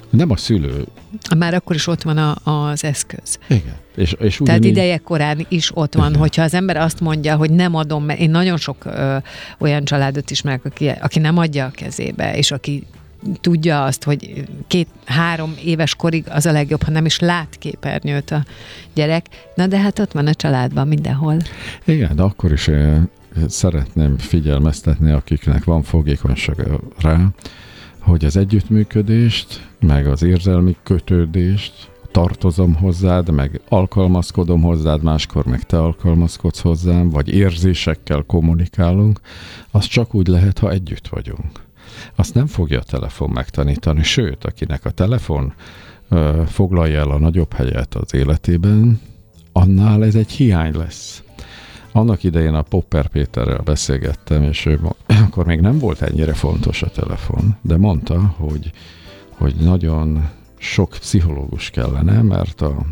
Nem 0.09 0.31
a 0.31 0.37
szülő. 0.37 0.85
Már 1.37 1.53
akkor 1.53 1.75
is 1.75 1.87
ott 1.87 2.01
van 2.01 2.17
a, 2.17 2.35
az 2.69 2.83
eszköz. 2.83 3.39
Igen. 3.47 3.75
És, 3.95 4.15
és 4.19 4.41
Tehát 4.43 4.63
ideje 4.63 4.97
korán 4.97 5.45
is 5.49 5.71
ott 5.73 5.93
van, 5.93 6.09
Igen. 6.09 6.19
hogyha 6.19 6.43
az 6.43 6.53
ember 6.53 6.77
azt 6.77 6.99
mondja, 6.99 7.35
hogy 7.35 7.51
nem 7.51 7.75
adom, 7.75 8.03
mert 8.03 8.19
én 8.19 8.29
nagyon 8.29 8.57
sok 8.57 8.85
ö, 8.85 9.17
olyan 9.59 9.83
családot 9.83 10.31
ismerek, 10.31 10.65
aki, 10.65 10.87
aki 11.01 11.19
nem 11.19 11.37
adja 11.37 11.65
a 11.65 11.69
kezébe, 11.69 12.37
és 12.37 12.51
aki 12.51 12.83
tudja 13.41 13.83
azt, 13.83 14.03
hogy 14.03 14.47
két-három 14.67 15.53
éves 15.63 15.95
korig 15.95 16.25
az 16.29 16.45
a 16.45 16.51
legjobb, 16.51 16.83
ha 16.83 16.91
nem 16.91 17.05
is 17.05 17.19
lát 17.19 17.55
képernyőt 17.59 18.31
a 18.31 18.45
gyerek. 18.93 19.25
Na 19.55 19.67
de 19.67 19.79
hát 19.79 19.99
ott 19.99 20.11
van 20.11 20.27
a 20.27 20.33
családban 20.33 20.87
mindenhol. 20.87 21.37
Igen, 21.85 22.15
de 22.15 22.21
akkor 22.21 22.51
is 22.51 22.67
én 22.67 23.09
szeretném 23.47 24.17
figyelmeztetni, 24.17 25.11
akiknek 25.11 25.63
van 25.63 25.83
fogékonyság 25.83 26.67
rá, 26.99 27.27
hogy 27.99 28.25
az 28.25 28.37
együttműködést, 28.37 29.67
meg 29.79 30.07
az 30.07 30.23
érzelmi 30.23 30.75
kötődést, 30.83 31.89
tartozom 32.11 32.75
hozzád, 32.75 33.31
meg 33.31 33.61
alkalmazkodom 33.69 34.61
hozzád, 34.61 35.03
máskor 35.03 35.45
meg 35.45 35.63
te 35.63 35.77
alkalmazkodsz 35.79 36.59
hozzám, 36.59 37.09
vagy 37.09 37.33
érzésekkel 37.33 38.23
kommunikálunk, 38.27 39.19
az 39.71 39.85
csak 39.85 40.13
úgy 40.13 40.27
lehet, 40.27 40.59
ha 40.59 40.71
együtt 40.71 41.07
vagyunk 41.07 41.63
azt 42.15 42.33
nem 42.33 42.47
fogja 42.47 42.79
a 42.79 42.83
telefon 42.83 43.29
megtanítani, 43.29 44.03
sőt, 44.03 44.45
akinek 44.45 44.85
a 44.85 44.89
telefon 44.89 45.53
ö, 46.09 46.41
foglalja 46.47 46.99
el 46.99 47.09
a 47.09 47.19
nagyobb 47.19 47.53
helyet 47.53 47.95
az 47.95 48.13
életében, 48.13 49.01
annál 49.51 50.05
ez 50.05 50.15
egy 50.15 50.31
hiány 50.31 50.75
lesz. 50.75 51.23
Annak 51.91 52.23
idején 52.23 52.53
a 52.53 52.61
Popper 52.61 53.07
Péterrel 53.07 53.61
beszélgettem, 53.63 54.43
és 54.43 54.65
ő 54.65 54.79
akkor 55.27 55.45
még 55.45 55.59
nem 55.59 55.79
volt 55.79 56.01
ennyire 56.01 56.33
fontos 56.33 56.81
a 56.81 56.89
telefon, 56.89 57.55
de 57.61 57.77
mondta, 57.77 58.33
hogy, 58.37 58.71
hogy 59.29 59.55
nagyon 59.55 60.29
sok 60.57 60.89
pszichológus 60.89 61.69
kellene, 61.69 62.21
mert 62.21 62.61
a 62.61 62.85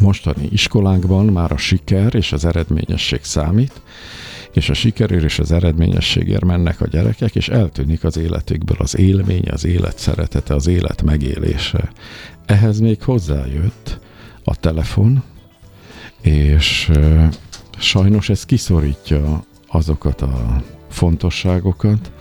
mostani 0.00 0.48
iskolánkban 0.50 1.26
már 1.26 1.52
a 1.52 1.56
siker 1.56 2.14
és 2.14 2.32
az 2.32 2.44
eredményesség 2.44 3.22
számít, 3.22 3.80
és 4.56 4.68
a 4.68 4.74
sikerért 4.74 5.24
és 5.24 5.38
az 5.38 5.52
eredményességért 5.52 6.44
mennek 6.44 6.80
a 6.80 6.86
gyerekek, 6.86 7.34
és 7.34 7.48
eltűnik 7.48 8.04
az 8.04 8.16
életükből 8.16 8.76
az 8.80 8.98
élmény, 8.98 9.48
az 9.50 9.64
élet 9.64 9.98
szeretete, 9.98 10.54
az 10.54 10.66
élet 10.66 11.02
megélése. 11.02 11.90
Ehhez 12.46 12.80
még 12.80 13.02
hozzájött 13.02 13.98
a 14.44 14.56
telefon, 14.56 15.22
és 16.20 16.90
sajnos 17.78 18.28
ez 18.28 18.44
kiszorítja 18.44 19.44
azokat 19.68 20.22
a 20.22 20.62
fontosságokat, 20.90 22.12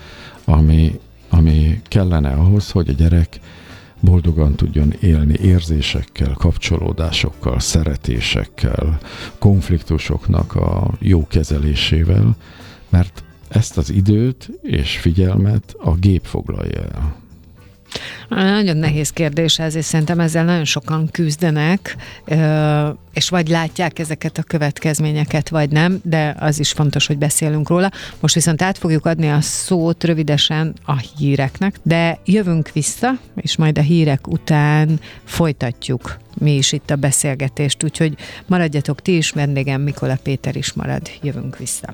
ami, 0.46 1.00
ami 1.30 1.82
kellene 1.84 2.30
ahhoz, 2.30 2.72
hogy 2.72 2.90
a 2.90 2.94
gyerek 2.94 3.40
boldogan 4.06 4.56
tudjon 4.56 4.94
élni 5.00 5.38
érzésekkel, 5.42 6.34
kapcsolódásokkal, 6.34 7.60
szeretésekkel, 7.60 9.00
konfliktusoknak 9.40 10.56
a 10.56 10.92
jó 11.00 11.28
kezelésével, 11.28 12.36
mert 12.90 13.24
ezt 13.48 13.78
az 13.78 13.90
időt 13.90 14.52
és 14.62 14.98
figyelmet 14.98 15.76
a 15.78 15.96
gép 15.96 16.24
foglalja 16.24 16.82
el. 16.82 17.25
Nagyon 18.30 18.78
nehéz 18.78 19.10
kérdés 19.10 19.60
ez, 19.60 19.76
és 19.76 19.86
szerintem 19.86 20.20
ezzel 20.20 20.44
nagyon 20.46 20.66
sokan 20.66 21.10
küzdenek, 21.12 21.96
és 23.14 23.30
vagy 23.30 23.48
látják 23.48 24.00
ezeket 24.00 24.38
a 24.38 24.44
következményeket, 24.44 25.50
vagy 25.50 25.70
nem, 25.70 26.00
de 26.04 26.36
az 26.40 26.60
is 26.60 26.72
fontos, 26.72 27.08
hogy 27.08 27.18
beszélünk 27.18 27.70
róla. 27.70 27.92
Most 28.20 28.34
viszont 28.34 28.62
át 28.62 28.78
fogjuk 28.78 29.06
adni 29.06 29.30
a 29.30 29.42
szót 29.42 30.04
rövidesen 30.04 30.74
a 30.86 30.98
híreknek, 30.98 31.76
de 31.84 32.20
jövünk 32.26 32.72
vissza, 32.72 33.12
és 33.36 33.56
majd 33.56 33.78
a 33.78 33.82
hírek 33.82 34.28
után 34.28 35.00
folytatjuk 35.24 36.18
mi 36.40 36.56
is 36.56 36.72
itt 36.72 36.90
a 36.90 36.96
beszélgetést, 36.96 37.84
úgyhogy 37.84 38.16
maradjatok 38.46 39.02
ti 39.02 39.18
is, 39.18 39.32
vendégem 39.32 39.82
Mikola 39.82 40.18
Péter 40.24 40.56
is 40.56 40.74
marad, 40.74 41.02
jövünk 41.22 41.58
vissza. 41.58 41.94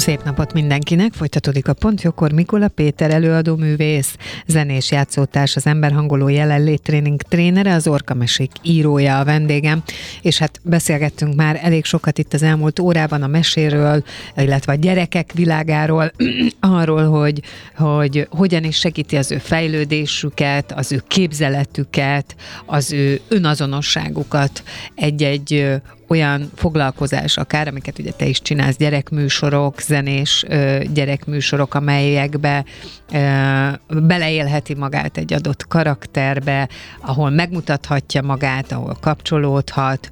Szép 0.00 0.22
napot 0.22 0.52
mindenkinek! 0.52 1.12
Folytatódik 1.12 1.68
a 1.68 1.72
Pontjókor 1.72 2.32
Mikola 2.32 2.68
Péter 2.68 3.10
előadó 3.10 3.56
művész, 3.56 4.16
zenés 4.46 4.90
játszótárs, 4.90 5.56
az 5.56 5.66
emberhangoló 5.66 6.28
jelenlét 6.28 6.82
tréning 6.82 7.22
trénere, 7.22 7.74
az 7.74 7.86
Orkamesék 7.86 8.50
írója 8.62 9.18
a 9.18 9.24
vendégem, 9.24 9.82
és 10.22 10.38
hát 10.38 10.60
beszélgettünk 10.62 11.34
már 11.34 11.58
elég 11.62 11.84
sokat 11.84 12.18
itt 12.18 12.32
az 12.32 12.42
elmúlt 12.42 12.78
órában 12.78 13.22
a 13.22 13.26
meséről, 13.26 14.04
illetve 14.36 14.72
a 14.72 14.76
gyerekek 14.76 15.32
világáról, 15.32 16.12
arról, 16.60 17.04
hogy, 17.04 17.42
hogy 17.76 18.26
hogyan 18.30 18.64
is 18.64 18.76
segíti 18.76 19.16
az 19.16 19.30
ő 19.30 19.38
fejlődésüket, 19.38 20.72
az 20.72 20.92
ő 20.92 21.02
képzeletüket, 21.08 22.36
az 22.66 22.92
ő 22.92 23.20
önazonosságukat 23.28 24.62
egy-egy 24.94 25.80
olyan 26.10 26.50
foglalkozás 26.54 27.36
akár, 27.36 27.68
amiket 27.68 27.98
ugye 27.98 28.10
te 28.10 28.26
is 28.26 28.42
csinálsz, 28.42 28.76
gyerekműsorok, 28.76 29.80
zenés 29.80 30.44
gyerekműsorok, 30.92 31.74
amelyekbe 31.74 32.64
ö, 33.12 33.68
beleélheti 33.88 34.74
magát 34.74 35.16
egy 35.16 35.32
adott 35.32 35.66
karakterbe, 35.68 36.68
ahol 37.00 37.30
megmutathatja 37.30 38.22
magát, 38.22 38.72
ahol 38.72 38.96
kapcsolódhat, 39.00 40.10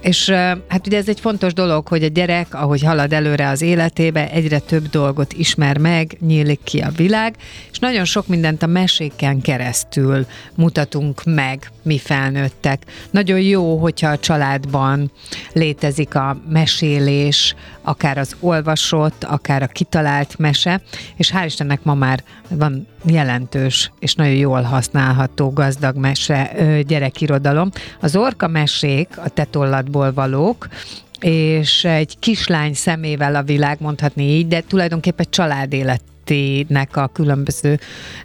és 0.00 0.30
hát 0.68 0.86
ugye 0.86 0.96
ez 0.96 1.08
egy 1.08 1.20
fontos 1.20 1.52
dolog, 1.52 1.88
hogy 1.88 2.02
a 2.02 2.08
gyerek, 2.08 2.54
ahogy 2.54 2.82
halad 2.82 3.12
előre 3.12 3.48
az 3.48 3.62
életébe, 3.62 4.30
egyre 4.30 4.58
több 4.58 4.88
dolgot 4.88 5.32
ismer 5.32 5.78
meg, 5.78 6.16
nyílik 6.20 6.60
ki 6.64 6.78
a 6.78 6.90
világ, 6.96 7.36
és 7.72 7.78
nagyon 7.78 8.04
sok 8.04 8.26
mindent 8.26 8.62
a 8.62 8.66
meséken 8.66 9.40
keresztül 9.40 10.26
mutatunk 10.54 11.24
meg 11.24 11.70
mi 11.82 11.98
felnőttek. 11.98 12.82
Nagyon 13.10 13.40
jó, 13.40 13.76
hogyha 13.76 14.10
a 14.10 14.18
családban 14.18 15.10
létezik 15.52 16.14
a 16.14 16.36
mesélés, 16.48 17.54
akár 17.86 18.18
az 18.18 18.36
olvasott, 18.40 19.24
akár 19.24 19.62
a 19.62 19.66
kitalált 19.66 20.38
mese, 20.38 20.80
és 21.16 21.32
hál' 21.34 21.44
Istennek 21.44 21.82
ma 21.82 21.94
már 21.94 22.22
van 22.48 22.86
jelentős 23.04 23.90
és 23.98 24.14
nagyon 24.14 24.34
jól 24.34 24.62
használható 24.62 25.50
gazdag 25.50 25.96
mese 25.96 26.52
gyerekirodalom. 26.86 27.70
Az 28.00 28.16
orka 28.16 28.48
mesék 28.48 29.08
a 29.18 29.28
tetollatból 29.28 30.12
valók, 30.12 30.68
és 31.20 31.84
egy 31.84 32.18
kislány 32.18 32.74
szemével 32.74 33.34
a 33.34 33.42
világ, 33.42 33.76
mondhatni 33.80 34.24
így, 34.24 34.46
de 34.46 34.60
tulajdonképpen 34.60 35.26
családélet 35.30 36.02
életének 36.30 36.96
a 36.96 37.06
különböző 37.06 37.78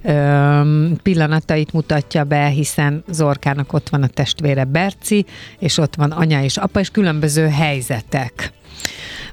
ö, 0.04 0.62
pillanatait 1.04 1.74
mutatja 1.74 2.24
be, 2.24 2.46
hiszen 2.46 3.04
Zorkának 3.10 3.74
ott 3.74 3.90
van 3.90 4.04
a 4.04 4.08
testvére 4.08 4.64
Berci, 4.64 5.26
és 5.60 5.78
ott 5.78 5.96
van 5.96 6.12
anya 6.12 6.44
és 6.44 6.58
apa, 6.58 6.80
és 6.80 6.90
különböző 6.90 7.48
helyzetek. 7.48 8.52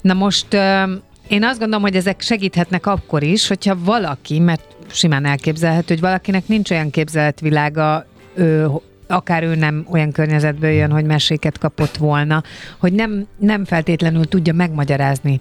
Na 0.00 0.14
most 0.14 0.54
ö, 0.54 0.82
én 1.28 1.44
azt 1.44 1.58
gondolom, 1.58 1.82
hogy 1.82 1.96
ezek 1.96 2.20
segíthetnek 2.20 2.86
akkor 2.86 3.22
is, 3.22 3.48
hogyha 3.48 3.76
valaki, 3.84 4.38
mert 4.38 4.76
simán 4.90 5.24
elképzelhető, 5.24 5.94
hogy 5.94 6.02
valakinek 6.02 6.48
nincs 6.48 6.70
olyan 6.70 6.90
képzeletvilága, 6.90 8.06
ő, 8.34 8.66
akár 9.06 9.42
ő 9.42 9.54
nem 9.54 9.86
olyan 9.90 10.12
környezetből 10.12 10.70
jön, 10.70 10.90
hogy 10.90 11.04
meséket 11.04 11.58
kapott 11.58 11.96
volna, 11.96 12.42
hogy 12.78 12.92
nem, 12.92 13.26
nem 13.38 13.64
feltétlenül 13.64 14.24
tudja 14.24 14.52
megmagyarázni 14.52 15.40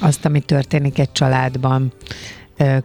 azt, 0.00 0.24
ami 0.24 0.40
történik 0.40 0.98
egy 0.98 1.12
családban 1.12 1.92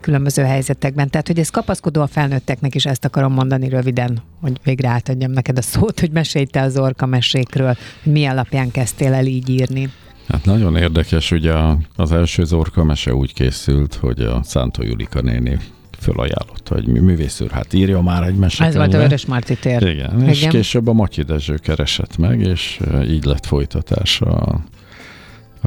különböző 0.01 0.43
helyzetekben. 0.43 1.09
Tehát, 1.09 1.27
hogy 1.27 1.39
ez 1.39 1.49
kapaszkodó 1.49 2.01
a 2.01 2.07
felnőtteknek 2.07 2.75
is, 2.75 2.85
ezt 2.85 3.05
akarom 3.05 3.33
mondani 3.33 3.69
röviden, 3.69 4.21
hogy 4.41 4.59
végre 4.63 4.87
átadjam 4.87 5.31
neked 5.31 5.57
a 5.57 5.61
szót, 5.61 5.99
hogy 5.99 6.11
mesélj 6.11 6.45
te 6.45 6.61
az 6.61 6.77
orka 6.77 7.05
mesékről, 7.05 7.75
hogy 8.03 8.11
mi 8.13 8.25
alapján 8.25 8.71
kezdtél 8.71 9.13
el 9.13 9.25
így 9.25 9.49
írni. 9.49 9.89
Hát 10.27 10.45
nagyon 10.45 10.75
érdekes, 10.75 11.31
ugye 11.31 11.53
az 11.95 12.11
első 12.11 12.43
Zorka 12.43 12.83
mese 12.83 13.13
úgy 13.13 13.33
készült, 13.33 13.93
hogy 13.93 14.19
a 14.19 14.43
Szántó 14.43 14.83
Julika 14.83 15.21
néni 15.21 15.59
fölajánlotta, 15.99 16.73
hogy 16.73 16.87
művész 16.87 17.41
úr, 17.41 17.51
hát 17.51 17.73
írja 17.73 18.01
már 18.01 18.23
egy 18.23 18.35
mesét. 18.35 18.67
Ez 18.67 18.75
volt 18.75 18.93
a 18.93 18.97
Vörös 18.97 19.25
Marti 19.25 19.55
tér. 19.55 19.81
Igen, 19.81 20.15
Igen, 20.15 20.29
és 20.29 20.47
később 20.47 20.87
a 20.87 20.93
Matyi 20.93 21.21
Dezső 21.21 21.57
keresett 21.57 22.17
meg, 22.17 22.39
és 22.39 22.79
így 23.07 23.25
lett 23.25 23.45
folytatása 23.45 24.25
a, 24.25 24.61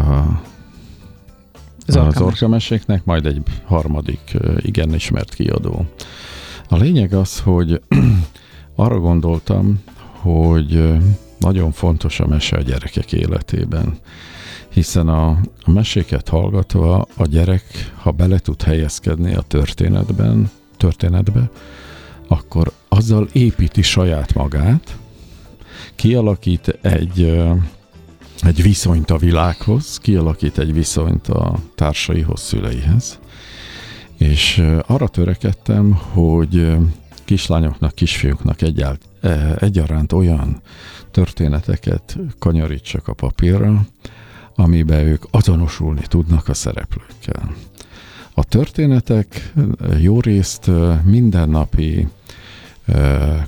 a 0.00 0.40
az 1.86 2.20
orkameséknek, 2.20 3.04
majd 3.04 3.26
egy 3.26 3.42
harmadik 3.64 4.36
igen 4.56 4.94
ismert 4.94 5.34
kiadó. 5.34 5.86
A 6.68 6.76
lényeg 6.76 7.12
az, 7.12 7.40
hogy 7.40 7.80
arra 8.74 8.98
gondoltam, 8.98 9.82
hogy 10.10 10.94
nagyon 11.38 11.72
fontos 11.72 12.20
a 12.20 12.26
mese 12.26 12.56
a 12.56 12.62
gyerekek 12.62 13.12
életében, 13.12 13.98
hiszen 14.68 15.08
a, 15.08 15.28
a 15.62 15.70
meséket 15.70 16.28
hallgatva 16.28 17.06
a 17.16 17.26
gyerek, 17.26 17.92
ha 17.96 18.10
bele 18.10 18.38
tud 18.38 18.62
helyezkedni 18.62 19.34
a 19.34 19.40
történetben, 19.40 20.50
történetbe, 20.76 21.50
akkor 22.28 22.72
azzal 22.88 23.28
építi 23.32 23.82
saját 23.82 24.34
magát, 24.34 24.96
kialakít 25.94 26.78
egy 26.80 27.42
egy 28.40 28.62
viszonyt 28.62 29.10
a 29.10 29.18
világhoz, 29.18 29.98
kialakít 29.98 30.58
egy 30.58 30.72
viszonyt 30.72 31.28
a 31.28 31.58
társaihoz, 31.74 32.40
szüleihez. 32.40 33.18
És 34.16 34.62
arra 34.86 35.08
törekedtem, 35.08 35.92
hogy 35.92 36.76
kislányoknak, 37.24 37.94
kisfiúknak 37.94 38.62
egyált, 38.62 39.00
egyaránt 39.58 40.12
olyan 40.12 40.60
történeteket 41.10 42.18
kanyarítsak 42.38 43.08
a 43.08 43.12
papírra, 43.12 43.86
amiben 44.54 45.06
ők 45.06 45.24
azonosulni 45.30 46.02
tudnak 46.08 46.48
a 46.48 46.54
szereplőkkel. 46.54 47.54
A 48.34 48.44
történetek 48.44 49.52
jó 50.00 50.20
részt 50.20 50.70
mindennapi 51.04 52.08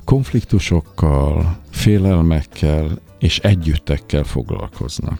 konfliktusokkal, 0.03 1.57
félelmekkel 1.69 2.99
és 3.19 3.39
együttekkel 3.39 4.23
foglalkoznak. 4.23 5.19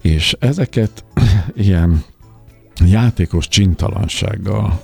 És 0.00 0.36
ezeket 0.38 1.04
ilyen 1.54 2.04
játékos 2.84 3.48
csintalansággal 3.48 4.82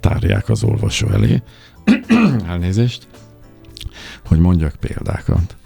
tárják 0.00 0.48
az 0.48 0.62
olvasó 0.62 1.08
elé. 1.08 1.42
Elnézést, 2.48 3.06
hogy 4.26 4.38
mondjak 4.38 4.74
példákat. 4.80 5.56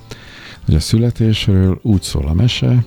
Hogy 0.64 0.74
a 0.74 0.80
születésről 0.80 1.78
úgy 1.82 2.02
szól 2.02 2.26
a 2.26 2.32
mese, 2.32 2.84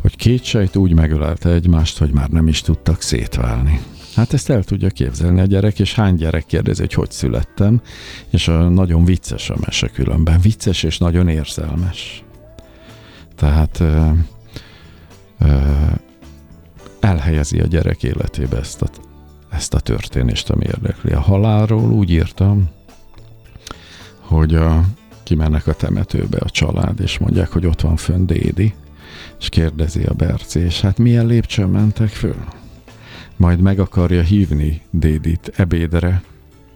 hogy 0.00 0.16
két 0.16 0.44
sejt 0.44 0.76
úgy 0.76 0.92
megölelte 0.94 1.50
egymást, 1.50 1.98
hogy 1.98 2.10
már 2.10 2.28
nem 2.28 2.48
is 2.48 2.60
tudtak 2.60 3.02
szétválni. 3.02 3.80
Hát 4.14 4.32
ezt 4.32 4.50
el 4.50 4.64
tudja 4.64 4.88
képzelni 4.88 5.40
a 5.40 5.44
gyerek, 5.44 5.78
és 5.78 5.94
hány 5.94 6.14
gyerek 6.14 6.46
kérdezi, 6.46 6.80
hogy 6.80 6.92
hogy 6.92 7.10
születtem, 7.10 7.80
és 8.30 8.48
a, 8.48 8.68
nagyon 8.68 9.04
vicces 9.04 9.50
a 9.50 9.56
mese 9.60 9.88
különben. 9.88 10.40
Vicces 10.40 10.82
és 10.82 10.98
nagyon 10.98 11.28
érzelmes. 11.28 12.24
Tehát 13.36 13.80
ö, 13.80 14.10
ö, 15.38 15.60
elhelyezi 17.00 17.60
a 17.60 17.66
gyerek 17.66 18.02
életébe 18.02 18.58
ezt 18.58 18.82
a, 18.82 18.88
ezt 19.50 19.74
a 19.74 19.80
történést, 19.80 20.50
ami 20.50 20.64
érdekli. 20.64 21.12
A 21.12 21.20
halálról 21.20 21.92
úgy 21.92 22.10
írtam, 22.10 22.68
hogy 24.20 24.54
a, 24.54 24.84
kimennek 25.22 25.66
a 25.66 25.74
temetőbe 25.74 26.38
a 26.38 26.50
család, 26.50 27.00
és 27.00 27.18
mondják, 27.18 27.48
hogy 27.48 27.66
ott 27.66 27.80
van 27.80 27.96
fönn 27.96 28.26
Dédi, 28.26 28.74
és 29.38 29.48
kérdezi 29.48 30.02
a 30.02 30.14
Berci, 30.14 30.60
és 30.60 30.80
hát 30.80 30.98
milyen 30.98 31.26
lépcsőn 31.26 31.68
mentek 31.68 32.08
föl? 32.08 32.44
Majd 33.36 33.60
meg 33.60 33.78
akarja 33.78 34.22
hívni 34.22 34.82
Dédit 34.90 35.52
ebédre, 35.56 36.22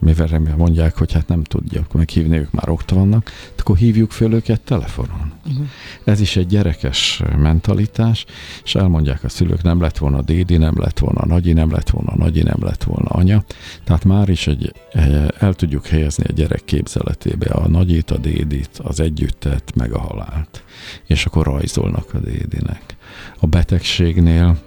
mivel 0.01 0.55
mondják, 0.57 0.97
hogy 0.97 1.11
hát 1.11 1.27
nem 1.27 1.43
tudják 1.43 1.93
meghívni, 1.93 2.37
ők 2.37 2.51
már 2.51 2.69
ott 2.69 2.89
vannak, 2.89 3.31
akkor 3.57 3.77
hívjuk 3.77 4.11
föl 4.11 4.33
őket 4.33 4.61
telefonon. 4.61 5.33
Uh-huh. 5.47 5.65
Ez 6.03 6.19
is 6.19 6.35
egy 6.35 6.47
gyerekes 6.47 7.21
mentalitás, 7.37 8.25
és 8.63 8.75
elmondják 8.75 9.23
a 9.23 9.29
szülők, 9.29 9.61
nem 9.61 9.81
lett 9.81 9.97
volna 9.97 10.21
Dédi, 10.21 10.57
nem 10.57 10.79
lett 10.79 10.99
volna 10.99 11.25
Nagyi, 11.25 11.53
nem 11.53 11.71
lett 11.71 11.89
volna 11.89 12.15
Nagyi, 12.15 12.41
nem 12.41 12.63
lett 12.63 12.83
volna 12.83 13.09
anya. 13.09 13.43
Tehát 13.83 14.05
már 14.05 14.29
is 14.29 14.47
egy, 14.47 14.73
eh, 14.91 15.27
el 15.39 15.53
tudjuk 15.53 15.87
helyezni 15.87 16.23
a 16.27 16.33
gyerek 16.33 16.65
képzeletébe 16.65 17.49
a 17.49 17.67
Nagyit, 17.67 18.11
a 18.11 18.17
Dédit, 18.17 18.79
az 18.83 18.99
együttet, 18.99 19.75
meg 19.75 19.93
a 19.93 19.99
halált. 19.99 20.63
És 21.05 21.25
akkor 21.25 21.45
rajzolnak 21.45 22.13
a 22.13 22.19
Dédinek. 22.19 22.95
A 23.39 23.45
betegségnél 23.45 24.57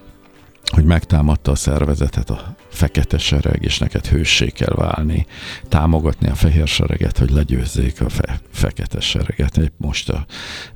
hogy 0.65 0.85
megtámadta 0.85 1.51
a 1.51 1.55
szervezetet 1.55 2.29
a 2.29 2.54
fekete 2.75 3.17
sereg, 3.17 3.63
és 3.63 3.77
neked 3.77 4.07
hőssé 4.07 4.47
kell 4.47 4.73
válni, 4.75 5.25
támogatni 5.69 6.29
a 6.29 6.35
fehér 6.35 6.67
sereget, 6.67 7.17
hogy 7.17 7.29
legyőzzék 7.29 8.01
a 8.01 8.09
fe- 8.09 8.41
fekete 8.51 8.99
sereget. 8.99 9.57
Épp 9.57 9.73
most 9.77 10.09
a 10.09 10.25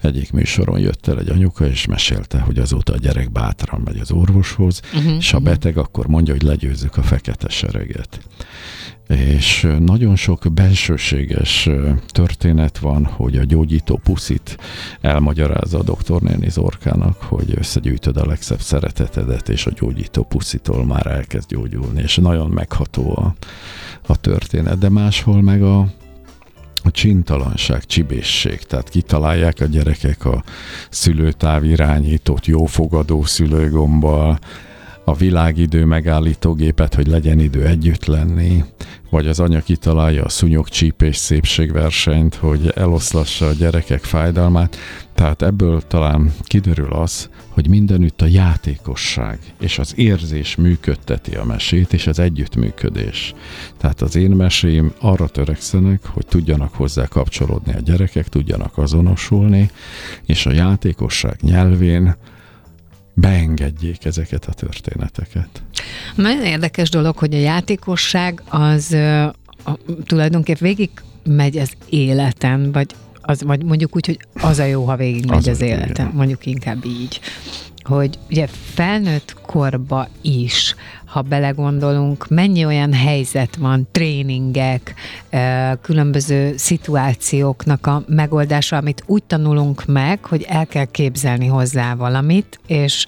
egyik 0.01 0.31
műsoron 0.31 0.79
jött 0.79 1.07
el 1.07 1.19
egy 1.19 1.29
anyuka, 1.29 1.65
és 1.65 1.85
mesélte, 1.85 2.39
hogy 2.39 2.59
azóta 2.59 2.93
a 2.93 2.97
gyerek 2.97 3.31
bátran 3.31 3.81
megy 3.81 3.99
az 3.99 4.11
orvoshoz, 4.11 4.81
uh-huh, 4.93 5.15
és 5.17 5.33
a 5.33 5.39
mhm. 5.39 5.45
beteg 5.45 5.77
akkor 5.77 6.07
mondja, 6.07 6.33
hogy 6.33 6.43
legyőzzük 6.43 6.97
a 6.97 7.03
fekete 7.03 7.49
sereget 7.49 8.19
és 9.15 9.67
nagyon 9.79 10.15
sok 10.15 10.45
bensőséges 10.53 11.69
történet 12.07 12.77
van, 12.77 13.05
hogy 13.05 13.37
a 13.37 13.43
gyógyító 13.43 13.99
puszit 14.03 14.57
elmagyarázza 15.01 15.77
a 15.77 15.83
doktornéni 15.83 16.49
Zorkának, 16.49 17.21
hogy 17.21 17.53
összegyűjtöd 17.57 18.17
a 18.17 18.25
legszebb 18.25 18.61
szeretetedet, 18.61 19.49
és 19.49 19.65
a 19.65 19.71
gyógyító 19.71 20.23
puszitól 20.23 20.85
már 20.85 21.07
elkezd 21.07 21.49
gyógyulni, 21.49 22.01
és 22.01 22.15
nagyon 22.15 22.49
megható 22.49 23.17
a, 23.17 23.35
a 24.07 24.17
történet, 24.17 24.77
de 24.77 24.89
máshol 24.89 25.41
meg 25.41 25.63
a, 25.63 25.79
a 26.83 26.91
csintalanság, 26.91 27.85
csibészség, 27.85 28.59
tehát 28.59 28.89
kitalálják 28.89 29.59
a 29.59 29.65
gyerekek 29.65 30.25
a 30.25 30.43
szülőtáv 30.89 31.63
irányítót 31.63 32.45
jófogadó 32.45 33.23
szülőgombbal, 33.23 34.39
a 35.09 35.13
világidő 35.13 35.85
megállítógépet, 35.85 36.95
hogy 36.95 37.07
legyen 37.07 37.39
idő 37.39 37.65
együtt 37.65 38.05
lenni, 38.05 38.63
vagy 39.09 39.27
az 39.27 39.39
anya 39.39 39.61
kitalálja 39.61 40.23
a 40.23 40.29
szúnyog 40.29 40.67
csípés 40.67 41.17
szépségversenyt, 41.17 42.35
hogy 42.35 42.71
eloszlassa 42.75 43.47
a 43.47 43.53
gyerekek 43.53 44.03
fájdalmát. 44.03 44.77
Tehát 45.13 45.41
ebből 45.41 45.81
talán 45.87 46.33
kiderül 46.43 46.93
az, 46.93 47.29
hogy 47.49 47.67
mindenütt 47.69 48.21
a 48.21 48.25
játékosság 48.25 49.39
és 49.59 49.79
az 49.79 49.93
érzés 49.97 50.55
működteti 50.55 51.35
a 51.35 51.45
mesét, 51.45 51.93
és 51.93 52.07
az 52.07 52.19
együttműködés. 52.19 53.33
Tehát 53.77 54.01
az 54.01 54.15
én 54.15 54.31
mesém 54.31 54.93
arra 54.99 55.27
törekszenek, 55.27 56.05
hogy 56.05 56.25
tudjanak 56.25 56.73
hozzá 56.73 57.05
kapcsolódni 57.05 57.73
a 57.73 57.79
gyerekek, 57.79 58.27
tudjanak 58.27 58.77
azonosulni, 58.77 59.69
és 60.25 60.45
a 60.45 60.51
játékosság 60.51 61.37
nyelvén 61.41 62.15
beengedjék 63.19 64.05
ezeket 64.05 64.45
a 64.45 64.53
történeteket. 64.53 65.63
Nagyon 66.15 66.43
érdekes 66.43 66.89
dolog, 66.89 67.17
hogy 67.17 67.33
a 67.33 67.37
játékosság 67.37 68.41
az 68.49 68.93
a, 69.63 69.77
tulajdonképp 70.05 70.57
végig 70.57 70.89
megy 71.23 71.57
az 71.57 71.71
életen, 71.89 72.71
vagy, 72.71 72.95
az, 73.21 73.43
vagy 73.43 73.63
mondjuk 73.63 73.95
úgy, 73.95 74.05
hogy 74.05 74.19
az 74.41 74.59
a 74.59 74.63
jó, 74.63 74.85
ha 74.85 74.95
végig 74.95 75.25
megy 75.25 75.37
az, 75.37 75.47
az 75.47 75.61
életen, 75.61 75.89
igen. 75.89 76.11
mondjuk 76.13 76.45
inkább 76.45 76.85
így 76.85 77.19
hogy 77.89 78.19
ugye 78.29 78.47
felnőtt 78.47 79.35
korba 79.41 80.07
is, 80.21 80.75
ha 81.05 81.21
belegondolunk, 81.21 82.27
mennyi 82.27 82.65
olyan 82.65 82.93
helyzet 82.93 83.55
van, 83.55 83.87
tréningek, 83.91 84.93
különböző 85.81 86.57
szituációknak 86.57 87.87
a 87.87 88.03
megoldása, 88.07 88.77
amit 88.77 89.03
úgy 89.05 89.23
tanulunk 89.23 89.85
meg, 89.85 90.25
hogy 90.25 90.45
el 90.47 90.67
kell 90.67 90.85
képzelni 90.85 91.47
hozzá 91.47 91.95
valamit, 91.95 92.59
és 92.67 93.05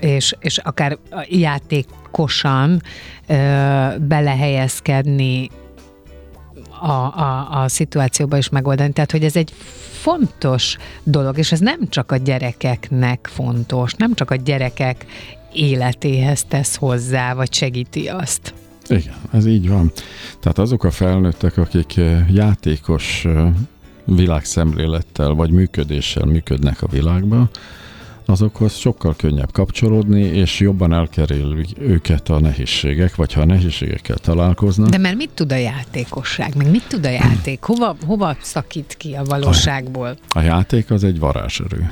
és, 0.00 0.34
és 0.40 0.58
akár 0.58 0.98
játékosan 1.28 2.82
belehelyezkedni 3.98 5.50
a, 6.80 7.20
a, 7.20 7.62
a 7.62 7.68
szituációba 7.68 8.36
is 8.36 8.48
megoldani. 8.48 8.92
Tehát, 8.92 9.10
hogy 9.10 9.24
ez 9.24 9.36
egy 9.36 9.52
fontos 9.92 10.76
dolog, 11.02 11.38
és 11.38 11.52
ez 11.52 11.60
nem 11.60 11.88
csak 11.88 12.12
a 12.12 12.16
gyerekeknek 12.16 13.28
fontos, 13.32 13.94
nem 13.94 14.14
csak 14.14 14.30
a 14.30 14.36
gyerekek 14.36 15.06
életéhez 15.52 16.44
tesz 16.48 16.76
hozzá, 16.76 17.34
vagy 17.34 17.54
segíti 17.54 18.06
azt. 18.06 18.54
Igen, 18.88 19.14
ez 19.32 19.46
így 19.46 19.68
van. 19.68 19.92
Tehát 20.40 20.58
azok 20.58 20.84
a 20.84 20.90
felnőttek, 20.90 21.56
akik 21.56 21.94
játékos 22.30 23.26
világszemlélettel 24.04 25.32
vagy 25.32 25.50
működéssel 25.50 26.24
működnek 26.24 26.82
a 26.82 26.86
világba, 26.86 27.48
azokhoz 28.30 28.74
sokkal 28.76 29.14
könnyebb 29.16 29.52
kapcsolódni, 29.52 30.20
és 30.20 30.60
jobban 30.60 30.92
elkerül 30.92 31.64
őket 31.78 32.28
a 32.28 32.40
nehézségek, 32.40 33.14
vagy 33.14 33.32
ha 33.32 33.40
a 33.40 33.44
nehézségekkel 33.44 34.16
találkoznak. 34.16 34.88
De 34.88 34.98
mert 34.98 35.16
mit 35.16 35.30
tud 35.34 35.52
a 35.52 35.56
játékosság, 35.56 36.56
meg 36.56 36.70
mit 36.70 36.88
tud 36.88 37.06
a 37.06 37.08
játék? 37.08 37.62
Hova, 37.62 37.96
hova 38.06 38.36
szakít 38.40 38.94
ki 38.98 39.14
a 39.14 39.24
valóságból? 39.24 40.16
A, 40.28 40.38
a 40.38 40.42
játék 40.42 40.90
az 40.90 41.04
egy 41.04 41.18
varázserő. 41.18 41.90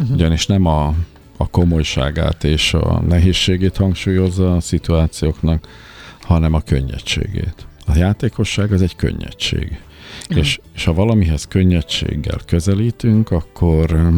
Uh-huh. 0.00 0.16
Ugyanis 0.16 0.46
nem 0.46 0.66
a, 0.66 0.94
a 1.36 1.48
komolyságát 1.48 2.44
és 2.44 2.74
a 2.74 3.02
nehézségét 3.08 3.76
hangsúlyozza 3.76 4.56
a 4.56 4.60
szituációknak, 4.60 5.68
hanem 6.20 6.54
a 6.54 6.60
könnyedségét. 6.60 7.66
A 7.86 7.96
játékosság 7.96 8.72
az 8.72 8.82
egy 8.82 8.96
könnyedség. 8.96 9.80
Uh-huh. 10.22 10.38
És, 10.38 10.60
és 10.74 10.84
ha 10.84 10.94
valamihez 10.94 11.44
könnyedséggel 11.44 12.38
közelítünk, 12.46 13.30
akkor 13.30 14.12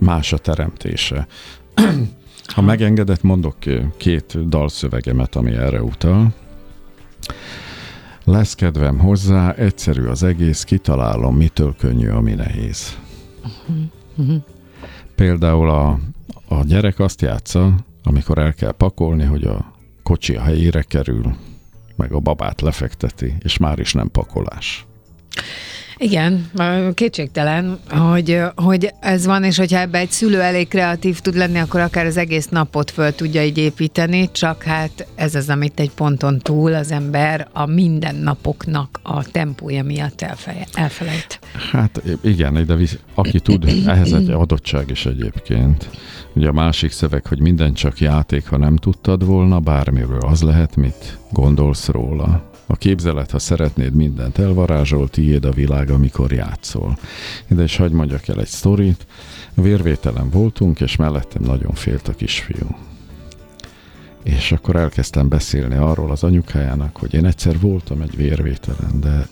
más 0.00 0.32
a 0.32 0.38
teremtése. 0.38 1.26
Ha 2.50 2.60
megengedett, 2.60 3.22
mondok 3.22 3.56
két 3.96 4.48
dalszövegemet, 4.48 5.36
ami 5.36 5.52
erre 5.52 5.82
utal. 5.82 6.34
Lesz 8.24 8.54
kedvem 8.54 8.98
hozzá, 8.98 9.52
egyszerű 9.52 10.04
az 10.04 10.22
egész, 10.22 10.64
kitalálom, 10.64 11.36
mitől 11.36 11.74
könnyű, 11.78 12.08
ami 12.08 12.34
nehéz. 12.34 12.98
Például 15.14 15.70
a, 15.70 15.98
a 16.48 16.64
gyerek 16.64 16.98
azt 16.98 17.22
játsza, 17.22 17.74
amikor 18.02 18.38
el 18.38 18.54
kell 18.54 18.72
pakolni, 18.72 19.24
hogy 19.24 19.44
a 19.44 19.72
kocsi 20.02 20.36
a 20.36 20.40
helyére 20.40 20.82
kerül, 20.82 21.34
meg 21.96 22.12
a 22.12 22.18
babát 22.20 22.60
lefekteti, 22.60 23.34
és 23.42 23.58
már 23.58 23.78
is 23.78 23.92
nem 23.92 24.10
pakolás. 24.10 24.86
Igen, 26.02 26.50
kétségtelen, 26.94 27.78
hogy, 27.88 28.40
hogy 28.56 28.94
ez 29.00 29.26
van, 29.26 29.44
és 29.44 29.58
hogyha 29.58 29.78
ebbe 29.78 29.98
egy 29.98 30.10
szülő 30.10 30.40
elég 30.40 30.68
kreatív 30.68 31.20
tud 31.20 31.36
lenni, 31.36 31.58
akkor 31.58 31.80
akár 31.80 32.06
az 32.06 32.16
egész 32.16 32.48
napot 32.48 32.90
föl 32.90 33.14
tudja 33.14 33.44
így 33.44 33.58
építeni, 33.58 34.28
csak 34.32 34.62
hát 34.62 35.06
ez 35.14 35.34
az, 35.34 35.48
amit 35.48 35.80
egy 35.80 35.90
ponton 35.90 36.38
túl 36.38 36.74
az 36.74 36.90
ember 36.90 37.48
a 37.52 37.66
mindennapoknak 37.66 39.00
a 39.02 39.24
tempója 39.24 39.82
miatt 39.82 40.20
elfeje, 40.20 40.66
elfelejt. 40.72 41.40
Hát 41.72 42.02
igen, 42.22 42.66
de 42.66 42.74
visz, 42.74 42.98
aki 43.14 43.40
tud, 43.40 43.64
ehhez 43.86 44.12
egy 44.12 44.30
adottság 44.30 44.90
is 44.90 45.06
egyébként. 45.06 45.88
Ugye 46.34 46.48
a 46.48 46.52
másik 46.52 46.90
szöveg, 46.90 47.26
hogy 47.26 47.40
minden 47.40 47.74
csak 47.74 47.98
játék, 47.98 48.48
ha 48.48 48.56
nem 48.56 48.76
tudtad 48.76 49.24
volna, 49.24 49.58
bármiről 49.58 50.20
az 50.20 50.42
lehet, 50.42 50.76
mit 50.76 51.18
gondolsz 51.30 51.88
róla. 51.88 52.49
A 52.70 52.76
képzelet, 52.76 53.30
ha 53.30 53.38
szeretnéd 53.38 53.94
mindent 53.94 54.38
elvarázsol, 54.38 55.08
tiéd 55.08 55.44
a 55.44 55.50
világ, 55.50 55.90
amikor 55.90 56.32
játszol. 56.32 56.98
Ide 57.48 57.62
is 57.62 57.76
hagyd 57.76 57.92
mondjak 57.92 58.28
el 58.28 58.40
egy 58.40 58.46
sztorit. 58.46 59.06
Vérvételen 59.54 60.30
voltunk, 60.30 60.80
és 60.80 60.96
mellettem 60.96 61.42
nagyon 61.42 61.72
félt 61.72 62.08
a 62.08 62.14
kisfiú. 62.14 62.76
És 64.22 64.52
akkor 64.52 64.76
elkezdtem 64.76 65.28
beszélni 65.28 65.74
arról 65.74 66.10
az 66.10 66.22
anyukájának, 66.22 66.96
hogy 66.96 67.14
én 67.14 67.24
egyszer 67.24 67.60
voltam 67.60 68.00
egy 68.00 68.16
vérvételen, 68.16 69.00
de 69.00 69.28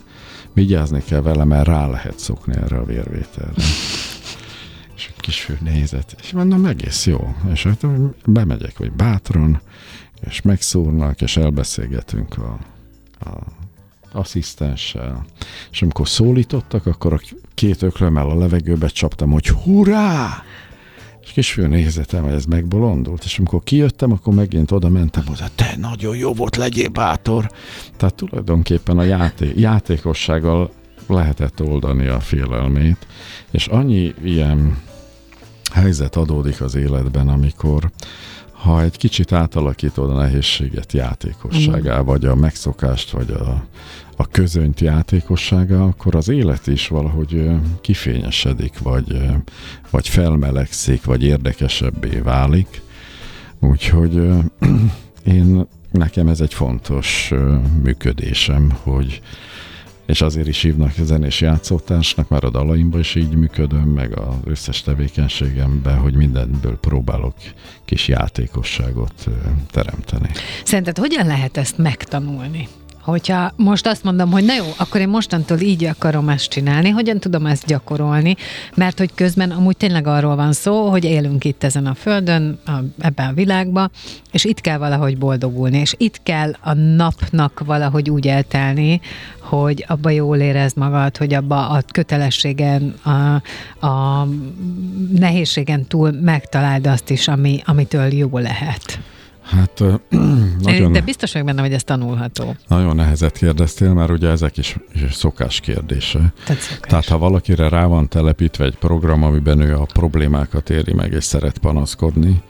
vigyázni 0.53 1.03
kell 1.05 1.21
vele, 1.21 1.45
mert 1.45 1.67
rá 1.67 1.87
lehet 1.87 2.19
szokni 2.19 2.55
erre 2.57 2.77
a 2.77 2.85
vérvételre. 2.85 3.53
És 4.97 5.11
a 5.17 5.21
kisfiú 5.21 5.57
nézett, 5.61 6.17
és 6.21 6.33
mondom, 6.33 6.65
egész 6.65 7.07
jó. 7.07 7.35
És 7.53 7.63
hát 7.63 7.87
bemegyek, 8.27 8.79
vagy 8.79 8.93
bátran, 8.93 9.61
és 10.21 10.43
megszúrnak, 10.43 11.21
és 11.21 11.37
elbeszélgetünk 11.37 12.39
a 12.39 12.59
a 13.21 13.37
asszisztenssel. 14.13 15.25
És 15.71 15.83
amikor 15.83 16.09
szólítottak, 16.09 16.87
akkor 16.87 17.13
a 17.13 17.21
két 17.55 17.83
öklömmel 17.83 18.29
a 18.29 18.39
levegőbe 18.39 18.89
csaptam, 18.89 19.31
hogy 19.31 19.49
hurrá! 19.49 20.43
És 21.23 21.35
kisfiú 21.35 21.67
nézetem, 21.67 22.23
hogy 22.23 22.33
ez 22.33 22.45
megbolondult, 22.45 23.25
és 23.25 23.39
amikor 23.39 23.63
kijöttem, 23.63 24.13
akkor 24.13 24.35
megint 24.35 24.71
oda 24.71 24.89
mentem, 24.89 25.27
hogy 25.27 25.43
te 25.55 25.75
nagyon 25.79 26.17
jó 26.17 26.33
volt, 26.35 26.57
legyél 26.57 26.89
bátor. 26.89 27.51
Tehát 27.97 28.15
tulajdonképpen 28.15 28.99
a 28.99 29.03
játék, 29.03 29.59
játékossággal 29.59 30.71
lehetett 31.07 31.63
oldani 31.63 32.07
a 32.07 32.21
félelmét, 32.21 33.07
és 33.51 33.67
annyi 33.67 34.15
ilyen 34.25 34.79
helyzet 35.73 36.17
adódik 36.17 36.61
az 36.61 36.75
életben, 36.75 37.29
amikor 37.29 37.91
ha 38.63 38.83
egy 38.83 38.97
kicsit 38.97 39.33
átalakítod 39.33 40.11
a 40.11 40.15
nehézséget 40.15 40.93
játékosságá, 40.93 42.01
mm. 42.01 42.05
vagy 42.05 42.25
a 42.25 42.35
megszokást, 42.35 43.11
vagy 43.11 43.31
a, 43.31 43.65
a 44.17 44.27
közönyt 44.27 44.81
játékosságá, 44.81 45.81
akkor 45.81 46.15
az 46.15 46.29
élet 46.29 46.67
is 46.67 46.89
valahogy 46.89 47.51
kifényesedik, 47.81 48.79
vagy, 48.79 49.21
vagy 49.91 50.09
felmelegszik, 50.09 51.05
vagy 51.05 51.25
érdekesebbé 51.25 52.19
válik. 52.19 52.83
Úgyhogy 53.61 54.29
én 55.25 55.67
nekem 55.91 56.29
ez 56.29 56.41
egy 56.41 56.55
fontos 56.55 57.33
működésem, 57.83 58.71
hogy 58.83 59.21
és 60.09 60.21
azért 60.21 60.49
is 60.49 60.63
hívnak 60.63 60.93
zenés 61.03 61.41
játszótársnak, 61.41 62.29
már 62.29 62.45
a 62.45 62.51
dalaimban 62.51 63.01
is 63.01 63.15
így 63.15 63.35
működöm, 63.35 63.89
meg 63.89 64.19
az 64.19 64.35
összes 64.45 64.83
tevékenységemben, 64.83 65.99
hogy 65.99 66.15
mindenből 66.15 66.79
próbálok 66.79 67.35
kis 67.85 68.09
játékosságot 68.09 69.29
teremteni. 69.71 70.31
Szerinted 70.65 70.99
hogyan 70.99 71.27
lehet 71.27 71.57
ezt 71.57 71.79
megtanulni? 71.79 72.69
Hogyha 73.09 73.53
most 73.57 73.87
azt 73.87 74.05
mondom, 74.05 74.31
hogy 74.31 74.45
na 74.45 74.55
jó, 74.55 74.65
akkor 74.77 75.01
én 75.01 75.09
mostantól 75.09 75.59
így 75.59 75.85
akarom 75.85 76.29
ezt 76.29 76.49
csinálni, 76.49 76.89
hogyan 76.89 77.19
tudom 77.19 77.47
ezt 77.47 77.67
gyakorolni, 77.67 78.37
mert 78.75 78.99
hogy 78.99 79.11
közben 79.15 79.51
amúgy 79.51 79.77
tényleg 79.77 80.07
arról 80.07 80.37
van 80.37 80.53
szó, 80.53 80.89
hogy 80.89 81.05
élünk 81.05 81.45
itt 81.45 81.65
ezen 81.65 81.87
a 81.87 81.95
földön, 81.95 82.59
a, 82.67 82.71
ebben 82.99 83.29
a 83.29 83.33
világban, 83.33 83.91
és 84.33 84.45
itt 84.45 84.61
kell 84.61 84.79
valahogy 84.79 85.19
boldogulni, 85.19 85.79
és 85.79 85.95
itt 85.97 86.23
kell 86.23 86.53
a 86.61 86.73
napnak 86.73 87.63
valahogy 87.65 88.11
úgy 88.11 88.29
eltelni, 88.29 89.01
hogy 89.41 89.85
abba 89.89 90.11
jól 90.11 90.37
érezd 90.37 90.77
magad, 90.77 91.17
hogy 91.17 91.35
abba 91.35 91.69
a 91.69 91.83
kötelességen, 91.93 92.95
a, 93.03 93.43
a 93.87 94.27
nehézségen 95.19 95.87
túl 95.87 96.11
megtaláld 96.11 96.87
azt 96.87 97.11
is, 97.11 97.29
ami, 97.29 97.63
amitől 97.65 98.13
jó 98.13 98.39
lehet. 98.39 98.99
Hát 99.49 99.83
nagyon... 100.61 100.93
De 100.93 101.01
biztos 101.01 101.33
vagyok 101.33 101.47
benne, 101.47 101.61
hogy 101.61 101.73
ez 101.73 101.85
tanulható. 101.85 102.57
Nagyon 102.69 102.97
nehezet 102.97 103.37
kérdeztél, 103.37 103.93
mert 103.93 104.11
ugye 104.11 104.29
ezek 104.29 104.57
is, 104.57 104.77
is 104.93 105.15
szokás 105.15 105.61
kérdése. 105.61 106.33
Tehát, 106.45 106.63
szokás. 106.63 106.91
Tehát 106.91 107.05
ha 107.05 107.19
valakire 107.19 107.69
rá 107.69 107.85
van 107.85 108.09
telepítve 108.09 108.65
egy 108.65 108.77
program, 108.77 109.23
amiben 109.23 109.61
ő 109.61 109.75
a 109.75 109.87
problémákat 109.93 110.71
éri 110.71 110.93
meg, 110.93 111.13
és 111.13 111.25
szeret 111.25 111.59
panaszkodni, 111.59 112.43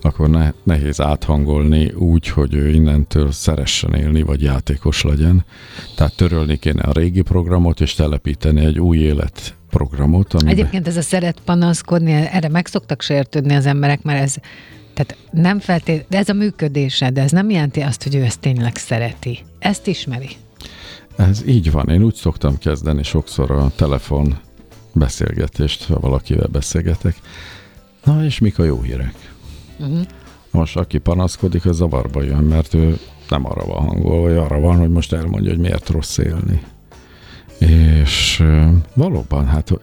akkor 0.00 0.30
ne, 0.30 0.52
nehéz 0.62 1.00
áthangolni 1.00 1.92
úgy, 1.92 2.28
hogy 2.28 2.54
ő 2.54 2.68
innentől 2.68 3.32
szeressen 3.32 3.94
élni, 3.94 4.22
vagy 4.22 4.42
játékos 4.42 5.02
legyen. 5.02 5.44
Tehát 5.96 6.16
törölni 6.16 6.56
kéne 6.56 6.82
a 6.82 6.92
régi 6.92 7.22
programot, 7.22 7.80
és 7.80 7.94
telepíteni 7.94 8.64
egy 8.64 8.80
új 8.80 8.98
élet 8.98 9.54
programot. 9.70 10.34
Amiben... 10.34 10.52
Egyébként 10.52 10.86
ez 10.88 10.96
a 10.96 11.02
szeret 11.02 11.40
panaszkodni, 11.44 12.12
erre 12.12 12.48
meg 12.48 12.66
szoktak 12.66 13.02
sértődni 13.02 13.54
az 13.54 13.66
emberek, 13.66 14.02
mert 14.02 14.22
ez 14.22 14.34
tehát 14.94 15.16
nem 15.30 15.58
feltétlenül, 15.58 16.06
de 16.08 16.18
ez 16.18 16.28
a 16.28 16.32
működése, 16.32 17.10
de 17.10 17.22
ez 17.22 17.30
nem 17.30 17.50
jelenti 17.50 17.80
azt, 17.80 18.02
hogy 18.02 18.14
ő 18.14 18.22
ezt 18.22 18.40
tényleg 18.40 18.76
szereti. 18.76 19.38
Ezt 19.58 19.86
ismeri. 19.86 20.28
Ez 21.16 21.42
így 21.46 21.70
van. 21.70 21.88
Én 21.88 22.02
úgy 22.02 22.14
szoktam 22.14 22.58
kezdeni 22.58 23.02
sokszor 23.02 23.50
a 23.50 23.70
telefon 23.76 24.38
beszélgetést, 24.92 25.84
ha 25.84 26.00
valakivel 26.00 26.48
beszélgetek. 26.52 27.16
Na, 28.04 28.24
és 28.24 28.38
mik 28.38 28.58
a 28.58 28.64
jó 28.64 28.80
hírek? 28.80 29.14
Uh-huh. 29.78 30.00
Most 30.50 30.76
aki 30.76 30.98
panaszkodik, 30.98 31.66
az 31.66 31.76
zavarba 31.76 32.22
jön, 32.22 32.44
mert 32.44 32.74
ő 32.74 32.98
nem 33.28 33.46
arra 33.46 33.66
van 33.66 33.82
hangolva, 33.86 34.20
vagy 34.20 34.36
arra 34.36 34.60
van, 34.60 34.76
hogy 34.76 34.90
most 34.90 35.12
elmondja, 35.12 35.50
hogy 35.50 35.60
miért 35.60 35.88
rossz 35.88 36.18
élni. 36.18 36.62
És 37.58 38.44
valóban, 38.94 39.46
hát 39.46 39.80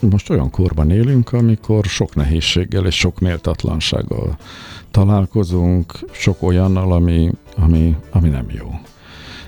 most 0.00 0.30
olyan 0.30 0.50
korban 0.50 0.90
élünk, 0.90 1.32
amikor 1.32 1.84
sok 1.84 2.14
nehézséggel 2.14 2.86
és 2.86 2.98
sok 2.98 3.20
méltatlansággal 3.20 4.36
találkozunk, 4.90 5.98
sok 6.12 6.42
olyannal, 6.42 6.92
ami, 6.92 7.30
ami, 7.56 7.96
ami 8.10 8.28
nem 8.28 8.46
jó. 8.50 8.80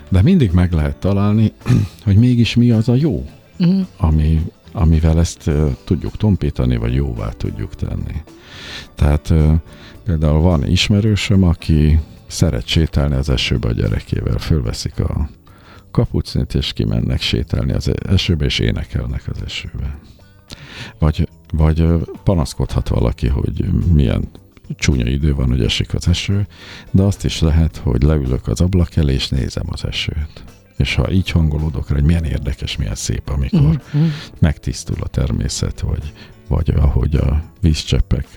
De 0.09 0.21
mindig 0.21 0.51
meg 0.51 0.71
lehet 0.71 0.97
találni, 0.97 1.51
hogy 2.05 2.15
mégis 2.15 2.55
mi 2.55 2.71
az 2.71 2.89
a 2.89 2.95
jó, 2.95 3.25
uh-huh. 3.59 3.85
ami, 3.97 4.41
amivel 4.71 5.19
ezt 5.19 5.51
tudjuk 5.83 6.17
tompítani, 6.17 6.77
vagy 6.77 6.93
jóvá 6.93 7.29
tudjuk 7.29 7.75
tenni. 7.75 8.23
Tehát 8.95 9.33
például 10.03 10.41
van 10.41 10.67
ismerősöm, 10.67 11.43
aki 11.43 11.99
szeret 12.27 12.67
sétálni 12.67 13.15
az 13.15 13.29
esőbe 13.29 13.67
a 13.67 13.73
gyerekével, 13.73 14.37
fölveszik 14.37 14.99
a 14.99 15.29
kapucnit, 15.97 16.55
és 16.55 16.73
kimennek 16.73 17.21
sétálni 17.21 17.71
az 17.71 17.91
esőbe, 18.09 18.45
és 18.45 18.59
énekelnek 18.59 19.23
az 19.27 19.41
esőbe. 19.45 19.99
Vagy, 20.99 21.29
vagy 21.53 21.85
panaszkodhat 22.23 22.87
valaki, 22.87 23.27
hogy 23.27 23.65
milyen 23.93 24.27
csúnya 24.75 25.07
idő 25.07 25.33
van, 25.33 25.47
hogy 25.47 25.61
esik 25.61 25.93
az 25.93 26.07
eső, 26.07 26.47
de 26.91 27.03
azt 27.03 27.25
is 27.25 27.39
lehet, 27.39 27.77
hogy 27.77 28.03
leülök 28.03 28.47
az 28.47 28.61
ablak 28.61 28.95
elé, 28.95 29.13
és 29.13 29.27
nézem 29.27 29.65
az 29.69 29.85
esőt. 29.85 30.43
És 30.77 30.95
ha 30.95 31.11
így 31.11 31.29
hangolódok 31.29 31.89
rá, 31.89 31.95
hogy 31.95 32.05
milyen 32.05 32.23
érdekes, 32.23 32.77
milyen 32.77 32.95
szép, 32.95 33.29
amikor 33.29 33.59
uh-huh. 33.61 34.07
megtisztul 34.39 34.97
a 34.99 35.07
természet, 35.07 35.79
vagy, 35.79 36.13
vagy 36.47 36.69
ahogy 36.69 37.15
a 37.15 37.43
vízcseppek 37.61 38.27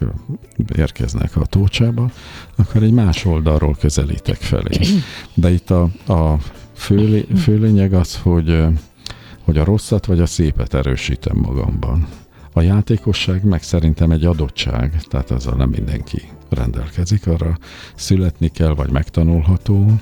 érkeznek 0.76 1.36
a 1.36 1.46
tócsába, 1.46 2.11
akkor 2.56 2.82
egy 2.82 2.92
más 2.92 3.24
oldalról 3.24 3.76
közelítek 3.80 4.36
felé. 4.36 4.78
De 5.34 5.50
itt 5.50 5.70
a, 5.70 5.82
a 6.06 6.38
fő, 6.80 7.26
fő 7.36 7.58
lényeg 7.58 7.92
az, 7.92 8.16
hogy, 8.16 8.64
hogy 9.44 9.58
a 9.58 9.64
rosszat 9.64 10.06
vagy 10.06 10.20
a 10.20 10.26
szépet 10.26 10.74
erősítem 10.74 11.36
magamban. 11.36 12.06
A 12.52 12.60
játékosság 12.60 13.44
meg 13.44 13.62
szerintem 13.62 14.10
egy 14.10 14.24
adottság, 14.24 15.02
tehát 15.02 15.30
azzal 15.30 15.54
nem 15.54 15.68
mindenki 15.68 16.22
rendelkezik, 16.48 17.26
arra 17.26 17.58
születni 17.94 18.48
kell, 18.48 18.74
vagy 18.74 18.90
megtanulható, 18.90 19.92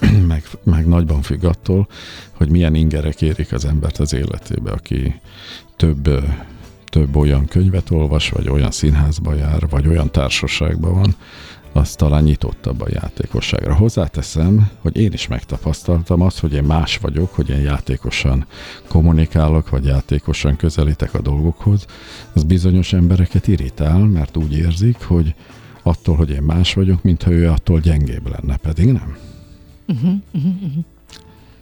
meg, 0.28 0.44
meg 0.62 0.86
nagyban 0.86 1.22
függ 1.22 1.44
attól, 1.44 1.88
hogy 2.32 2.50
milyen 2.50 2.74
ingerek 2.74 3.22
érik 3.22 3.52
az 3.52 3.64
embert 3.64 3.98
az 3.98 4.12
életébe, 4.12 4.70
aki 4.70 5.20
több, 5.76 6.24
több 6.84 7.16
olyan 7.16 7.46
könyvet 7.46 7.90
olvas, 7.90 8.30
vagy 8.30 8.48
olyan 8.48 8.70
színházba 8.70 9.34
jár, 9.34 9.68
vagy 9.68 9.86
olyan 9.86 10.10
társaságban 10.10 10.94
van, 10.94 11.14
az 11.72 11.94
talán 11.94 12.22
nyitottabb 12.22 12.80
a 12.80 12.88
játékosságra. 12.90 13.74
Hozzáteszem, 13.74 14.70
hogy 14.80 14.96
én 14.96 15.12
is 15.12 15.26
megtapasztaltam 15.26 16.20
azt, 16.20 16.38
hogy 16.38 16.52
én 16.52 16.62
más 16.62 16.96
vagyok, 16.96 17.34
hogy 17.34 17.48
én 17.48 17.60
játékosan 17.60 18.46
kommunikálok, 18.88 19.70
vagy 19.70 19.84
játékosan 19.84 20.56
közelítek 20.56 21.14
a 21.14 21.20
dolgokhoz. 21.20 21.86
Az 22.32 22.42
bizonyos 22.44 22.92
embereket 22.92 23.46
irritál, 23.46 23.98
mert 23.98 24.36
úgy 24.36 24.56
érzik, 24.56 25.02
hogy 25.02 25.34
attól, 25.82 26.16
hogy 26.16 26.30
én 26.30 26.42
más 26.42 26.74
vagyok, 26.74 27.02
mintha 27.02 27.30
ő 27.30 27.48
attól 27.48 27.80
gyengébb 27.80 28.28
lenne, 28.30 28.56
pedig 28.56 28.86
nem. 28.86 29.16
Uh-huh, 29.88 30.12
uh-huh, 30.32 30.52
uh-huh. 30.62 30.84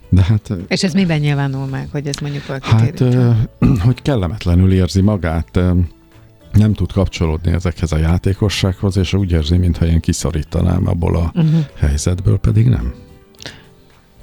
De 0.09 0.23
hát... 0.23 0.53
És 0.69 0.83
ez 0.83 0.93
miben 0.93 1.21
nyilvánul 1.21 1.67
meg, 1.67 1.89
hogy 1.91 2.07
ez 2.07 2.17
mondjuk 2.17 2.47
valaki 2.47 2.69
Hát, 2.69 3.05
hogy 3.87 4.03
kellemetlenül 4.03 4.73
érzi 4.73 5.01
magát, 5.01 5.61
nem 6.57 6.73
tud 6.73 6.93
kapcsolódni 6.93 7.53
ezekhez 7.53 7.93
a 7.93 7.97
játékossághoz, 7.97 8.97
és 8.97 9.13
úgy 9.13 9.33
érzi, 9.33 9.57
mintha 9.57 9.87
én 9.87 10.01
kiszorítanám 10.01 10.89
abból 10.89 11.17
a 11.17 11.33
uh-huh. 11.35 11.65
helyzetből, 11.79 12.39
pedig 12.39 12.69
nem. 12.69 12.95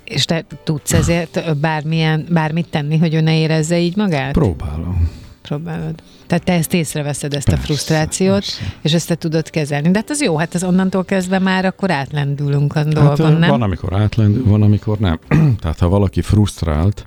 És 0.04 0.26
te 0.26 0.46
tudsz 0.64 0.94
ezért 0.94 1.58
bármilyen, 1.60 2.26
bármit 2.30 2.70
tenni, 2.70 2.98
hogy 2.98 3.14
ő 3.14 3.22
ne 3.22 3.38
érezze 3.38 3.80
így 3.80 3.96
magát? 3.96 4.32
Próbálom. 4.32 5.10
Próbálod. 5.42 5.96
Tehát 6.28 6.44
te 6.44 6.54
ezt 6.54 6.74
észreveszed, 6.74 7.34
ezt 7.34 7.46
persze, 7.46 7.62
a 7.62 7.66
frusztrációt, 7.66 8.34
persze. 8.34 8.62
és 8.82 8.94
ezt 8.94 9.08
te 9.08 9.16
tudod 9.16 9.50
kezelni. 9.50 9.92
De 9.92 9.98
hát 9.98 10.10
az 10.10 10.22
jó, 10.22 10.38
hát 10.38 10.54
az 10.54 10.64
onnantól 10.64 11.06
kezdve 11.06 11.40
már 11.40 11.66
akkor 11.66 11.92
átlendülünk 11.92 12.76
a 12.76 12.80
hát, 12.80 12.88
dolgon, 12.88 13.34
nem? 13.34 13.50
Van, 13.50 13.62
amikor 13.62 13.94
átlendül, 13.94 14.46
van, 14.46 14.62
amikor 14.62 14.98
nem. 14.98 15.20
Tehát 15.62 15.80
ha 15.80 15.90
valaki 15.90 16.22
frusztrált, 16.22 17.06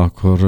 akkor 0.00 0.38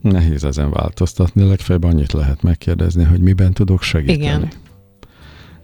nehéz 0.00 0.44
ezen 0.44 0.70
változtatni, 0.70 1.48
legfeljebb 1.48 1.84
annyit 1.84 2.12
lehet 2.12 2.42
megkérdezni, 2.42 3.04
hogy 3.04 3.20
miben 3.20 3.52
tudok 3.52 3.82
segíteni. 3.82 4.22
Igen. 4.22 4.48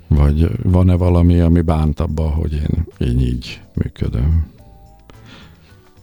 Vagy 0.08 0.50
van-e 0.62 0.94
valami, 0.94 1.40
ami 1.40 1.60
bánt 1.60 2.00
abba, 2.00 2.28
hogy 2.28 2.52
én, 2.52 2.86
én 2.98 3.20
így 3.20 3.60
működöm. 3.74 4.46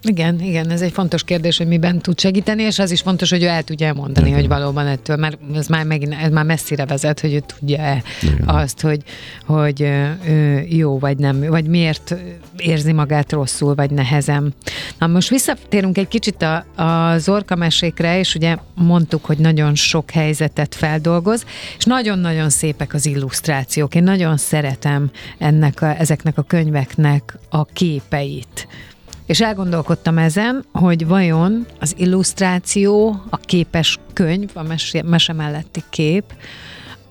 Igen, 0.08 0.42
igen, 0.42 0.70
ez 0.70 0.82
egy 0.82 0.92
fontos 0.92 1.24
kérdés, 1.24 1.58
hogy 1.58 1.68
miben 1.68 2.00
tud 2.00 2.20
segíteni, 2.20 2.64
és 2.64 2.80
az 2.80 2.92
is 2.92 3.02
fontos, 3.02 3.30
hogy 3.30 3.44
ő 3.44 3.48
el 3.48 3.64
tudja 3.64 3.94
mondani, 3.94 4.28
igen. 4.28 4.40
hogy 4.40 4.48
valóban 4.48 4.88
ettől, 4.88 5.16
mert 5.16 5.38
ez 5.56 5.68
már, 5.68 5.86
megint, 5.86 6.16
ez 6.22 6.32
már 6.32 6.46
messzire 6.46 6.86
vezet, 6.86 7.20
hogy 7.20 7.34
ő 7.34 7.40
tudja 7.40 8.02
azt, 8.46 8.82
hogy, 8.82 9.04
hogy 9.46 9.82
ő 10.28 10.66
jó 10.70 11.00
vagy 11.00 11.18
nem, 11.18 11.40
vagy 11.40 11.68
miért 11.68 12.16
érzi 12.58 12.92
magát 12.92 13.32
rosszul, 13.32 13.76
vagy 13.76 13.92
nehezem. 13.92 14.54
Na 15.00 15.08
most 15.08 15.30
visszatérünk 15.30 15.98
egy 15.98 16.08
kicsit 16.08 16.42
a, 16.42 16.82
a 16.84 17.18
Zorka 17.18 17.56
mesékre, 17.56 18.20
és 18.20 18.36
ugye 18.36 18.58
mondtuk, 18.76 19.26
hogy 19.26 19.38
nagyon 19.38 19.76
sok 19.76 20.12
helyzetet 20.12 20.76
feldolgoz, 20.76 21.46
és 21.78 21.84
nagyon-nagyon 21.84 22.50
szépek 22.50 22.94
az 22.94 23.06
illusztrációk. 23.06 23.96
Én 23.96 24.04
nagyon 24.04 24.38
szeretem 24.38 25.12
ennek 25.38 25.82
a, 25.82 26.00
ezeknek 26.00 26.38
a 26.38 26.42
könyveknek 26.42 27.38
a 27.50 27.66
képeit. 27.66 28.68
És 29.26 29.42
elgondolkodtam 29.42 30.18
ezen, 30.18 30.66
hogy 30.72 31.08
vajon 31.08 31.66
az 31.80 31.94
illusztráció, 31.98 33.22
a 33.30 33.38
képes 33.38 34.00
könyv, 34.14 34.50
a 34.54 34.64
mese, 34.64 35.04
mese 35.04 35.34
melletti 35.34 35.84
kép, 35.90 36.24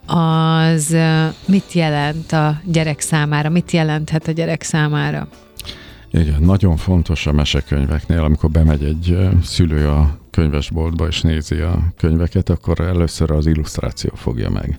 az 0.07 0.97
mit 1.47 1.73
jelent 1.73 2.33
a 2.33 2.61
gyerek 2.65 3.01
számára, 3.01 3.49
mit 3.49 3.71
jelenthet 3.71 4.29
a 4.29 4.33
gyerek 4.33 4.63
számára? 4.63 5.29
Igen, 6.11 6.43
nagyon 6.43 6.77
fontos 6.77 7.27
a 7.27 7.33
mesekönyveknél, 7.33 8.23
amikor 8.23 8.51
bemegy 8.51 8.85
egy 8.85 9.19
szülő 9.43 9.89
a 9.89 10.19
könyvesboltba 10.31 11.07
és 11.07 11.21
nézi 11.21 11.61
a 11.61 11.93
könyveket, 11.97 12.49
akkor 12.49 12.81
először 12.81 13.31
az 13.31 13.47
illusztráció 13.47 14.11
fogja 14.15 14.51
meg. 14.51 14.79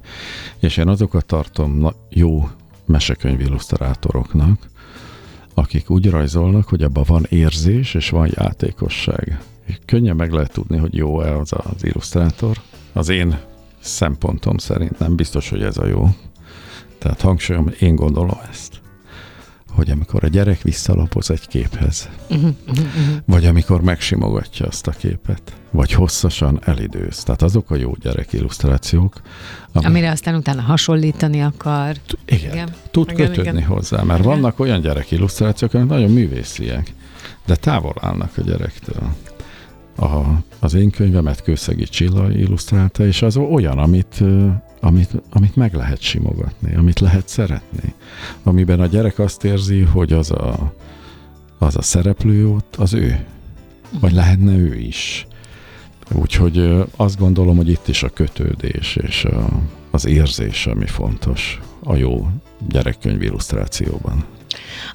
És 0.59 0.77
én 0.77 0.87
azokat 0.87 1.25
tartom 1.25 1.91
jó 2.09 2.49
mesekönyv 2.85 3.39
illusztrátoroknak, 3.39 4.59
akik 5.55 5.89
úgy 5.89 6.09
rajzolnak, 6.09 6.67
hogy 6.67 6.83
abban 6.83 7.03
van 7.07 7.25
érzés 7.29 7.93
és 7.93 8.09
van 8.09 8.29
játékosság. 8.35 9.39
Könnyen 9.85 10.15
meg 10.15 10.31
lehet 10.31 10.51
tudni, 10.51 10.77
hogy 10.77 10.95
jó-e 10.95 11.37
az 11.37 11.53
az 11.53 11.83
illusztrátor. 11.83 12.57
Az 12.93 13.09
én 13.09 13.39
szempontom 13.79 14.57
szerint 14.57 14.99
nem 14.99 15.15
biztos, 15.15 15.49
hogy 15.49 15.61
ez 15.63 15.77
a 15.77 15.85
jó. 15.85 16.07
Tehát 16.97 17.21
hangsúlyom, 17.21 17.71
én 17.79 17.95
gondolom 17.95 18.39
ezt 18.49 18.81
hogy 19.75 19.89
amikor 19.89 20.23
a 20.23 20.27
gyerek 20.27 20.61
visszalapoz 20.61 21.31
egy 21.31 21.47
képhez, 21.47 22.09
uh-huh, 22.29 22.49
uh-huh, 22.67 22.85
uh-huh. 22.85 23.17
vagy 23.25 23.45
amikor 23.45 23.81
megsimogatja 23.81 24.65
azt 24.65 24.87
a 24.87 24.91
képet, 24.91 25.41
vagy 25.71 25.91
hosszasan 25.91 26.59
elidőz. 26.63 27.23
Tehát 27.23 27.41
azok 27.41 27.71
a 27.71 27.75
jó 27.75 27.95
gyerek 28.01 28.33
illusztrációk. 28.33 29.21
Ami, 29.73 29.85
Amire 29.85 30.11
aztán 30.11 30.35
utána 30.35 30.61
hasonlítani 30.61 31.41
akar. 31.41 31.95
Igen, 32.25 32.53
igen. 32.53 32.69
tud 32.91 33.11
igen, 33.11 33.27
kötődni 33.27 33.51
igen. 33.51 33.69
hozzá, 33.69 34.03
mert 34.03 34.19
igen. 34.19 34.31
vannak 34.31 34.59
olyan 34.59 34.81
gyerek 34.81 35.11
illusztrációk, 35.11 35.73
amik 35.73 35.89
nagyon 35.89 36.11
művésziek, 36.11 36.93
de 37.45 37.55
távol 37.55 37.95
állnak 37.99 38.37
a 38.37 38.41
gyerektől. 38.41 39.09
A, 39.97 40.21
az 40.59 40.73
én 40.73 40.89
könyvemet 40.89 41.43
Kőszegi 41.43 41.83
Csilla 41.83 42.31
illusztrálta, 42.31 43.05
és 43.05 43.21
az 43.21 43.37
olyan, 43.37 43.77
amit 43.77 44.23
amit, 44.85 45.21
amit 45.29 45.55
meg 45.55 45.73
lehet 45.73 46.01
simogatni, 46.01 46.75
amit 46.75 46.99
lehet 46.99 47.27
szeretni. 47.27 47.93
Amiben 48.43 48.79
a 48.79 48.85
gyerek 48.85 49.19
azt 49.19 49.43
érzi, 49.43 49.81
hogy 49.81 50.13
az 50.13 50.31
a, 50.31 50.73
az 51.57 51.75
a 51.75 51.81
szereplő 51.81 52.49
ott, 52.49 52.75
az 52.75 52.93
ő. 52.93 53.25
Vagy 53.99 54.11
lehetne 54.11 54.55
ő 54.55 54.75
is. 54.75 55.27
Úgyhogy 56.11 56.85
azt 56.95 57.17
gondolom, 57.17 57.55
hogy 57.55 57.69
itt 57.69 57.87
is 57.87 58.03
a 58.03 58.09
kötődés 58.09 58.95
és 58.95 59.25
a, 59.25 59.49
az 59.91 60.05
érzés, 60.05 60.67
ami 60.67 60.87
fontos 60.87 61.61
a 61.83 61.95
jó 61.95 62.29
gyerekkönyv 62.67 63.21
illusztrációban. 63.21 64.25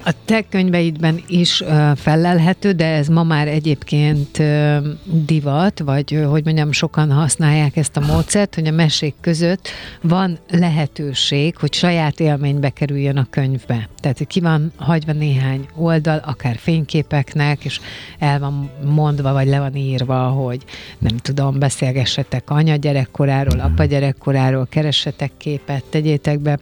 A 0.05 0.13
te 0.25 0.41
könyveidben 0.49 1.23
is 1.27 1.61
uh, 1.61 1.95
fellelhető, 1.95 2.71
de 2.71 2.85
ez 2.85 3.07
ma 3.07 3.23
már 3.23 3.47
egyébként 3.47 4.37
uh, 4.39 4.77
divat, 5.05 5.79
vagy 5.79 6.15
uh, 6.15 6.25
hogy 6.25 6.43
mondjam, 6.43 6.71
sokan 6.71 7.11
használják 7.11 7.77
ezt 7.77 7.97
a 7.97 7.99
módszert, 7.99 8.55
hogy 8.55 8.67
a 8.67 8.71
mesék 8.71 9.13
között 9.21 9.69
van 10.01 10.37
lehetőség, 10.49 11.57
hogy 11.57 11.73
saját 11.73 12.19
élménybe 12.19 12.69
kerüljön 12.69 13.17
a 13.17 13.27
könyvbe. 13.29 13.89
Tehát 13.99 14.27
ki 14.27 14.39
van 14.39 14.71
hagyva 14.75 15.11
néhány 15.11 15.67
oldal, 15.75 16.21
akár 16.25 16.55
fényképeknek, 16.57 17.65
és 17.65 17.79
el 18.19 18.39
van 18.39 18.69
mondva, 18.85 19.33
vagy 19.33 19.47
le 19.47 19.59
van 19.59 19.75
írva, 19.75 20.27
hogy 20.27 20.63
nem 20.99 21.17
tudom, 21.17 21.59
beszélgessetek 21.59 22.49
anya 22.49 22.75
gyerekkoráról, 22.75 23.59
apa 23.59 23.85
gyerekkoráról, 23.85 24.67
keressetek 24.69 25.31
képet, 25.37 25.83
tegyétek 25.83 26.39
be 26.39 26.59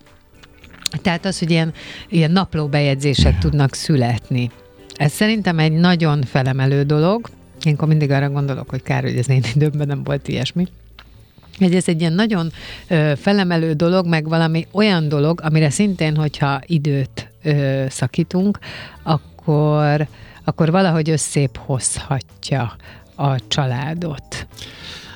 tehát 1.01 1.25
az, 1.25 1.39
hogy 1.39 1.51
ilyen, 1.51 1.73
ilyen 2.09 2.31
naplóbejegyzések 2.31 3.37
tudnak 3.37 3.73
születni. 3.73 4.51
Ez 4.95 5.11
szerintem 5.11 5.59
egy 5.59 5.71
nagyon 5.71 6.21
felemelő 6.21 6.83
dolog. 6.83 7.29
Én 7.63 7.73
akkor 7.73 7.87
mindig 7.87 8.11
arra 8.11 8.29
gondolok, 8.29 8.69
hogy 8.69 8.81
kár, 8.81 9.03
hogy 9.03 9.17
ez 9.17 9.29
én 9.29 9.43
időmben 9.55 9.87
nem 9.87 10.03
volt 10.03 10.27
ilyesmi. 10.27 10.67
Hogy 11.57 11.75
ez 11.75 11.87
egy 11.87 11.99
ilyen 11.99 12.13
nagyon 12.13 12.51
ö, 12.87 13.13
felemelő 13.17 13.73
dolog, 13.73 14.07
meg 14.07 14.27
valami 14.27 14.67
olyan 14.71 15.07
dolog, 15.07 15.41
amire 15.43 15.69
szintén, 15.69 16.15
hogyha 16.15 16.61
időt 16.65 17.29
ö, 17.43 17.85
szakítunk, 17.89 18.59
akkor, 19.03 20.07
akkor 20.43 20.71
valahogy 20.71 21.09
összép 21.09 21.57
hozhatja 21.57 22.75
a 23.15 23.47
családot. 23.47 24.47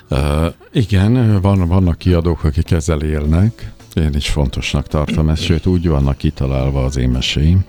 Uh, 0.09 0.45
igen, 0.71 1.41
van, 1.41 1.67
vannak 1.67 1.97
kiadók, 1.97 2.43
akik 2.43 2.71
ezzel 2.71 3.01
élnek, 3.01 3.72
én 3.96 4.14
is 4.14 4.30
fontosnak 4.30 4.88
tartom 4.88 5.30
ezt, 5.30 5.44
sőt 5.44 5.66
úgy 5.66 5.88
vannak 5.88 6.18
kitalálva 6.18 6.84
az 6.84 6.98
émeséim, 6.98 7.64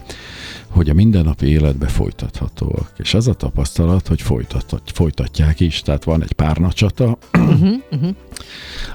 hogy 0.69 0.91
a 0.91 0.95
mindennapi 0.95 1.47
életbe 1.47 1.87
folytathatóak. 1.87 2.93
És 2.97 3.15
az 3.15 3.29
a 3.29 3.35
tapasztalat, 3.35 4.09
hogy 4.09 4.23
folytat, 4.23 4.83
folytatják 4.85 5.61
is, 5.61 5.83
tehát 5.83 6.05
van 6.05 6.23
egy 6.23 6.33
párnacsata, 6.33 7.19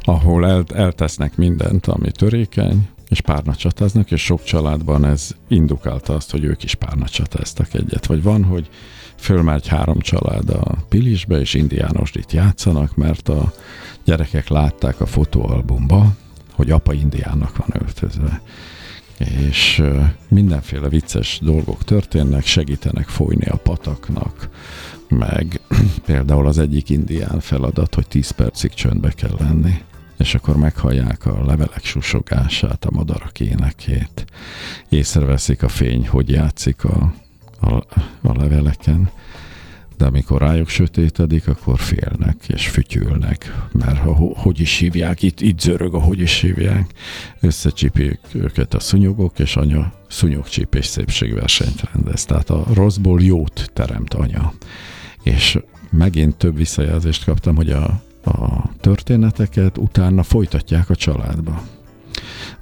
ahol 0.01 0.47
el, 0.47 0.63
eltesznek 0.73 1.35
mindent, 1.35 1.85
ami 1.85 2.11
törékeny, 2.11 2.87
és 3.09 3.21
párnacsatáznak, 3.21 4.11
és 4.11 4.21
sok 4.21 4.43
családban 4.43 5.05
ez 5.05 5.31
indukálta 5.47 6.13
azt, 6.13 6.31
hogy 6.31 6.43
ők 6.43 6.63
is 6.63 6.75
párnacsatáztak 6.75 7.73
egyet. 7.73 8.05
Vagy 8.05 8.23
van, 8.23 8.43
hogy 8.43 8.69
fölmegy 9.15 9.67
három 9.67 9.99
család 9.99 10.49
a 10.49 10.75
Pilisbe, 10.89 11.39
és 11.39 11.53
indiánosdit 11.53 12.31
játszanak, 12.31 12.95
mert 12.95 13.29
a 13.29 13.53
gyerekek 14.03 14.47
látták 14.47 15.01
a 15.01 15.05
fotóalbumba, 15.05 16.15
hogy 16.59 16.71
apa 16.71 16.93
indiának 16.93 17.57
van 17.57 17.81
öltözve. 17.81 18.41
És 19.17 19.83
mindenféle 20.27 20.89
vicces 20.89 21.39
dolgok 21.41 21.83
történnek, 21.83 22.45
segítenek 22.45 23.07
folyni 23.07 23.45
a 23.45 23.55
pataknak, 23.55 24.49
meg 25.07 25.59
például 26.05 26.47
az 26.47 26.57
egyik 26.57 26.89
indián 26.89 27.39
feladat, 27.39 27.95
hogy 27.95 28.07
10 28.07 28.31
percig 28.31 28.73
csöndbe 28.73 29.09
kell 29.11 29.35
lenni, 29.39 29.81
és 30.17 30.35
akkor 30.35 30.57
meghallják 30.57 31.25
a 31.25 31.45
levelek 31.45 31.83
susogását, 31.83 32.85
a 32.85 32.91
madarak 32.91 33.39
énekét, 33.39 34.25
észreveszik 34.89 35.63
a 35.63 35.69
fény, 35.69 36.07
hogy 36.07 36.29
játszik 36.29 36.83
a, 36.83 37.13
a, 37.59 37.73
a 38.21 38.37
leveleken, 38.37 39.09
de 39.99 40.05
amikor 40.05 40.41
rájuk 40.41 40.69
sötétedik, 40.69 41.47
akkor 41.47 41.79
félnek 41.79 42.35
és 42.47 42.67
fütyülnek, 42.67 43.67
mert 43.71 43.97
ha, 43.97 44.13
hogy 44.13 44.59
is 44.59 44.77
hívják, 44.77 45.21
itt, 45.21 45.41
itt 45.41 45.59
zörög 45.59 45.93
a 45.93 45.99
hogy 45.99 46.19
is 46.19 46.39
hívják, 46.39 46.93
összecsípik 47.39 48.19
őket 48.33 48.73
a 48.73 48.79
szúnyogok, 48.79 49.39
és 49.39 49.55
anya 49.55 49.93
szúnyogcsípés 50.07 50.85
szépségversenyt 50.85 51.81
rendez. 51.93 52.25
Tehát 52.25 52.49
a 52.49 52.65
rosszból 52.73 53.21
jót 53.21 53.71
teremt 53.73 54.13
anya. 54.13 54.53
És 55.23 55.59
megint 55.89 56.35
több 56.35 56.57
visszajelzést 56.57 57.23
kaptam, 57.23 57.55
hogy 57.55 57.69
a, 57.69 58.01
a 58.23 58.69
történeteket 58.79 59.77
utána 59.77 60.23
folytatják 60.23 60.89
a 60.89 60.95
családba. 60.95 61.63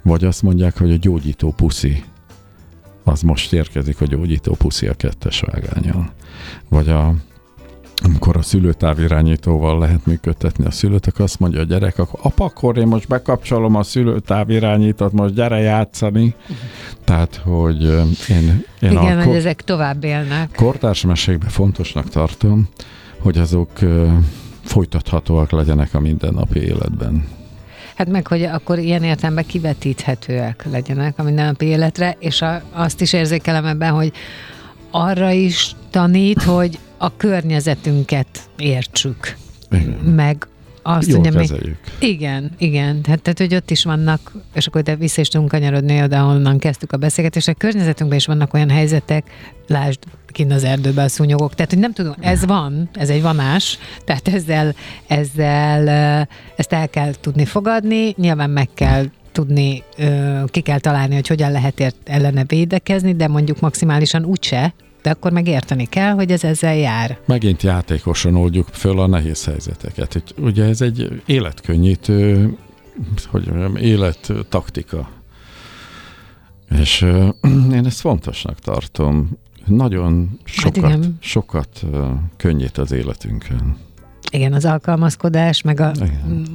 Vagy 0.02 0.24
azt 0.24 0.42
mondják, 0.42 0.78
hogy 0.78 0.92
a 0.92 0.96
gyógyító 0.96 1.52
puszi 1.52 2.02
az 3.04 3.22
most 3.22 3.52
érkezik 3.52 4.00
a 4.00 4.06
gyógyító 4.06 4.54
puszi 4.54 4.86
a 4.86 4.94
kettes 4.94 5.40
vágányon. 5.40 6.10
Vagy 6.68 6.88
a 6.88 7.14
amikor 8.04 8.36
a 8.36 8.42
szülőtávirányítóval 8.42 9.78
lehet 9.78 10.06
működtetni 10.06 10.64
a 10.64 10.70
szülőt, 10.70 11.06
akkor 11.06 11.20
azt 11.20 11.38
mondja 11.38 11.60
a 11.60 11.64
gyerek, 11.64 11.98
akkor 11.98 12.20
apa, 12.22 12.44
akkor 12.44 12.76
én 12.76 12.86
most 12.86 13.08
bekapcsolom 13.08 13.74
a 13.74 13.82
szülőtávirányítót, 13.82 15.12
most 15.12 15.34
gyere 15.34 15.58
játszani. 15.58 16.34
Tehát, 17.04 17.40
hogy 17.44 17.82
én, 18.28 18.64
én 18.80 18.90
Igen, 18.90 19.18
a 19.18 19.24
hogy 19.24 19.36
ezek 19.36 19.62
tovább 19.62 20.04
élnek. 20.04 20.50
Kortárs 20.56 21.04
mesékben 21.04 21.48
fontosnak 21.48 22.08
tartom, 22.08 22.68
hogy 23.18 23.38
azok 23.38 23.70
folytathatóak 24.64 25.50
legyenek 25.50 25.94
a 25.94 26.00
mindennapi 26.00 26.60
életben. 26.60 27.24
Hát 27.94 28.08
meg, 28.08 28.26
hogy 28.26 28.42
akkor 28.42 28.78
ilyen 28.78 29.02
értelemben 29.02 29.46
kivetíthetőek 29.46 30.66
legyenek 30.70 31.18
a 31.18 31.22
mindennapi 31.22 31.66
életre, 31.66 32.16
és 32.18 32.42
a, 32.42 32.62
azt 32.72 33.00
is 33.00 33.12
érzékelem 33.12 33.64
ebben, 33.64 33.92
hogy 33.92 34.12
arra 34.90 35.30
is 35.30 35.76
tanít, 35.90 36.42
hogy 36.42 36.78
a 36.98 37.16
környezetünket 37.16 38.28
értsük. 38.56 39.36
Igen. 39.70 39.88
Meg 39.90 40.46
azt, 40.82 41.08
Jól 41.08 41.20
hogy 41.20 41.34
még, 41.34 41.76
Igen, 41.98 42.50
igen. 42.58 43.02
Tehát, 43.02 43.22
tehát, 43.22 43.38
hogy 43.38 43.54
ott 43.54 43.70
is 43.70 43.84
vannak, 43.84 44.32
és 44.54 44.66
akkor 44.66 44.82
te 44.82 44.96
vissza 44.96 45.20
is 45.20 45.28
tudunk 45.28 45.50
kanyarodni 45.50 46.02
oda, 46.02 46.18
ahonnan 46.18 46.58
kezdtük 46.58 46.92
a 46.92 46.96
beszélgetést, 46.96 47.48
a 47.48 47.54
környezetünkben 47.54 48.18
is 48.18 48.26
vannak 48.26 48.54
olyan 48.54 48.70
helyzetek, 48.70 49.30
lásd, 49.66 49.98
kint 50.26 50.52
az 50.52 50.64
erdőben 50.64 51.04
a 51.04 51.08
szúnyogok, 51.08 51.54
tehát, 51.54 51.70
hogy 51.70 51.80
nem 51.80 51.92
tudom, 51.92 52.14
ez 52.20 52.44
van, 52.44 52.88
ez 52.92 53.08
egy 53.08 53.22
vanás, 53.22 53.78
tehát 54.04 54.28
ezzel, 54.28 54.74
ezzel 55.06 55.88
ezt 56.56 56.72
el 56.72 56.88
kell 56.88 57.12
tudni 57.20 57.44
fogadni, 57.44 58.14
nyilván 58.16 58.50
meg 58.50 58.68
kell 58.74 59.04
tudni, 59.32 59.82
ki 60.46 60.60
kell 60.60 60.78
találni, 60.78 61.14
hogy 61.14 61.26
hogyan 61.26 61.52
lehet 61.52 61.94
ellene 62.04 62.44
védekezni, 62.44 63.14
de 63.14 63.28
mondjuk 63.28 63.60
maximálisan 63.60 64.24
úgyse, 64.24 64.74
de 65.08 65.14
akkor 65.14 65.32
megérteni 65.32 65.84
kell, 65.84 66.12
hogy 66.12 66.32
ez 66.32 66.44
ezzel 66.44 66.76
jár. 66.76 67.18
Megint 67.26 67.62
játékosan 67.62 68.34
oldjuk 68.34 68.68
föl 68.72 69.00
a 69.00 69.06
nehéz 69.06 69.44
helyzeteket. 69.44 70.24
Ugye 70.38 70.64
ez 70.64 70.80
egy 70.80 71.22
életkönnyítő, 71.26 72.54
hogy 73.26 73.46
mondjam, 73.46 73.76
élettaktika. 73.76 75.08
És 76.80 77.02
uh, 77.02 77.28
én 77.76 77.86
ezt 77.86 78.00
fontosnak 78.00 78.58
tartom. 78.58 79.30
Nagyon 79.66 80.38
sokat, 80.44 80.90
hát 80.90 81.06
sokat 81.20 81.80
uh, 81.92 82.08
könnyít 82.36 82.78
az 82.78 82.92
életünkön. 82.92 83.76
Igen, 84.30 84.52
az 84.52 84.64
alkalmazkodás, 84.64 85.62
meg 85.62 85.80
a, 85.80 85.92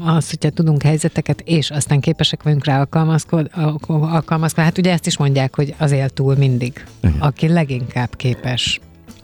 az, 0.05 0.29
hogyha 0.29 0.49
tudunk 0.49 0.81
helyzeteket, 0.81 1.41
és 1.45 1.71
aztán 1.71 1.99
képesek 1.99 2.43
vagyunk 2.43 2.65
rá 2.65 2.79
alkalmazkod, 2.79 3.49
alkalmazkodni. 3.87 4.63
Hát 4.63 4.77
ugye 4.77 4.91
ezt 4.91 5.07
is 5.07 5.17
mondják, 5.17 5.55
hogy 5.55 5.75
az 5.77 5.91
él 5.91 6.09
túl 6.09 6.35
mindig, 6.35 6.85
Igen. 7.03 7.19
aki 7.19 7.47
leginkább 7.47 8.15
képes. 8.15 8.79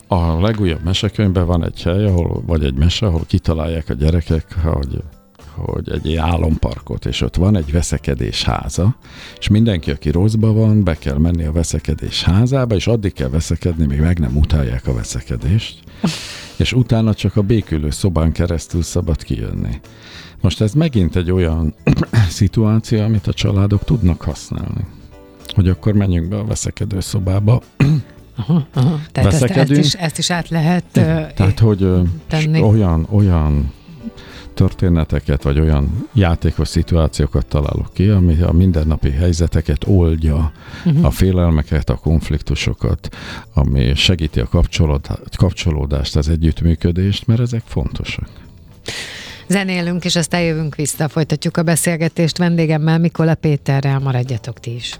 A 0.07 0.41
legújabb 0.41 0.83
mesekönyvben 0.83 1.45
van 1.45 1.63
egy 1.63 1.83
hely, 1.83 2.05
ahol, 2.05 2.43
vagy 2.45 2.63
egy 2.63 2.73
mese, 2.73 3.05
ahol 3.05 3.23
kitalálják 3.27 3.89
a 3.89 3.93
gyerekek, 3.93 4.55
hogy 4.63 5.03
hogy 5.65 5.89
egy 5.89 6.15
álomparkot, 6.15 7.05
és 7.05 7.21
ott 7.21 7.35
van 7.35 7.55
egy 7.55 7.71
veszekedés 7.71 8.43
háza, 8.43 8.95
és 9.39 9.47
mindenki, 9.47 9.91
aki 9.91 10.09
rosszba 10.09 10.53
van, 10.53 10.83
be 10.83 10.97
kell 10.97 11.17
menni 11.17 11.43
a 11.43 11.51
veszekedés 11.51 12.23
házába, 12.23 12.75
és 12.75 12.87
addig 12.87 13.13
kell 13.13 13.29
veszekedni, 13.29 13.85
még 13.85 13.99
meg 13.99 14.19
nem 14.19 14.37
utálják 14.37 14.87
a 14.87 14.93
veszekedést 14.93 15.79
és 16.59 16.73
utána 16.73 17.13
csak 17.13 17.35
a 17.35 17.41
békülő 17.41 17.89
szobán 17.89 18.31
keresztül 18.31 18.81
szabad 18.81 19.23
kijönni. 19.23 19.79
Most 20.41 20.61
ez 20.61 20.73
megint 20.73 21.15
egy 21.15 21.31
olyan 21.31 21.73
szituáció, 22.29 23.01
amit 23.01 23.27
a 23.27 23.33
családok 23.33 23.83
tudnak 23.83 24.21
használni. 24.21 24.85
Hogy 25.47 25.69
akkor 25.69 25.93
menjünk 25.93 26.27
be 26.27 26.37
a 26.37 26.45
veszekedő 26.45 26.99
szobába, 26.99 27.61
Aha, 28.35 28.67
aha. 28.73 28.99
Tehát 29.11 29.33
ezt, 29.33 29.43
ezt, 29.43 29.69
is, 29.69 29.93
ezt 29.93 30.17
is 30.17 30.29
át 30.29 30.49
lehet 30.49 30.83
Tehát, 31.35 31.59
hogy 31.59 31.87
tenni. 32.27 32.61
olyan, 32.61 33.07
olyan 33.09 33.71
történeteket, 34.59 35.43
vagy 35.43 35.59
olyan 35.59 36.07
játékos 36.13 36.67
szituációkat 36.67 37.45
találok 37.45 37.93
ki, 37.93 38.07
ami 38.07 38.41
a 38.41 38.51
mindennapi 38.51 39.11
helyzeteket 39.11 39.87
oldja, 39.87 40.51
uh-huh. 40.85 41.05
a 41.05 41.11
félelmeket, 41.11 41.89
a 41.89 41.95
konfliktusokat, 41.95 43.09
ami 43.53 43.95
segíti 43.95 44.39
a 44.39 44.49
kapcsolódást, 45.37 46.15
az 46.15 46.29
együttműködést, 46.29 47.27
mert 47.27 47.39
ezek 47.39 47.61
fontosak. 47.65 48.29
Zenélünk, 49.47 50.05
és 50.05 50.15
aztán 50.15 50.41
jövünk 50.41 50.75
vissza, 50.75 51.07
folytatjuk 51.07 51.57
a 51.57 51.63
beszélgetést 51.63 52.37
vendégemmel, 52.37 52.97
Mikola 52.97 53.35
Péterrel, 53.35 53.99
maradjatok 53.99 54.59
ti 54.59 54.75
is. 54.75 54.99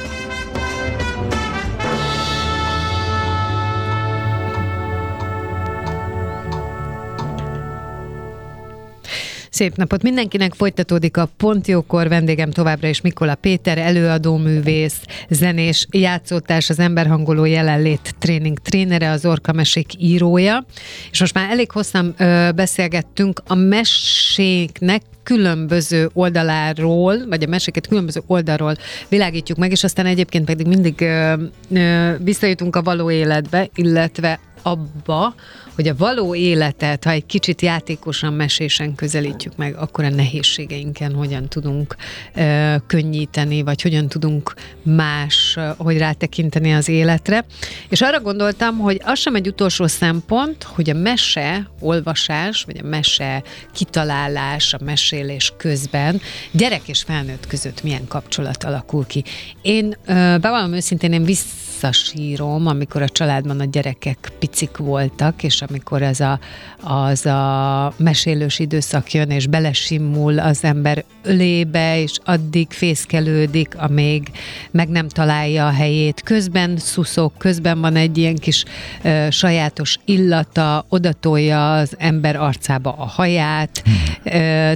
Szép 9.61 9.75
napot 9.75 10.03
mindenkinek, 10.03 10.53
folytatódik 10.53 11.17
a 11.17 11.29
Pontjókor, 11.37 12.07
vendégem 12.07 12.51
továbbra 12.51 12.87
is 12.87 13.01
Mikola 13.01 13.35
Péter, 13.35 13.77
előadó 13.77 14.37
művész, 14.37 15.01
zenés, 15.29 15.87
játszótárs, 15.91 16.69
az 16.69 16.79
emberhangoló 16.79 17.45
jelenlét 17.45 18.15
tréning 18.19 18.59
trénere, 18.59 19.09
az 19.09 19.25
Orka 19.25 19.51
Mesék 19.51 19.87
írója, 19.97 20.65
és 21.11 21.19
most 21.19 21.33
már 21.33 21.49
elég 21.49 21.71
hosszan 21.71 22.13
ö, 22.17 22.49
beszélgettünk 22.55 23.41
a 23.47 23.55
meséknek 23.55 25.01
különböző 25.23 26.09
oldaláról, 26.13 27.27
vagy 27.27 27.43
a 27.43 27.47
meséket 27.47 27.87
különböző 27.87 28.21
oldalról 28.27 28.75
világítjuk 29.09 29.57
meg, 29.57 29.71
és 29.71 29.83
aztán 29.83 30.05
egyébként 30.05 30.45
pedig 30.45 30.67
mindig 30.67 31.01
ö, 31.01 31.33
ö, 31.71 32.11
visszajutunk 32.19 32.75
a 32.75 32.81
való 32.81 33.11
életbe, 33.11 33.69
illetve 33.75 34.39
abba, 34.61 35.35
hogy 35.75 35.87
a 35.87 35.95
való 35.95 36.35
életet, 36.35 37.03
ha 37.03 37.09
egy 37.09 37.25
kicsit 37.25 37.61
játékosan, 37.61 38.33
mesésen 38.33 38.95
közelítjük 38.95 39.55
meg, 39.55 39.75
akkor 39.75 40.03
a 40.03 40.09
nehézségeinken 40.09 41.13
hogyan 41.13 41.47
tudunk 41.47 41.95
ö, 42.35 42.75
könnyíteni, 42.87 43.61
vagy 43.61 43.81
hogyan 43.81 44.07
tudunk 44.07 44.53
más, 44.83 45.57
hogy 45.77 45.97
rátekinteni 45.97 46.73
az 46.73 46.89
életre. 46.89 47.45
És 47.89 48.01
arra 48.01 48.21
gondoltam, 48.21 48.77
hogy 48.77 49.01
az 49.03 49.19
sem 49.19 49.35
egy 49.35 49.47
utolsó 49.47 49.87
szempont, 49.87 50.63
hogy 50.63 50.89
a 50.89 50.93
mese 50.93 51.69
olvasás, 51.79 52.63
vagy 52.63 52.77
a 52.83 52.87
mese 52.87 53.43
kitalálás, 53.73 54.73
a 54.73 54.79
mesélés 54.83 55.53
közben 55.57 56.21
gyerek 56.51 56.87
és 56.87 57.01
felnőtt 57.01 57.47
között 57.47 57.83
milyen 57.83 58.07
kapcsolat 58.07 58.63
alakul 58.63 59.05
ki. 59.05 59.23
Én 59.61 59.95
ö, 60.05 60.13
bevallom 60.41 60.73
őszintén, 60.73 61.13
én 61.13 61.23
visszasírom, 61.23 62.67
amikor 62.67 63.01
a 63.01 63.09
családban 63.09 63.59
a 63.59 63.65
gyerekek 63.65 64.31
picik 64.39 64.77
voltak, 64.77 65.43
és 65.43 65.60
amikor 65.61 66.01
ez 66.01 66.19
a, 66.19 66.39
az 66.83 67.25
a 67.25 67.93
mesélős 67.97 68.59
időszak 68.59 69.13
jön, 69.13 69.29
és 69.29 69.47
belesimmul 69.47 70.39
az 70.39 70.63
ember 70.63 71.03
ölébe, 71.23 72.01
és 72.01 72.17
addig 72.25 72.67
fészkelődik, 72.69 73.77
amíg 73.77 74.31
meg 74.71 74.89
nem 74.89 75.07
találja 75.07 75.67
a 75.67 75.71
helyét. 75.71 76.21
Közben 76.21 76.77
szuszok, 76.77 77.37
közben 77.37 77.81
van 77.81 77.95
egy 77.95 78.17
ilyen 78.17 78.35
kis 78.35 78.63
ö, 79.03 79.27
sajátos 79.29 79.97
illata, 80.05 80.85
odatolja 80.89 81.73
az 81.73 81.95
ember 81.97 82.35
arcába 82.35 82.95
a 82.97 83.05
haját. 83.05 83.83
Ö, 84.23 84.29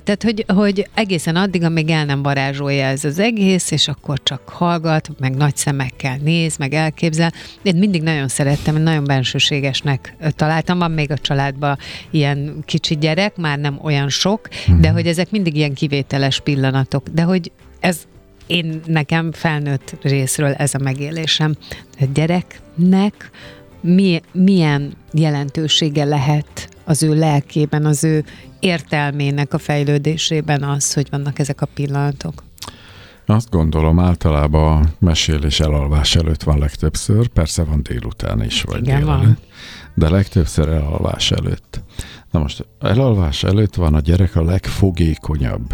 tehát, 0.04 0.24
hogy, 0.24 0.46
hogy 0.48 0.90
egészen 0.94 1.36
addig, 1.36 1.64
amíg 1.64 1.90
el 1.90 2.06
nem 2.06 2.24
varázsolja 2.24 2.86
ez 2.86 3.04
az 3.04 3.20
egész, 3.20 3.72
és 3.72 3.88
akkor 3.88 4.20
csak 4.24 4.50
hallgat, 4.50 5.10
meg 5.20 5.36
nagy 5.36 5.56
szemekkel 5.56 6.18
néz, 6.24 6.58
meg 6.58 6.74
elképzel. 6.74 7.32
Én 7.64 7.76
mindig 7.76 8.02
nagyon 8.02 8.28
szerettem, 8.28 8.82
nagyon 8.82 9.04
bensőségesnek 9.04 10.16
találtam. 10.36 10.75
Van 10.78 10.92
még 10.92 11.12
a 11.12 11.18
családban 11.18 11.78
ilyen 12.10 12.64
kicsi 12.66 12.98
gyerek, 12.98 13.38
már 13.38 13.60
nem 13.60 13.80
olyan 13.82 14.10
sok, 14.10 14.48
de 14.80 14.90
hogy 14.90 15.08
ezek 15.08 15.32
mindig 15.32 15.56
ilyen 15.56 15.74
kivételes 15.74 16.40
pillanatok. 16.40 17.08
De 17.08 17.22
hogy 17.22 17.52
ez 17.80 17.98
én 18.48 18.82
nekem 18.86 19.32
felnőtt 19.32 19.96
részről 20.02 20.54
ez 20.54 20.74
a 20.74 20.80
megélésem. 20.80 21.56
A 22.00 22.06
gyereknek 22.14 23.32
mi, 23.82 24.22
milyen 24.32 24.94
jelentősége 25.14 26.04
lehet 26.04 26.70
az 26.84 27.04
ő 27.04 27.16
lelkében, 27.16 27.86
az 27.86 28.04
ő 28.04 28.26
értelmének 28.60 29.54
a 29.54 29.58
fejlődésében 29.58 30.64
az, 30.64 30.94
hogy 30.94 31.08
vannak 31.10 31.40
ezek 31.40 31.62
a 31.62 31.66
pillanatok? 31.74 32.44
Azt 33.26 33.50
gondolom, 33.50 34.00
általában 34.00 34.84
a 34.84 34.90
mesélés 35.00 35.60
elalvás 35.60 36.16
előtt 36.16 36.44
van 36.44 36.60
legtöbbször, 36.60 37.28
persze 37.28 37.64
van 37.64 37.84
délután 37.84 38.44
is, 38.44 38.62
vagy 38.62 38.82
Igen, 38.82 39.00
délelőtt, 39.00 39.24
van. 39.24 39.38
De 39.96 40.10
legtöbbször 40.10 40.70
elalvás 40.70 41.32
előtt. 41.32 41.84
Na 42.32 42.40
most 42.40 42.68
elalvás 42.80 43.44
előtt 43.44 43.76
van 43.76 43.94
a 43.94 44.00
gyerek 44.00 44.36
a 44.36 44.44
legfogékonyabb 44.44 45.74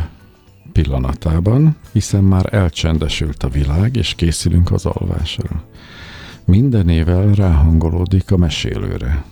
pillanatában, 0.72 1.76
hiszen 1.92 2.24
már 2.24 2.54
elcsendesült 2.54 3.44
a 3.44 3.50
világ, 3.50 3.96
és 3.96 4.16
készülünk 4.16 4.72
az 4.72 4.86
alvásra. 4.86 5.64
Minden 6.46 6.90
évvel 6.90 7.34
ráhangolódik 7.34 8.32
a 8.32 8.38
mesélőre. 8.38 9.24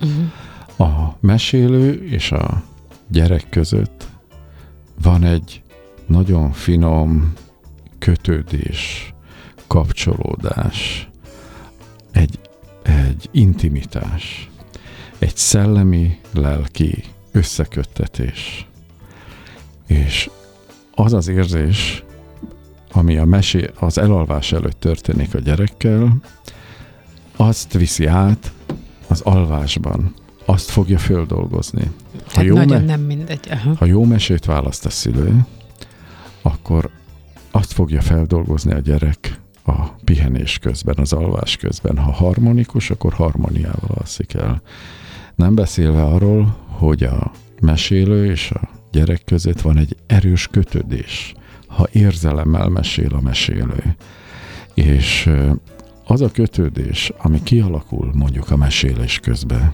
Uh-huh. 0.00 0.90
A 0.90 1.16
mesélő 1.20 2.04
és 2.04 2.32
a 2.32 2.62
gyerek 3.08 3.48
között 3.50 4.06
van 5.02 5.24
egy 5.24 5.62
nagyon 6.06 6.52
finom 6.52 7.32
kötődés, 7.98 9.14
kapcsolódás, 9.66 11.08
egy 13.16 13.28
intimitás, 13.30 14.50
egy 15.18 15.36
szellemi, 15.36 16.18
lelki 16.32 17.04
összeköttetés. 17.32 18.66
És 19.86 20.30
az 20.94 21.12
az 21.12 21.28
érzés, 21.28 22.04
ami 22.92 23.16
a 23.16 23.24
mesé, 23.24 23.70
az 23.78 23.98
elalvás 23.98 24.52
előtt 24.52 24.80
történik 24.80 25.34
a 25.34 25.38
gyerekkel, 25.38 26.16
azt 27.36 27.72
viszi 27.72 28.06
át 28.06 28.52
az 29.06 29.20
alvásban, 29.20 30.14
azt 30.44 30.70
fogja 30.70 30.98
földolgozni. 30.98 31.90
Ha 32.12 32.30
Tehát 32.30 32.46
jó, 32.46 32.54
nagyon 32.54 32.76
me- 32.76 32.86
nem 32.86 33.00
mindegy. 33.00 33.48
Aha. 33.50 33.74
ha 33.78 33.84
jó 33.84 34.04
mesét 34.04 34.44
választ 34.44 34.86
a 34.86 34.90
szülő, 34.90 35.46
akkor 36.42 36.90
azt 37.50 37.72
fogja 37.72 38.00
feldolgozni 38.00 38.72
a 38.72 38.78
gyerek 38.78 39.40
a 39.66 39.96
pihenés 40.04 40.58
közben, 40.58 40.94
az 40.98 41.12
alvás 41.12 41.56
közben. 41.56 41.98
Ha 41.98 42.12
harmonikus, 42.12 42.90
akkor 42.90 43.12
harmoniával 43.12 43.90
alszik 43.94 44.34
el. 44.34 44.62
Nem 45.34 45.54
beszélve 45.54 46.02
arról, 46.02 46.56
hogy 46.68 47.02
a 47.02 47.32
mesélő 47.60 48.30
és 48.30 48.50
a 48.50 48.68
gyerek 48.90 49.22
között 49.24 49.60
van 49.60 49.78
egy 49.78 49.96
erős 50.06 50.46
kötődés, 50.46 51.34
ha 51.66 51.88
érzelemmel 51.92 52.68
mesél 52.68 53.14
a 53.14 53.20
mesélő. 53.20 53.96
És 54.74 55.30
az 56.06 56.20
a 56.20 56.30
kötődés, 56.30 57.12
ami 57.18 57.42
kialakul 57.42 58.10
mondjuk 58.14 58.50
a 58.50 58.56
mesélés 58.56 59.18
közben, 59.18 59.72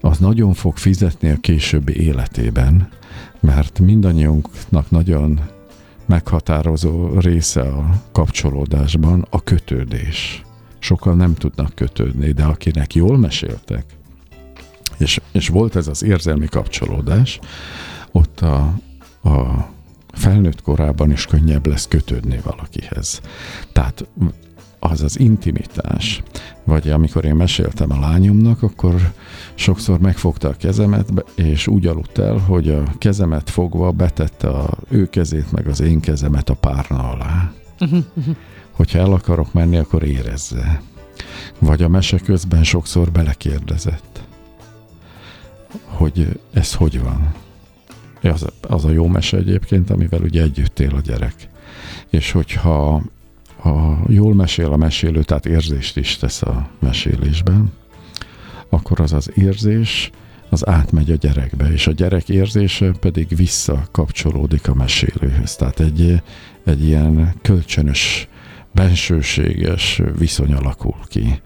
az 0.00 0.18
nagyon 0.18 0.52
fog 0.54 0.76
fizetni 0.76 1.30
a 1.30 1.40
későbbi 1.40 2.00
életében, 2.00 2.88
mert 3.40 3.78
mindannyiunknak 3.78 4.90
nagyon 4.90 5.40
meghatározó 6.06 7.18
része 7.18 7.60
a 7.60 8.02
kapcsolódásban 8.12 9.26
a 9.30 9.42
kötődés. 9.42 10.42
Sokan 10.78 11.16
nem 11.16 11.34
tudnak 11.34 11.74
kötődni, 11.74 12.32
de 12.32 12.44
akinek 12.44 12.94
jól 12.94 13.18
meséltek, 13.18 13.84
és, 14.98 15.20
és 15.32 15.48
volt 15.48 15.76
ez 15.76 15.86
az 15.86 16.02
érzelmi 16.02 16.46
kapcsolódás, 16.46 17.38
ott 18.12 18.40
a, 18.40 18.58
a 19.22 19.68
felnőtt 20.12 20.62
korában 20.62 21.10
is 21.10 21.26
könnyebb 21.26 21.66
lesz 21.66 21.88
kötődni 21.88 22.40
valakihez. 22.44 23.20
Tehát 23.72 24.06
az 24.90 25.02
az 25.02 25.18
intimitás, 25.18 26.22
vagy 26.64 26.88
amikor 26.90 27.24
én 27.24 27.34
meséltem 27.34 27.92
a 27.92 28.00
lányomnak, 28.00 28.62
akkor 28.62 29.12
sokszor 29.54 29.98
megfogta 29.98 30.48
a 30.48 30.56
kezemet, 30.56 31.24
és 31.34 31.66
úgy 31.66 31.86
aludt 31.86 32.18
el, 32.18 32.36
hogy 32.36 32.68
a 32.68 32.82
kezemet 32.98 33.50
fogva 33.50 33.90
betette 33.90 34.48
a 34.48 34.78
ő 34.88 35.08
kezét, 35.08 35.52
meg 35.52 35.66
az 35.66 35.80
én 35.80 36.00
kezemet 36.00 36.50
a 36.50 36.54
párna 36.54 37.10
alá. 37.10 37.52
Hogyha 38.70 38.98
el 38.98 39.12
akarok 39.12 39.52
menni, 39.52 39.76
akkor 39.76 40.02
érezze. 40.02 40.82
Vagy 41.58 41.82
a 41.82 41.88
mese 41.88 42.18
közben 42.18 42.64
sokszor 42.64 43.10
belekérdezett, 43.10 44.22
hogy 45.84 46.40
ez 46.52 46.74
hogy 46.74 47.02
van. 47.02 47.34
Az, 48.22 48.46
az 48.60 48.84
a 48.84 48.90
jó 48.90 49.06
mese 49.06 49.36
egyébként, 49.36 49.90
amivel 49.90 50.20
ugye 50.20 50.42
együtt 50.42 50.80
él 50.80 50.94
a 50.94 51.00
gyerek. 51.00 51.34
És 52.10 52.30
hogyha 52.30 53.02
ha 53.64 53.98
jól 54.08 54.34
mesél 54.34 54.72
a 54.72 54.76
mesélő, 54.76 55.22
tehát 55.22 55.46
érzést 55.46 55.96
is 55.96 56.16
tesz 56.16 56.42
a 56.42 56.68
mesélésben, 56.78 57.72
akkor 58.68 59.00
az 59.00 59.12
az 59.12 59.30
érzés 59.34 60.10
az 60.48 60.68
átmegy 60.68 61.10
a 61.10 61.16
gyerekbe, 61.16 61.72
és 61.72 61.86
a 61.86 61.92
gyerek 61.92 62.28
érzése 62.28 62.92
pedig 63.00 63.36
visszakapcsolódik 63.36 64.68
a 64.68 64.74
mesélőhöz. 64.74 65.56
Tehát 65.56 65.80
egy, 65.80 66.22
egy 66.64 66.84
ilyen 66.84 67.34
kölcsönös, 67.42 68.28
bensőséges 68.72 70.02
viszony 70.18 70.52
alakul 70.52 70.98
ki. 71.08 71.40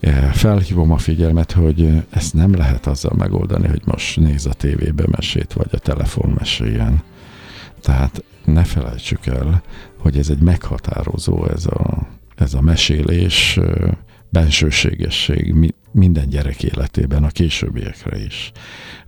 Eh, 0.00 0.32
Felhívom 0.32 0.92
a 0.92 0.98
figyelmet, 0.98 1.52
hogy 1.52 2.02
ezt 2.10 2.34
nem 2.34 2.54
lehet 2.54 2.86
azzal 2.86 3.14
megoldani, 3.16 3.66
hogy 3.66 3.82
most 3.84 4.16
néz 4.20 4.46
a 4.46 4.52
tévébe 4.52 5.04
mesét, 5.06 5.52
vagy 5.52 5.70
a 5.72 5.78
telefon 5.78 6.30
meséljen. 6.38 7.02
Tehát 7.80 8.24
ne 8.44 8.64
felejtsük 8.64 9.26
el, 9.26 9.62
hogy 10.04 10.18
ez 10.18 10.30
egy 10.30 10.40
meghatározó, 10.40 11.46
ez 11.46 11.66
a, 11.66 12.06
ez 12.36 12.54
a 12.54 12.60
mesélés 12.60 13.60
bensőségesség 14.28 15.52
mi, 15.52 15.74
minden 15.92 16.28
gyerek 16.28 16.62
életében, 16.62 17.24
a 17.24 17.28
későbbiekre 17.28 18.24
is. 18.24 18.52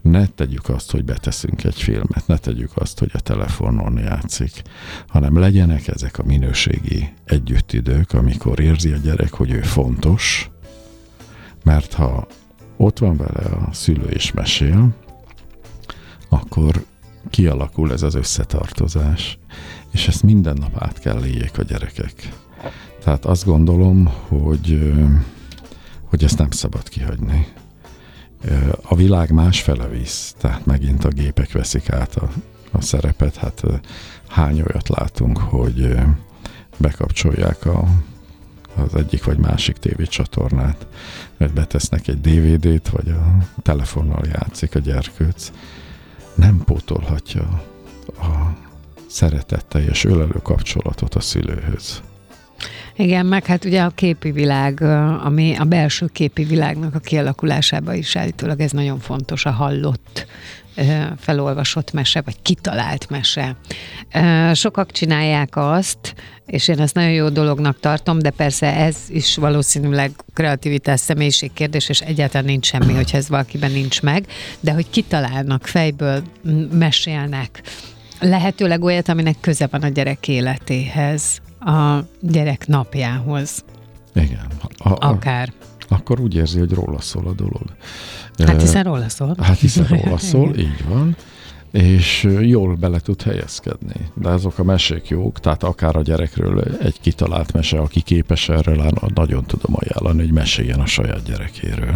Ne 0.03 0.27
tegyük 0.27 0.69
azt, 0.69 0.91
hogy 0.91 1.05
beteszünk 1.05 1.65
egy 1.65 1.83
filmet, 1.83 2.27
ne 2.27 2.37
tegyük 2.37 2.71
azt, 2.75 2.99
hogy 2.99 3.11
a 3.13 3.21
telefonon 3.21 3.99
játszik, 3.99 4.63
hanem 5.07 5.39
legyenek 5.39 5.89
ezek 5.89 6.19
a 6.19 6.25
minőségi 6.25 7.13
együttidők, 7.25 8.13
amikor 8.13 8.61
érzi 8.61 8.93
a 8.93 8.97
gyerek, 8.97 9.33
hogy 9.33 9.51
ő 9.51 9.61
fontos, 9.61 10.51
mert 11.65 11.93
ha 11.93 12.27
ott 12.77 12.99
van 12.99 13.17
vele 13.17 13.45
a 13.45 13.73
szülő 13.73 14.09
és 14.09 14.33
mesél, 14.33 14.97
akkor 16.29 16.85
kialakul 17.31 17.93
ez 17.93 18.03
az 18.03 18.15
összetartozás, 18.15 19.39
és 19.91 20.09
ezt 20.09 20.23
minden 20.23 20.57
nap 20.61 20.83
át 20.83 20.99
kell 20.99 21.25
éljék 21.25 21.59
a 21.59 21.63
gyerekek. 21.63 22.33
Tehát 23.05 23.25
azt 23.25 23.45
gondolom, 23.45 24.13
hogy, 24.29 24.93
hogy 26.03 26.25
ezt 26.25 26.39
nem 26.39 26.51
szabad 26.51 26.89
kihagyni. 26.89 27.47
A 28.83 28.95
világ 28.95 29.31
másfele 29.31 29.89
visz, 29.89 30.35
tehát 30.39 30.67
megint 30.67 31.05
a 31.05 31.09
gépek 31.09 31.53
veszik 31.53 31.91
át 31.91 32.17
a, 32.17 32.29
a 32.71 32.81
szerepet. 32.81 33.37
Hát 33.37 33.63
hány 34.29 34.61
olyat 34.61 34.89
látunk, 34.89 35.39
hogy 35.39 35.95
bekapcsolják 36.77 37.67
a, 37.67 37.85
az 38.75 38.95
egyik 38.95 39.25
vagy 39.25 39.39
másik 39.39 39.77
tévécsatornát, 39.77 40.87
vagy 41.37 41.53
betesznek 41.53 42.09
egy 42.09 42.21
DVD-t, 42.21 42.89
vagy 42.89 43.09
a 43.09 43.37
telefonnal 43.63 44.25
játszik 44.33 44.75
a 44.75 44.79
gyerkőc. 44.79 45.53
Nem 46.37 46.63
pótolhatja 46.65 47.63
a 48.19 48.57
szeretetteljes 49.07 50.05
ölelő 50.05 50.41
kapcsolatot 50.43 51.15
a 51.15 51.21
szülőhöz. 51.21 52.03
Igen, 52.97 53.27
meg 53.27 53.45
hát 53.45 53.65
ugye 53.65 53.83
a 53.83 53.91
képi 53.91 54.31
világ, 54.31 54.81
ami 55.25 55.57
a 55.59 55.65
belső 55.65 56.07
képi 56.13 56.45
világnak 56.45 56.95
a 56.95 56.99
kialakulásába 56.99 57.95
is 57.95 58.17
állítólag 58.17 58.61
ez 58.61 58.71
nagyon 58.71 58.99
fontos, 58.99 59.45
a 59.45 59.51
hallott 59.51 60.27
felolvasott 61.19 61.93
mese, 61.93 62.21
vagy 62.21 62.43
kitalált 62.43 63.11
mese. 63.11 63.57
Sokak 64.53 64.93
csinálják 64.93 65.57
azt, 65.57 66.15
és 66.47 66.69
én 66.69 66.81
ezt 66.81 66.95
nagyon 66.95 67.11
jó 67.11 67.29
dolognak 67.29 67.81
tartom, 67.81 68.19
de 68.19 68.31
persze 68.31 68.75
ez 68.75 68.97
is 69.09 69.37
valószínűleg 69.37 70.11
kreativitás, 70.35 71.01
személyiség 71.01 71.53
kérdés, 71.53 71.89
és 71.89 72.01
egyáltalán 72.01 72.47
nincs 72.47 72.67
semmi, 72.67 72.95
hogyha 72.95 73.17
ez 73.17 73.29
valakiben 73.29 73.71
nincs 73.71 74.03
meg, 74.03 74.27
de 74.61 74.73
hogy 74.73 74.91
kitalálnak, 74.91 75.67
fejből 75.67 76.23
mesélnek, 76.73 77.63
lehetőleg 78.21 78.85
olyat, 78.85 79.09
aminek 79.09 79.37
köze 79.41 79.67
van 79.71 79.83
a 79.83 79.89
gyerek 79.89 80.29
életéhez, 80.29 81.41
a 81.61 81.99
gyerek 82.21 82.67
napjához. 82.67 83.65
Igen. 84.15 84.47
A, 84.79 84.89
a, 84.89 84.97
Akár. 85.09 85.53
Akkor 85.89 86.21
úgy 86.21 86.35
érzi, 86.35 86.59
hogy 86.59 86.73
róla 86.73 87.01
szól 87.01 87.27
a 87.27 87.33
dolog. 87.33 87.63
Hát 88.39 88.61
hiszen 88.61 88.85
róla 88.85 89.09
szól. 89.09 89.35
Hát 89.39 89.59
hiszen 89.59 89.87
róla 89.87 90.19
szól, 90.33 90.57
így 90.57 90.85
van 90.89 91.17
és 91.77 92.29
jól 92.41 92.75
bele 92.75 92.99
tud 92.99 93.23
helyezkedni. 93.23 94.11
De 94.15 94.29
azok 94.29 94.59
a 94.59 94.65
mesék 94.65 95.09
jók, 95.09 95.41
tehát 95.41 95.63
akár 95.63 95.97
a 95.97 96.03
gyerekről 96.03 96.61
egy 96.83 97.01
kitalált 97.01 97.53
mese, 97.53 97.79
aki 97.79 98.01
képes 98.01 98.49
erre, 98.49 98.91
nagyon 99.15 99.45
tudom 99.45 99.75
ajánlani, 99.75 100.21
hogy 100.21 100.33
meséljen 100.33 100.81
a 100.81 100.87
saját 100.87 101.23
gyerekéről. 101.23 101.95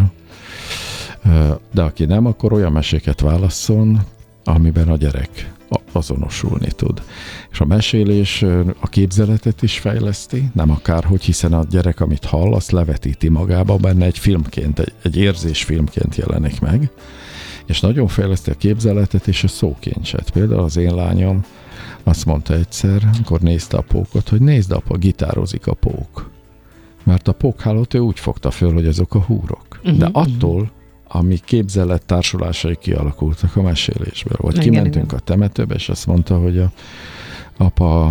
De 1.73 1.83
aki 1.83 2.05
nem, 2.05 2.27
akkor 2.27 2.53
olyan 2.53 2.73
meséket 2.73 3.21
válasszon, 3.21 4.01
amiben 4.45 4.89
a 4.89 4.97
gyerek 4.97 5.53
azonosulni 5.93 6.69
tud. 6.77 7.03
És 7.51 7.61
a 7.61 7.65
mesélés 7.65 8.43
a 8.81 8.89
képzeletet 8.89 9.63
is 9.63 9.79
fejleszti, 9.79 10.51
nem 10.55 10.71
akárhogy, 10.71 11.23
hiszen 11.23 11.53
a 11.53 11.65
gyerek, 11.71 12.01
amit 12.01 12.25
hall, 12.25 12.55
azt 12.55 12.71
levetíti 12.71 13.29
magába, 13.29 13.77
benne 13.77 14.05
egy 14.05 14.19
filmként, 14.19 14.79
egy, 14.79 14.93
egy 15.03 15.17
érzésfilmként 15.17 16.17
jelenik 16.17 16.61
meg, 16.61 16.91
és 17.67 17.81
nagyon 17.81 18.07
fejleszti 18.09 18.51
a 18.51 18.55
képzeletet 18.55 19.29
és 19.29 19.45
a 19.45 19.49
szókincset. 19.49 20.31
Például 20.31 20.61
az 20.61 20.77
én 20.77 20.95
lányom 20.95 21.45
azt 22.03 22.25
mondta 22.25 22.55
egyszer, 22.55 23.09
amikor 23.15 23.41
nézte 23.41 23.77
a 23.77 23.83
pókot, 23.83 24.29
hogy 24.29 24.41
nézd 24.41 24.73
apa, 24.73 24.97
gitározik 24.97 25.67
a 25.67 25.75
pók. 25.75 26.31
Mert 27.05 27.29
a 27.29 27.33
pókhálót 27.33 27.95
ő 27.95 27.99
úgy 27.99 28.19
fogta 28.19 28.51
föl, 28.51 28.73
hogy 28.73 28.87
azok 28.87 29.15
a 29.15 29.21
húrok. 29.21 29.81
De 29.83 29.91
mhm, 29.91 30.17
attól, 30.17 30.61
mhm 30.61 30.79
ami 31.13 31.39
képzelet 31.45 32.07
társulásai 32.07 32.77
kialakultak 32.77 33.57
a 33.57 33.63
mesélésből. 33.63 34.37
Vagy 34.41 34.55
igen, 34.55 34.65
kimentünk 34.65 35.05
igen. 35.05 35.19
a 35.19 35.23
temetőbe, 35.23 35.75
és 35.75 35.89
azt 35.89 36.07
mondta, 36.07 36.39
hogy 36.39 36.59
a 36.59 36.71
apa, 37.57 38.05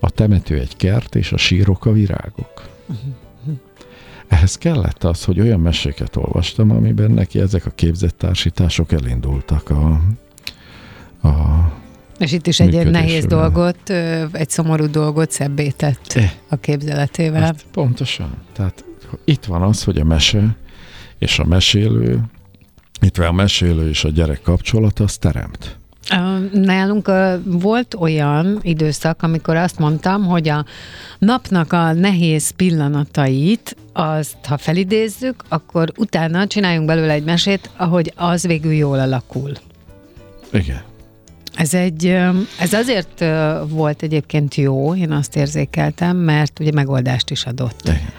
a 0.00 0.10
temető 0.10 0.58
egy 0.58 0.76
kert, 0.76 1.14
és 1.14 1.32
a 1.32 1.36
sírok 1.36 1.86
a 1.86 1.92
virágok. 1.92 2.68
Uh-huh. 2.86 3.14
Ehhez 4.28 4.58
kellett 4.58 5.04
az, 5.04 5.24
hogy 5.24 5.40
olyan 5.40 5.60
meséket 5.60 6.16
olvastam, 6.16 6.70
amiben 6.70 7.10
neki 7.10 7.40
ezek 7.40 7.66
a 7.66 7.70
képzettársítások 7.70 8.92
elindultak 8.92 9.70
a, 9.70 10.00
a 11.28 11.30
és 12.18 12.32
itt 12.32 12.46
is 12.46 12.60
egy 12.60 12.90
nehéz 12.90 13.24
dolgot, 13.24 13.90
egy 14.32 14.50
szomorú 14.50 14.90
dolgot 14.90 15.30
szebbé 15.30 15.68
tett 15.68 16.12
eh. 16.14 16.30
a 16.48 16.56
képzeletével. 16.56 17.40
Hát 17.40 17.64
pontosan. 17.72 18.34
Tehát 18.52 18.84
itt 19.24 19.44
van 19.44 19.62
az, 19.62 19.84
hogy 19.84 19.98
a 19.98 20.04
mese 20.04 20.56
és 21.22 21.38
a 21.38 21.44
mesélő, 21.44 22.20
itt 23.00 23.18
a 23.18 23.32
mesélő 23.32 23.88
és 23.88 24.04
a 24.04 24.08
gyerek 24.08 24.40
kapcsolat, 24.42 25.00
az 25.00 25.16
teremt. 25.16 25.76
Nálunk 26.52 27.10
volt 27.44 27.94
olyan 27.94 28.58
időszak, 28.62 29.22
amikor 29.22 29.56
azt 29.56 29.78
mondtam, 29.78 30.24
hogy 30.24 30.48
a 30.48 30.64
napnak 31.18 31.72
a 31.72 31.92
nehéz 31.92 32.50
pillanatait, 32.50 33.76
azt 33.92 34.36
ha 34.46 34.58
felidézzük, 34.58 35.44
akkor 35.48 35.92
utána 35.96 36.46
csináljunk 36.46 36.86
belőle 36.86 37.12
egy 37.12 37.24
mesét, 37.24 37.70
ahogy 37.76 38.12
az 38.16 38.46
végül 38.46 38.72
jól 38.72 38.98
alakul. 38.98 39.52
Igen. 40.52 40.82
Ez, 41.54 41.74
egy, 41.74 42.06
ez 42.58 42.72
azért 42.72 43.24
volt 43.68 44.02
egyébként 44.02 44.54
jó, 44.54 44.94
én 44.94 45.12
azt 45.12 45.36
érzékeltem, 45.36 46.16
mert 46.16 46.60
ugye 46.60 46.72
megoldást 46.72 47.30
is 47.30 47.44
adott. 47.44 47.80
Igen. 47.84 48.12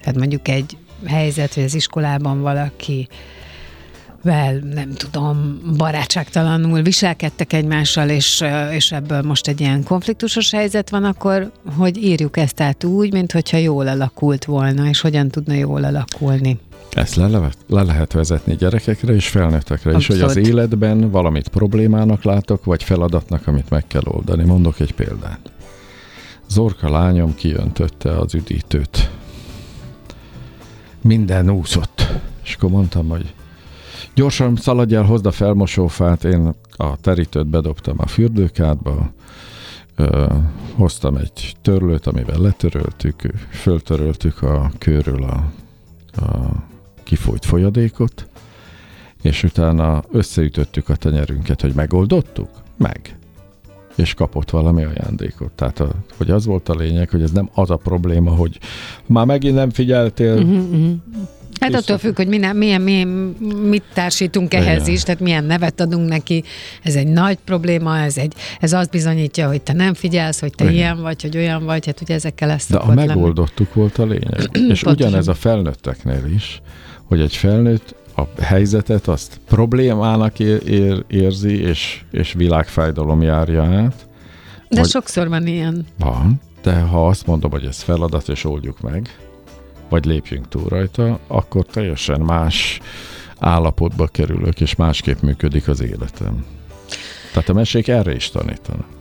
Tehát 0.00 0.18
mondjuk 0.18 0.48
egy 0.48 0.76
helyzet, 1.06 1.54
hogy 1.54 1.62
az 1.62 1.74
iskolában 1.74 2.40
valaki 2.40 3.08
vel, 4.22 4.54
nem 4.74 4.92
tudom, 4.92 5.60
barátságtalanul 5.76 6.82
viselkedtek 6.82 7.52
egymással, 7.52 8.08
és, 8.08 8.44
és 8.70 8.92
ebből 8.92 9.22
most 9.22 9.48
egy 9.48 9.60
ilyen 9.60 9.84
konfliktusos 9.84 10.50
helyzet 10.50 10.90
van, 10.90 11.04
akkor 11.04 11.50
hogy 11.76 11.96
írjuk 11.96 12.36
ezt 12.36 12.60
át 12.60 12.84
úgy, 12.84 13.12
mint 13.12 13.32
hogyha 13.32 13.56
jól 13.56 13.88
alakult 13.88 14.44
volna, 14.44 14.88
és 14.88 15.00
hogyan 15.00 15.28
tudna 15.28 15.54
jól 15.54 15.84
alakulni. 15.84 16.58
Ezt 16.90 17.14
le, 17.14 17.28
le, 17.28 17.48
le 17.66 17.82
lehet 17.82 18.12
vezetni 18.12 18.56
gyerekekre 18.56 19.14
és 19.14 19.28
felnőttekre 19.28 19.96
is, 19.96 20.06
hogy 20.06 20.20
az 20.20 20.36
életben 20.36 21.10
valamit 21.10 21.48
problémának 21.48 22.24
látok, 22.24 22.64
vagy 22.64 22.82
feladatnak, 22.82 23.46
amit 23.46 23.70
meg 23.70 23.86
kell 23.86 24.04
oldani. 24.04 24.44
Mondok 24.44 24.80
egy 24.80 24.94
példát. 24.94 25.52
Zorka 26.48 26.90
lányom 26.90 27.34
kijöntötte 27.34 28.18
az 28.18 28.34
üdítőt 28.34 29.10
minden 31.00 31.50
úszott. 31.50 32.06
És 32.42 32.54
akkor 32.54 32.70
mondtam, 32.70 33.08
hogy 33.08 33.34
gyorsan 34.14 34.56
szaladj 34.56 34.94
el, 34.94 35.02
hozd 35.02 35.26
a 35.26 35.30
felmosófát, 35.30 36.24
én 36.24 36.54
a 36.76 36.96
terítőt 36.96 37.46
bedobtam 37.46 37.96
a 37.98 38.06
fürdőkádba, 38.06 39.12
ö, 39.96 40.26
hoztam 40.74 41.16
egy 41.16 41.56
törlőt, 41.62 42.06
amivel 42.06 42.38
letöröltük, 42.38 43.22
föltöröltük 43.50 44.42
a 44.42 44.70
körül 44.78 45.22
a, 45.22 45.52
a 46.24 46.64
kifolyt 47.02 47.44
folyadékot, 47.44 48.28
és 49.22 49.42
utána 49.42 50.02
összeütöttük 50.10 50.88
a 50.88 50.96
tenyerünket, 50.96 51.60
hogy 51.60 51.74
megoldottuk? 51.74 52.50
Meg 52.76 53.19
és 54.00 54.14
kapott 54.14 54.50
valami 54.50 54.84
ajándékot. 54.84 55.50
Tehát, 55.50 55.80
a, 55.80 55.90
hogy 56.16 56.30
az 56.30 56.46
volt 56.46 56.68
a 56.68 56.74
lényeg, 56.74 57.10
hogy 57.10 57.22
ez 57.22 57.30
nem 57.30 57.50
az 57.54 57.70
a 57.70 57.76
probléma, 57.76 58.30
hogy 58.30 58.58
már 59.06 59.26
megint 59.26 59.54
nem 59.54 59.70
figyeltél. 59.70 60.34
Uh-huh, 60.34 60.70
uh-huh. 60.70 60.92
Hát 61.60 61.74
attól 61.74 61.98
függ, 61.98 62.16
hogy 62.16 62.28
milyen, 62.28 62.56
milyen, 62.56 62.80
milyen, 62.80 63.08
mit 63.68 63.82
társítunk 63.92 64.54
ehhez 64.54 64.82
Igen. 64.82 64.94
is, 64.94 65.02
tehát 65.02 65.20
milyen 65.20 65.44
nevet 65.44 65.80
adunk 65.80 66.08
neki. 66.08 66.44
Ez 66.82 66.94
egy 66.94 67.06
nagy 67.06 67.38
probléma, 67.44 67.98
ez, 67.98 68.16
egy, 68.16 68.34
ez 68.60 68.72
azt 68.72 68.90
bizonyítja, 68.90 69.48
hogy 69.48 69.62
te 69.62 69.72
nem 69.72 69.94
figyelsz, 69.94 70.40
hogy 70.40 70.54
te 70.54 70.64
Igen. 70.64 70.76
ilyen 70.76 71.00
vagy, 71.00 71.22
hogy 71.22 71.36
olyan 71.36 71.64
vagy, 71.64 71.86
hát 71.86 72.00
ugye 72.00 72.14
ezekkel 72.14 72.48
lesz 72.48 72.70
De 72.70 72.76
a 72.76 72.94
megoldottuk 72.94 73.74
lenni. 73.74 73.80
volt 73.80 73.98
a 73.98 74.04
lényeg. 74.12 74.58
És 74.72 74.82
ugyanez 74.82 75.28
a 75.28 75.34
felnőtteknél 75.34 76.24
is, 76.34 76.60
hogy 77.04 77.20
egy 77.20 77.36
felnőtt 77.36 77.94
a 78.20 78.42
helyzetet 78.42 79.08
azt 79.08 79.40
problémának 79.48 80.38
ér, 80.38 80.68
ér, 80.68 81.04
érzi, 81.06 81.60
és, 81.60 82.02
és 82.10 82.32
világfájdalom 82.32 83.22
járja 83.22 83.62
át. 83.62 84.08
De 84.68 84.80
vagy, 84.80 84.88
sokszor 84.88 85.28
van 85.28 85.46
ilyen. 85.46 85.86
Van, 85.98 86.40
de 86.62 86.80
ha 86.80 87.06
azt 87.06 87.26
mondom, 87.26 87.50
hogy 87.50 87.64
ez 87.64 87.82
feladat, 87.82 88.28
és 88.28 88.44
oldjuk 88.44 88.80
meg, 88.80 89.08
vagy 89.88 90.04
lépjünk 90.04 90.48
túl 90.48 90.68
rajta, 90.68 91.18
akkor 91.26 91.64
teljesen 91.64 92.20
más 92.20 92.80
állapotba 93.38 94.06
kerülök, 94.06 94.60
és 94.60 94.74
másképp 94.74 95.20
működik 95.20 95.68
az 95.68 95.80
életem. 95.80 96.44
Tehát 97.32 97.48
a 97.48 97.52
mesék 97.52 97.88
erre 97.88 98.14
is 98.14 98.30
tanítanak. 98.30 98.98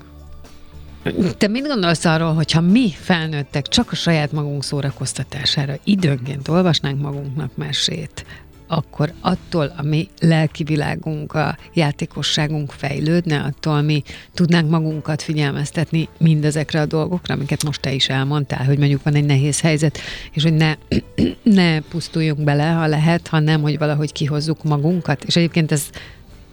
Te 1.38 1.48
mit 1.48 1.68
gondolsz 1.68 2.06
arról, 2.06 2.34
hogyha 2.34 2.62
mi 2.62 2.90
felnőttek 2.90 3.68
csak 3.68 3.92
a 3.92 3.96
saját 3.96 4.32
magunk 4.32 4.64
szórakoztatására 4.64 5.74
időnként 5.84 6.48
olvasnánk 6.48 7.02
magunknak 7.02 7.52
mesét, 7.56 8.26
akkor 8.72 9.14
attól 9.22 9.74
a 9.78 9.82
mi 9.84 10.08
lelki 10.20 10.64
világunk, 10.64 11.34
a 11.34 11.58
játékosságunk 11.74 12.72
fejlődne, 12.72 13.40
attól 13.40 13.82
mi 13.82 14.04
tudnánk 14.34 14.70
magunkat 14.70 15.22
figyelmeztetni 15.22 16.08
mindezekre 16.18 16.82
a 16.82 16.86
dolgokra, 16.86 17.34
amiket 17.34 17.64
most 17.64 17.82
te 17.82 17.94
is 17.94 18.10
elmondtál, 18.10 18.66
hogy 18.66 18.78
mondjuk 18.78 19.04
van 19.04 19.16
egy 19.16 19.26
nehéz 19.26 19.62
helyzet, 19.62 19.98
és 20.32 20.44
hogy 20.44 20.54
ne, 20.54 20.74
ne 21.44 21.80
pusztuljunk 21.80 22.44
bele, 22.44 22.70
ha 22.70 22.88
lehet, 22.88 23.28
hanem 23.28 23.62
hogy 23.62 23.78
valahogy 23.78 24.12
kihozzuk 24.12 24.64
magunkat. 24.64 25.24
És 25.24 25.36
egyébként 25.36 25.72
ez 25.72 25.90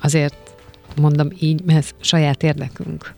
azért 0.01 0.35
mondom 1.01 1.29
így, 1.39 1.63
mert 1.65 1.79
ez 1.79 1.91
saját 2.01 2.43
érdekünk. 2.43 3.15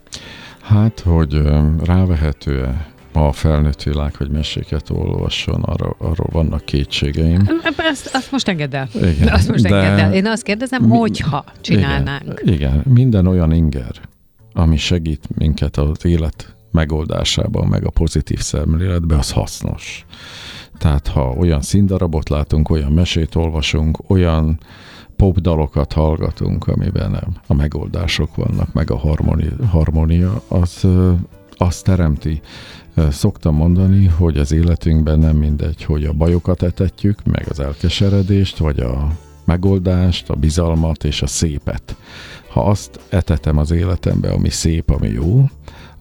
Hát, 0.61 0.99
hogy 0.99 1.41
rávehető-e 1.83 2.97
a 3.27 3.31
felnőtt 3.31 3.83
világ, 3.83 4.15
hogy 4.15 4.29
meséket 4.29 4.89
olvasson, 4.89 5.61
arra, 5.61 5.95
arról 5.97 6.29
vannak 6.31 6.65
kétségeim. 6.65 7.49
Azt, 7.77 8.09
azt 8.13 8.31
most 8.31 8.47
engedd 8.47 8.75
el. 8.75 8.87
Igen, 8.93 9.27
azt 9.27 9.49
most 9.49 9.63
de 9.63 9.75
engedd 9.75 10.05
el. 10.05 10.13
Én 10.13 10.25
azt 10.27 10.43
kérdezem, 10.43 10.83
mi, 10.83 10.97
hogyha 10.97 11.43
csinálnánk. 11.61 12.41
Igen, 12.41 12.53
igen, 12.53 12.83
minden 12.85 13.27
olyan 13.27 13.51
inger, 13.51 13.91
ami 14.53 14.77
segít 14.77 15.27
minket 15.37 15.77
az 15.77 16.05
élet 16.05 16.55
megoldásában, 16.71 17.67
meg 17.67 17.85
a 17.85 17.89
pozitív 17.89 18.39
szemléletben, 18.39 19.17
az 19.17 19.31
hasznos. 19.31 20.05
Tehát 20.77 21.07
ha 21.07 21.21
olyan 21.21 21.61
színdarabot 21.61 22.29
látunk, 22.29 22.69
olyan 22.69 22.91
mesét 22.91 23.35
olvasunk, 23.35 24.09
olyan 24.09 24.59
popdalokat 25.15 25.93
hallgatunk, 25.93 26.67
amiben 26.67 27.23
a 27.47 27.53
megoldások 27.53 28.35
vannak, 28.35 28.73
meg 28.73 28.91
a 28.91 28.97
harmónia, 28.97 29.65
harmónia 29.69 30.41
az 30.47 30.87
azt 31.57 31.83
teremti. 31.83 32.41
Szoktam 33.09 33.55
mondani, 33.55 34.05
hogy 34.05 34.37
az 34.37 34.51
életünkben 34.51 35.19
nem 35.19 35.35
mindegy, 35.35 35.83
hogy 35.83 36.05
a 36.05 36.13
bajokat 36.13 36.63
etetjük, 36.63 37.23
meg 37.23 37.45
az 37.49 37.59
elkeseredést, 37.59 38.57
vagy 38.57 38.79
a 38.79 39.11
megoldást, 39.45 40.29
a 40.29 40.35
bizalmat 40.35 41.03
és 41.03 41.21
a 41.21 41.27
szépet. 41.27 41.95
Ha 42.49 42.65
azt 42.65 42.99
etetem 43.09 43.57
az 43.57 43.71
életembe, 43.71 44.31
ami 44.31 44.49
szép, 44.49 44.89
ami 44.89 45.07
jó, 45.07 45.49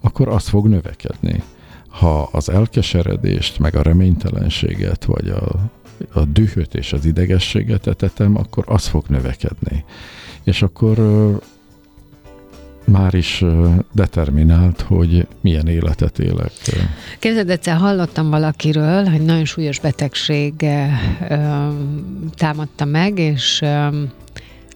akkor 0.00 0.28
az 0.28 0.48
fog 0.48 0.68
növekedni. 0.68 1.42
Ha 1.88 2.22
az 2.32 2.48
elkeseredést, 2.48 3.58
meg 3.58 3.74
a 3.74 3.82
reménytelenséget, 3.82 5.04
vagy 5.04 5.28
a, 5.28 5.70
a 6.12 6.24
dühöt 6.24 6.74
és 6.74 6.92
az 6.92 7.04
idegességet 7.04 7.86
etetem, 7.86 8.36
akkor 8.36 8.64
az 8.66 8.86
fog 8.86 9.04
növekedni. 9.08 9.84
És 10.42 10.62
akkor 10.62 10.98
már 12.88 13.14
is 13.14 13.44
determinált, 13.92 14.80
hogy 14.80 15.26
milyen 15.40 15.66
életet 15.66 16.18
élek. 16.18 16.52
Képzeld, 17.18 17.50
egyszer 17.50 17.76
hallottam 17.76 18.30
valakiről, 18.30 19.04
hogy 19.04 19.24
nagyon 19.24 19.44
súlyos 19.44 19.80
betegség 19.80 20.66
támadta 22.34 22.84
meg, 22.84 23.18
és 23.18 23.60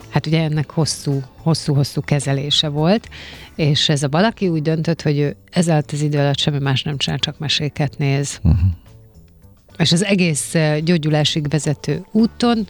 hát 0.08 0.26
ugye 0.26 0.42
ennek 0.42 0.70
hosszú, 0.70 1.22
hosszú-hosszú 1.36 2.00
kezelése 2.00 2.68
volt, 2.68 3.08
és 3.54 3.88
ez 3.88 4.02
a 4.02 4.08
valaki 4.08 4.48
úgy 4.48 4.62
döntött, 4.62 5.02
hogy 5.02 5.18
ő 5.18 5.36
ezzel 5.50 5.82
az 5.92 6.02
idő 6.02 6.18
alatt 6.18 6.38
semmi 6.38 6.58
más 6.58 6.82
nem 6.82 6.96
csinál, 6.96 7.18
csak 7.18 7.38
meséket 7.38 7.98
néz. 7.98 8.40
Uh-huh. 8.42 8.60
És 9.76 9.92
az 9.92 10.04
egész 10.04 10.54
gyógyulásig 10.84 11.48
vezető 11.48 12.04
úton 12.10 12.66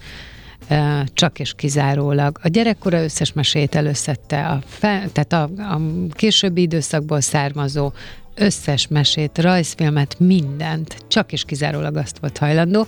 csak 1.13 1.39
és 1.39 1.53
kizárólag 1.55 2.39
a 2.41 2.47
gyerekkora 2.47 3.03
összes 3.03 3.33
mesét 3.33 3.75
előszette, 3.75 4.45
a 4.45 4.61
fel, 4.65 5.11
tehát 5.11 5.33
a, 5.33 5.73
a 5.73 5.81
későbbi 6.11 6.61
időszakból 6.61 7.21
származó 7.21 7.91
összes 8.35 8.87
mesét, 8.87 9.37
rajzfilmet, 9.37 10.19
mindent, 10.19 10.97
csak 11.07 11.31
és 11.31 11.43
kizárólag 11.43 11.97
azt 11.97 12.17
volt 12.19 12.37
hajlandó, 12.37 12.87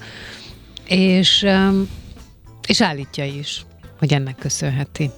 és, 0.87 1.45
és 2.67 2.81
állítja 2.81 3.25
is, 3.25 3.65
hogy 3.99 4.13
ennek 4.13 4.35
köszönheti. 4.35 5.09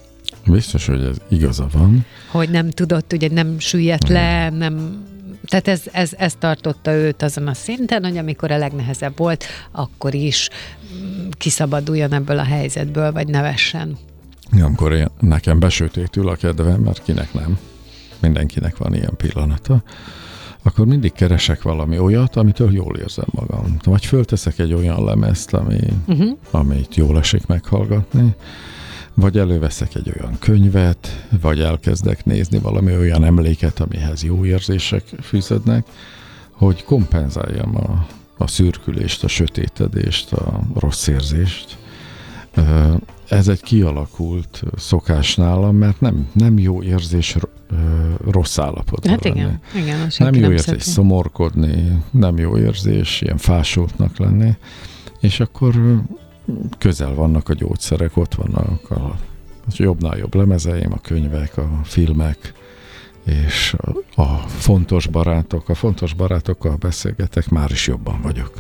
Biztos, 0.45 0.85
hogy 0.85 1.01
ez 1.01 1.15
igaza 1.29 1.67
van. 1.71 2.05
Hogy 2.31 2.49
nem 2.49 2.69
tudott, 2.69 3.13
ugye 3.13 3.29
nem 3.31 3.59
süllyedt 3.59 4.09
le, 4.09 4.49
nem 4.49 5.05
tehát 5.47 5.67
ez, 5.67 5.81
ez, 5.91 6.11
ez 6.17 6.33
tartotta 6.39 6.91
őt 6.91 7.21
azon 7.21 7.47
a 7.47 7.53
szinten, 7.53 8.03
hogy 8.03 8.17
amikor 8.17 8.51
a 8.51 8.57
legnehezebb 8.57 9.17
volt, 9.17 9.45
akkor 9.71 10.13
is 10.13 10.49
mm, 10.93 11.27
kiszabaduljon 11.31 12.13
ebből 12.13 12.39
a 12.39 12.43
helyzetből, 12.43 13.11
vagy 13.11 13.27
nevessen. 13.27 13.97
Amikor 14.61 14.93
én, 14.93 15.07
nekem 15.19 15.59
besötétül 15.59 16.29
a 16.29 16.35
kedvem, 16.35 16.79
mert 16.79 17.03
kinek 17.03 17.33
nem, 17.33 17.57
mindenkinek 18.19 18.77
van 18.77 18.93
ilyen 18.93 19.13
pillanata, 19.17 19.83
akkor 20.63 20.85
mindig 20.85 21.11
keresek 21.13 21.61
valami 21.61 21.99
olyat, 21.99 22.35
amitől 22.35 22.73
jól 22.73 22.97
érzem 22.97 23.27
magam. 23.31 23.77
Vagy 23.83 24.05
fölteszek 24.05 24.59
egy 24.59 24.73
olyan 24.73 25.03
lemezt, 25.03 25.53
ami, 25.53 25.79
uh-huh. 26.05 26.37
amit 26.51 26.95
jól 26.95 27.17
esik 27.17 27.45
meghallgatni, 27.45 28.35
vagy 29.19 29.37
előveszek 29.37 29.95
egy 29.95 30.13
olyan 30.17 30.39
könyvet, 30.39 31.27
vagy 31.41 31.59
elkezdek 31.59 32.25
nézni 32.25 32.59
valami 32.59 32.95
olyan 32.95 33.23
emléket, 33.23 33.79
amihez 33.79 34.23
jó 34.23 34.45
érzések 34.45 35.03
fűződnek, 35.21 35.85
hogy 36.51 36.83
kompenzáljam 36.83 37.75
a, 37.75 38.07
a 38.37 38.47
szürkülést, 38.47 39.23
a 39.23 39.27
sötétedést, 39.27 40.33
a 40.33 40.61
rossz 40.79 41.07
érzést. 41.07 41.77
Ez 43.27 43.47
egy 43.47 43.61
kialakult 43.61 44.63
szokás 44.75 45.35
nálam, 45.35 45.75
mert 45.75 46.01
nem, 46.01 46.27
nem 46.33 46.59
jó 46.59 46.83
érzés 46.83 47.37
rossz 48.31 48.57
állapotban 48.57 49.11
Hát 49.11 49.25
igen, 49.25 49.59
lenni. 49.73 49.85
igen 49.85 50.11
Nem 50.17 50.33
jó 50.33 50.51
érzés 50.51 50.83
szomorkodni, 50.83 52.03
nem 52.11 52.37
jó 52.37 52.57
érzés 52.57 53.21
ilyen 53.21 53.37
fásultnak 53.37 54.17
lenni, 54.17 54.57
és 55.19 55.39
akkor 55.39 56.01
közel 56.77 57.13
vannak 57.13 57.49
a 57.49 57.53
gyógyszerek, 57.53 58.17
ott 58.17 58.35
vannak 58.35 58.91
a, 58.91 59.03
a 59.65 59.69
jobbnál 59.69 60.17
jobb 60.17 60.35
lemezeim, 60.35 60.93
a 60.93 61.01
könyvek, 61.01 61.57
a 61.57 61.81
filmek, 61.83 62.53
és 63.27 63.75
a, 64.15 64.23
fontos 64.47 65.07
barátok, 65.07 65.69
a 65.69 65.75
fontos 65.75 66.13
barátokkal 66.13 66.75
beszélgetek, 66.75 67.49
már 67.49 67.71
is 67.71 67.87
jobban 67.87 68.21
vagyok. 68.21 68.53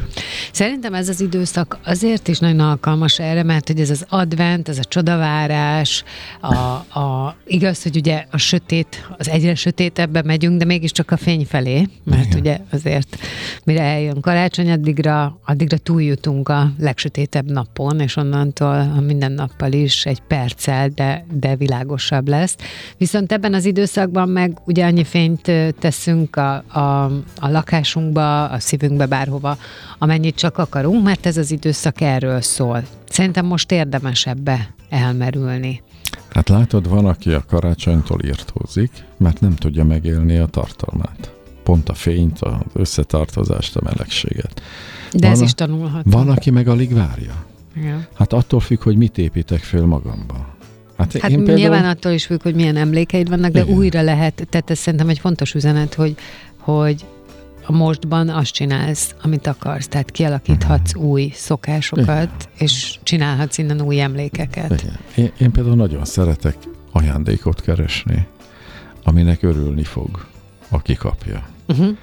Szerintem 0.51 0.93
ez 0.93 1.09
az 1.09 1.21
időszak 1.21 1.77
azért 1.85 2.27
is 2.27 2.39
nagyon 2.39 2.59
alkalmas 2.59 3.19
erre, 3.19 3.43
mert 3.43 3.67
hogy 3.67 3.79
ez 3.79 3.89
az 3.89 4.05
advent, 4.09 4.69
ez 4.69 4.77
a 4.77 4.83
csodavárás, 4.83 6.03
a, 6.41 6.53
a, 6.99 7.35
igaz, 7.45 7.83
hogy 7.83 7.95
ugye 7.95 8.25
a 8.31 8.37
sötét, 8.37 9.07
az 9.17 9.29
egyre 9.29 9.55
sötétebben 9.55 10.25
megyünk, 10.25 10.57
de 10.57 10.65
mégiscsak 10.65 11.11
a 11.11 11.17
fény 11.17 11.45
felé, 11.45 11.87
mert 12.03 12.25
Igen. 12.25 12.39
ugye 12.39 12.57
azért 12.71 13.17
mire 13.63 13.81
eljön 13.81 14.21
karácsony, 14.21 14.71
addigra, 14.71 15.39
addigra 15.45 15.77
túljutunk 15.77 16.49
a 16.49 16.71
legsötétebb 16.79 17.51
napon, 17.51 17.99
és 17.99 18.15
onnantól 18.15 18.91
a 18.95 18.99
minden 18.99 19.31
nappal 19.31 19.71
is 19.71 20.05
egy 20.05 20.19
perccel, 20.19 20.89
de, 20.89 21.25
de 21.31 21.55
világosabb 21.55 22.27
lesz. 22.27 22.55
Viszont 22.97 23.31
ebben 23.31 23.53
az 23.53 23.65
időszakban 23.65 24.29
meg 24.29 24.56
ugye 24.65 24.85
annyi 24.85 25.03
fényt 25.03 25.51
teszünk 25.79 26.35
a, 26.35 26.55
a, 26.55 27.03
a 27.39 27.49
lakásunkba, 27.49 28.45
a 28.45 28.59
szívünkbe, 28.59 29.05
bárhova, 29.05 29.57
amennyit 29.97 30.35
csak 30.35 30.57
akarunk, 30.57 31.03
mert 31.03 31.25
ez 31.25 31.37
az 31.37 31.51
időszak 31.51 32.01
erről 32.01 32.41
szól. 32.41 32.83
Szerintem 33.09 33.45
most 33.45 33.71
érdemes 33.71 34.25
ebbe 34.25 34.73
elmerülni. 34.89 35.81
Hát 36.29 36.49
látod, 36.49 36.89
van, 36.89 37.05
aki 37.05 37.31
a 37.31 37.43
karácsonytól 37.47 38.19
írtózik, 38.25 38.91
mert 39.17 39.39
nem 39.39 39.55
tudja 39.55 39.83
megélni 39.83 40.37
a 40.37 40.45
tartalmát. 40.45 41.31
Pont 41.63 41.89
a 41.89 41.93
fényt, 41.93 42.39
az 42.39 42.53
összetartozást, 42.73 43.75
a 43.75 43.81
melegséget. 43.83 44.61
De 45.11 45.19
van 45.27 45.31
ez 45.31 45.41
is 45.41 45.53
tanulható. 45.53 46.11
Van, 46.11 46.29
aki 46.29 46.49
meg 46.49 46.67
alig 46.67 46.93
várja. 46.93 47.45
Igen. 47.75 48.07
Hát 48.13 48.33
attól 48.33 48.59
függ, 48.59 48.83
hogy 48.83 48.97
mit 48.97 49.17
építek 49.17 49.59
föl 49.59 49.85
magamba. 49.85 50.55
Hát, 50.97 51.17
hát 51.17 51.31
én 51.31 51.37
például... 51.37 51.57
nyilván 51.57 51.85
attól 51.85 52.11
is 52.11 52.25
függ, 52.25 52.41
hogy 52.41 52.55
milyen 52.55 52.75
emlékeid 52.75 53.29
vannak, 53.29 53.51
de 53.51 53.61
Igen. 53.61 53.75
újra 53.75 54.01
lehet, 54.01 54.47
tehát 54.49 54.69
ez 54.69 54.77
szerintem 54.77 55.09
egy 55.09 55.19
fontos 55.19 55.53
üzenet, 55.53 55.93
hogy, 55.93 56.15
hogy 56.57 57.05
a 57.65 57.71
mostban 57.71 58.29
azt 58.29 58.51
csinálsz, 58.51 59.15
amit 59.21 59.47
akarsz, 59.47 59.87
tehát 59.87 60.11
kialakíthatsz 60.11 60.95
uh-huh. 60.95 61.09
új 61.09 61.31
szokásokat, 61.33 62.07
Igen. 62.07 62.51
és 62.57 62.99
csinálhatsz 63.03 63.57
innen 63.57 63.81
új 63.81 64.01
emlékeket. 64.01 64.81
Igen. 64.81 64.97
Én, 65.15 65.31
én 65.39 65.51
például 65.51 65.75
nagyon 65.75 66.05
szeretek 66.05 66.57
ajándékot 66.91 67.61
keresni, 67.61 68.27
aminek 69.03 69.43
örülni 69.43 69.83
fog, 69.83 70.25
aki 70.69 70.93
kapja. 70.93 71.47
Uh-huh. 71.67 71.97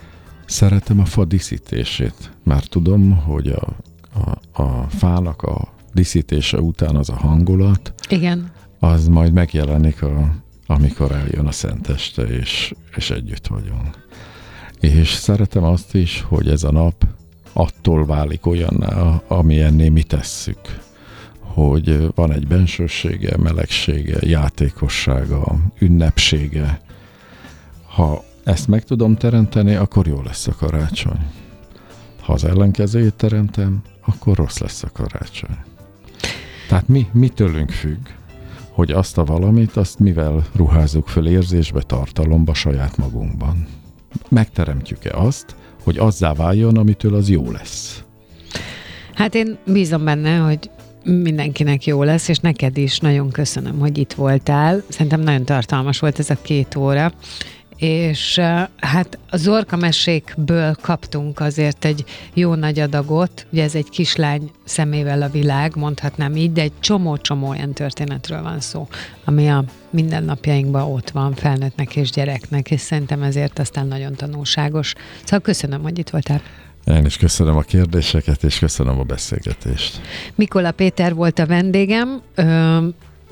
Szeretem 0.46 1.00
a 1.00 1.04
fa 1.04 1.24
díszítését, 1.24 2.30
mert 2.44 2.70
tudom, 2.70 3.16
hogy 3.16 3.48
a, 3.48 3.76
a, 4.14 4.62
a 4.62 4.86
fának 4.88 5.42
a 5.42 5.68
díszítése 5.92 6.60
után 6.60 6.96
az 6.96 7.08
a 7.08 7.16
hangulat. 7.16 7.92
Igen 8.08 8.52
az 8.84 9.08
majd 9.08 9.32
megjelenik, 9.32 10.02
a, 10.02 10.34
amikor 10.66 11.12
eljön 11.12 11.46
a 11.46 11.52
Szenteste, 11.52 12.22
és, 12.22 12.74
és 12.96 13.10
együtt 13.10 13.46
vagyunk. 13.46 14.06
És 14.80 15.12
szeretem 15.12 15.64
azt 15.64 15.94
is, 15.94 16.20
hogy 16.20 16.48
ez 16.48 16.62
a 16.62 16.72
nap 16.72 17.06
attól 17.52 18.06
válik 18.06 18.46
olyanná, 18.46 19.22
amilyenné 19.28 19.88
mi 19.88 20.02
tesszük. 20.02 20.58
Hogy 21.40 22.14
van 22.14 22.32
egy 22.32 22.46
bensősége, 22.46 23.36
melegsége, 23.36 24.18
játékossága, 24.20 25.56
ünnepsége. 25.78 26.80
Ha 27.86 28.24
ezt 28.44 28.68
meg 28.68 28.84
tudom 28.84 29.16
teremteni, 29.16 29.74
akkor 29.74 30.06
jó 30.06 30.22
lesz 30.22 30.46
a 30.46 30.54
karácsony. 30.54 31.26
Ha 32.20 32.32
az 32.32 32.44
ellenkezőjét 32.44 33.14
teremtem, 33.14 33.82
akkor 34.06 34.36
rossz 34.36 34.58
lesz 34.58 34.82
a 34.82 34.90
karácsony. 34.92 35.56
Tehát 36.68 36.88
mi, 36.88 37.06
mi 37.12 37.28
tőlünk 37.28 37.70
függ, 37.70 38.06
hogy 38.74 38.90
azt 38.90 39.18
a 39.18 39.24
valamit, 39.24 39.76
azt 39.76 39.98
mivel 39.98 40.44
ruházzuk 40.56 41.08
föl 41.08 41.26
érzésbe, 41.26 41.80
tartalomba 41.80 42.54
saját 42.54 42.96
magunkban. 42.96 43.66
Megteremtjük-e 44.28 45.16
azt, 45.16 45.56
hogy 45.82 45.98
azzá 45.98 46.32
váljon, 46.32 46.76
amitől 46.76 47.14
az 47.14 47.28
jó 47.28 47.50
lesz. 47.50 48.04
Hát 49.14 49.34
én 49.34 49.58
bízom 49.66 50.04
benne, 50.04 50.36
hogy 50.36 50.70
mindenkinek 51.04 51.86
jó 51.86 52.02
lesz, 52.02 52.28
és 52.28 52.38
neked 52.38 52.76
is 52.76 52.98
nagyon 52.98 53.30
köszönöm, 53.30 53.78
hogy 53.78 53.98
itt 53.98 54.12
voltál. 54.12 54.82
Szerintem 54.88 55.20
nagyon 55.20 55.44
tartalmas 55.44 55.98
volt 55.98 56.18
ez 56.18 56.30
a 56.30 56.36
két 56.42 56.76
óra, 56.76 57.12
és 57.84 58.40
hát 58.78 59.18
a 59.30 59.36
Zorka 59.36 59.76
mesékből 59.76 60.74
kaptunk 60.80 61.40
azért 61.40 61.84
egy 61.84 62.04
jó 62.34 62.54
nagy 62.54 62.78
adagot, 62.78 63.46
ugye 63.50 63.62
ez 63.62 63.74
egy 63.74 63.88
kislány 63.88 64.50
szemével 64.64 65.22
a 65.22 65.28
világ, 65.28 65.76
mondhatnám 65.76 66.36
így, 66.36 66.52
de 66.52 66.62
egy 66.62 66.72
csomó-csomó 66.80 67.48
olyan 67.48 67.72
történetről 67.72 68.42
van 68.42 68.60
szó, 68.60 68.88
ami 69.24 69.48
a 69.48 69.64
mindennapjainkban 69.90 70.82
ott 70.82 71.10
van 71.10 71.34
felnőttnek 71.34 71.96
és 71.96 72.10
gyereknek, 72.10 72.70
és 72.70 72.80
szerintem 72.80 73.22
ezért 73.22 73.58
aztán 73.58 73.86
nagyon 73.86 74.14
tanulságos. 74.14 74.92
Szóval 75.22 75.40
köszönöm, 75.40 75.82
hogy 75.82 75.98
itt 75.98 76.10
voltál. 76.10 76.42
Én 76.84 77.04
is 77.04 77.16
köszönöm 77.16 77.56
a 77.56 77.60
kérdéseket, 77.60 78.42
és 78.42 78.58
köszönöm 78.58 78.98
a 78.98 79.02
beszélgetést. 79.02 80.00
Mikola 80.34 80.72
Péter 80.72 81.14
volt 81.14 81.38
a 81.38 81.46
vendégem. 81.46 82.20
Ö, 82.34 82.78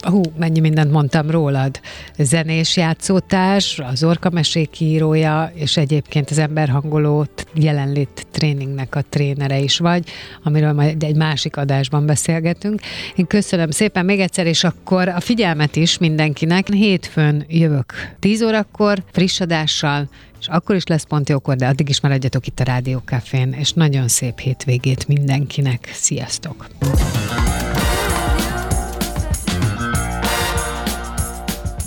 hú, 0.02 0.20
mennyi 0.38 0.60
mindent 0.60 0.90
mondtam 0.90 1.30
rólad. 1.30 1.80
Zenés 2.18 2.76
játszótárs, 2.76 3.78
az 3.78 4.04
Orka 4.04 4.30
mesék 4.30 4.80
írója, 4.80 5.52
és 5.54 5.76
egyébként 5.76 6.30
az 6.30 6.38
emberhangoló 6.38 7.26
jelenlét 7.54 8.26
tréningnek 8.30 8.94
a 8.94 9.02
trénere 9.08 9.58
is 9.58 9.78
vagy, 9.78 10.04
amiről 10.42 10.72
majd 10.72 11.02
egy 11.02 11.16
másik 11.16 11.56
adásban 11.56 12.06
beszélgetünk. 12.06 12.80
Én 13.16 13.26
köszönöm 13.26 13.70
szépen 13.70 14.04
még 14.04 14.20
egyszer, 14.20 14.46
és 14.46 14.64
akkor 14.64 15.08
a 15.08 15.20
figyelmet 15.20 15.76
is 15.76 15.98
mindenkinek. 15.98 16.72
Hétfőn 16.72 17.44
jövök 17.48 17.92
10 18.18 18.42
órakor, 18.42 19.02
friss 19.12 19.40
adással, 19.40 20.08
és 20.40 20.48
akkor 20.48 20.76
is 20.76 20.86
lesz 20.86 21.04
pont 21.04 21.28
jókor, 21.28 21.56
de 21.56 21.66
addig 21.66 21.88
is 21.88 22.00
maradjatok 22.00 22.46
itt 22.46 22.60
a 22.60 22.64
Rádió 22.64 23.02
Cafén, 23.04 23.52
és 23.52 23.72
nagyon 23.72 24.08
szép 24.08 24.38
hétvégét 24.38 25.08
mindenkinek. 25.08 25.90
Sziasztok! 25.92 26.66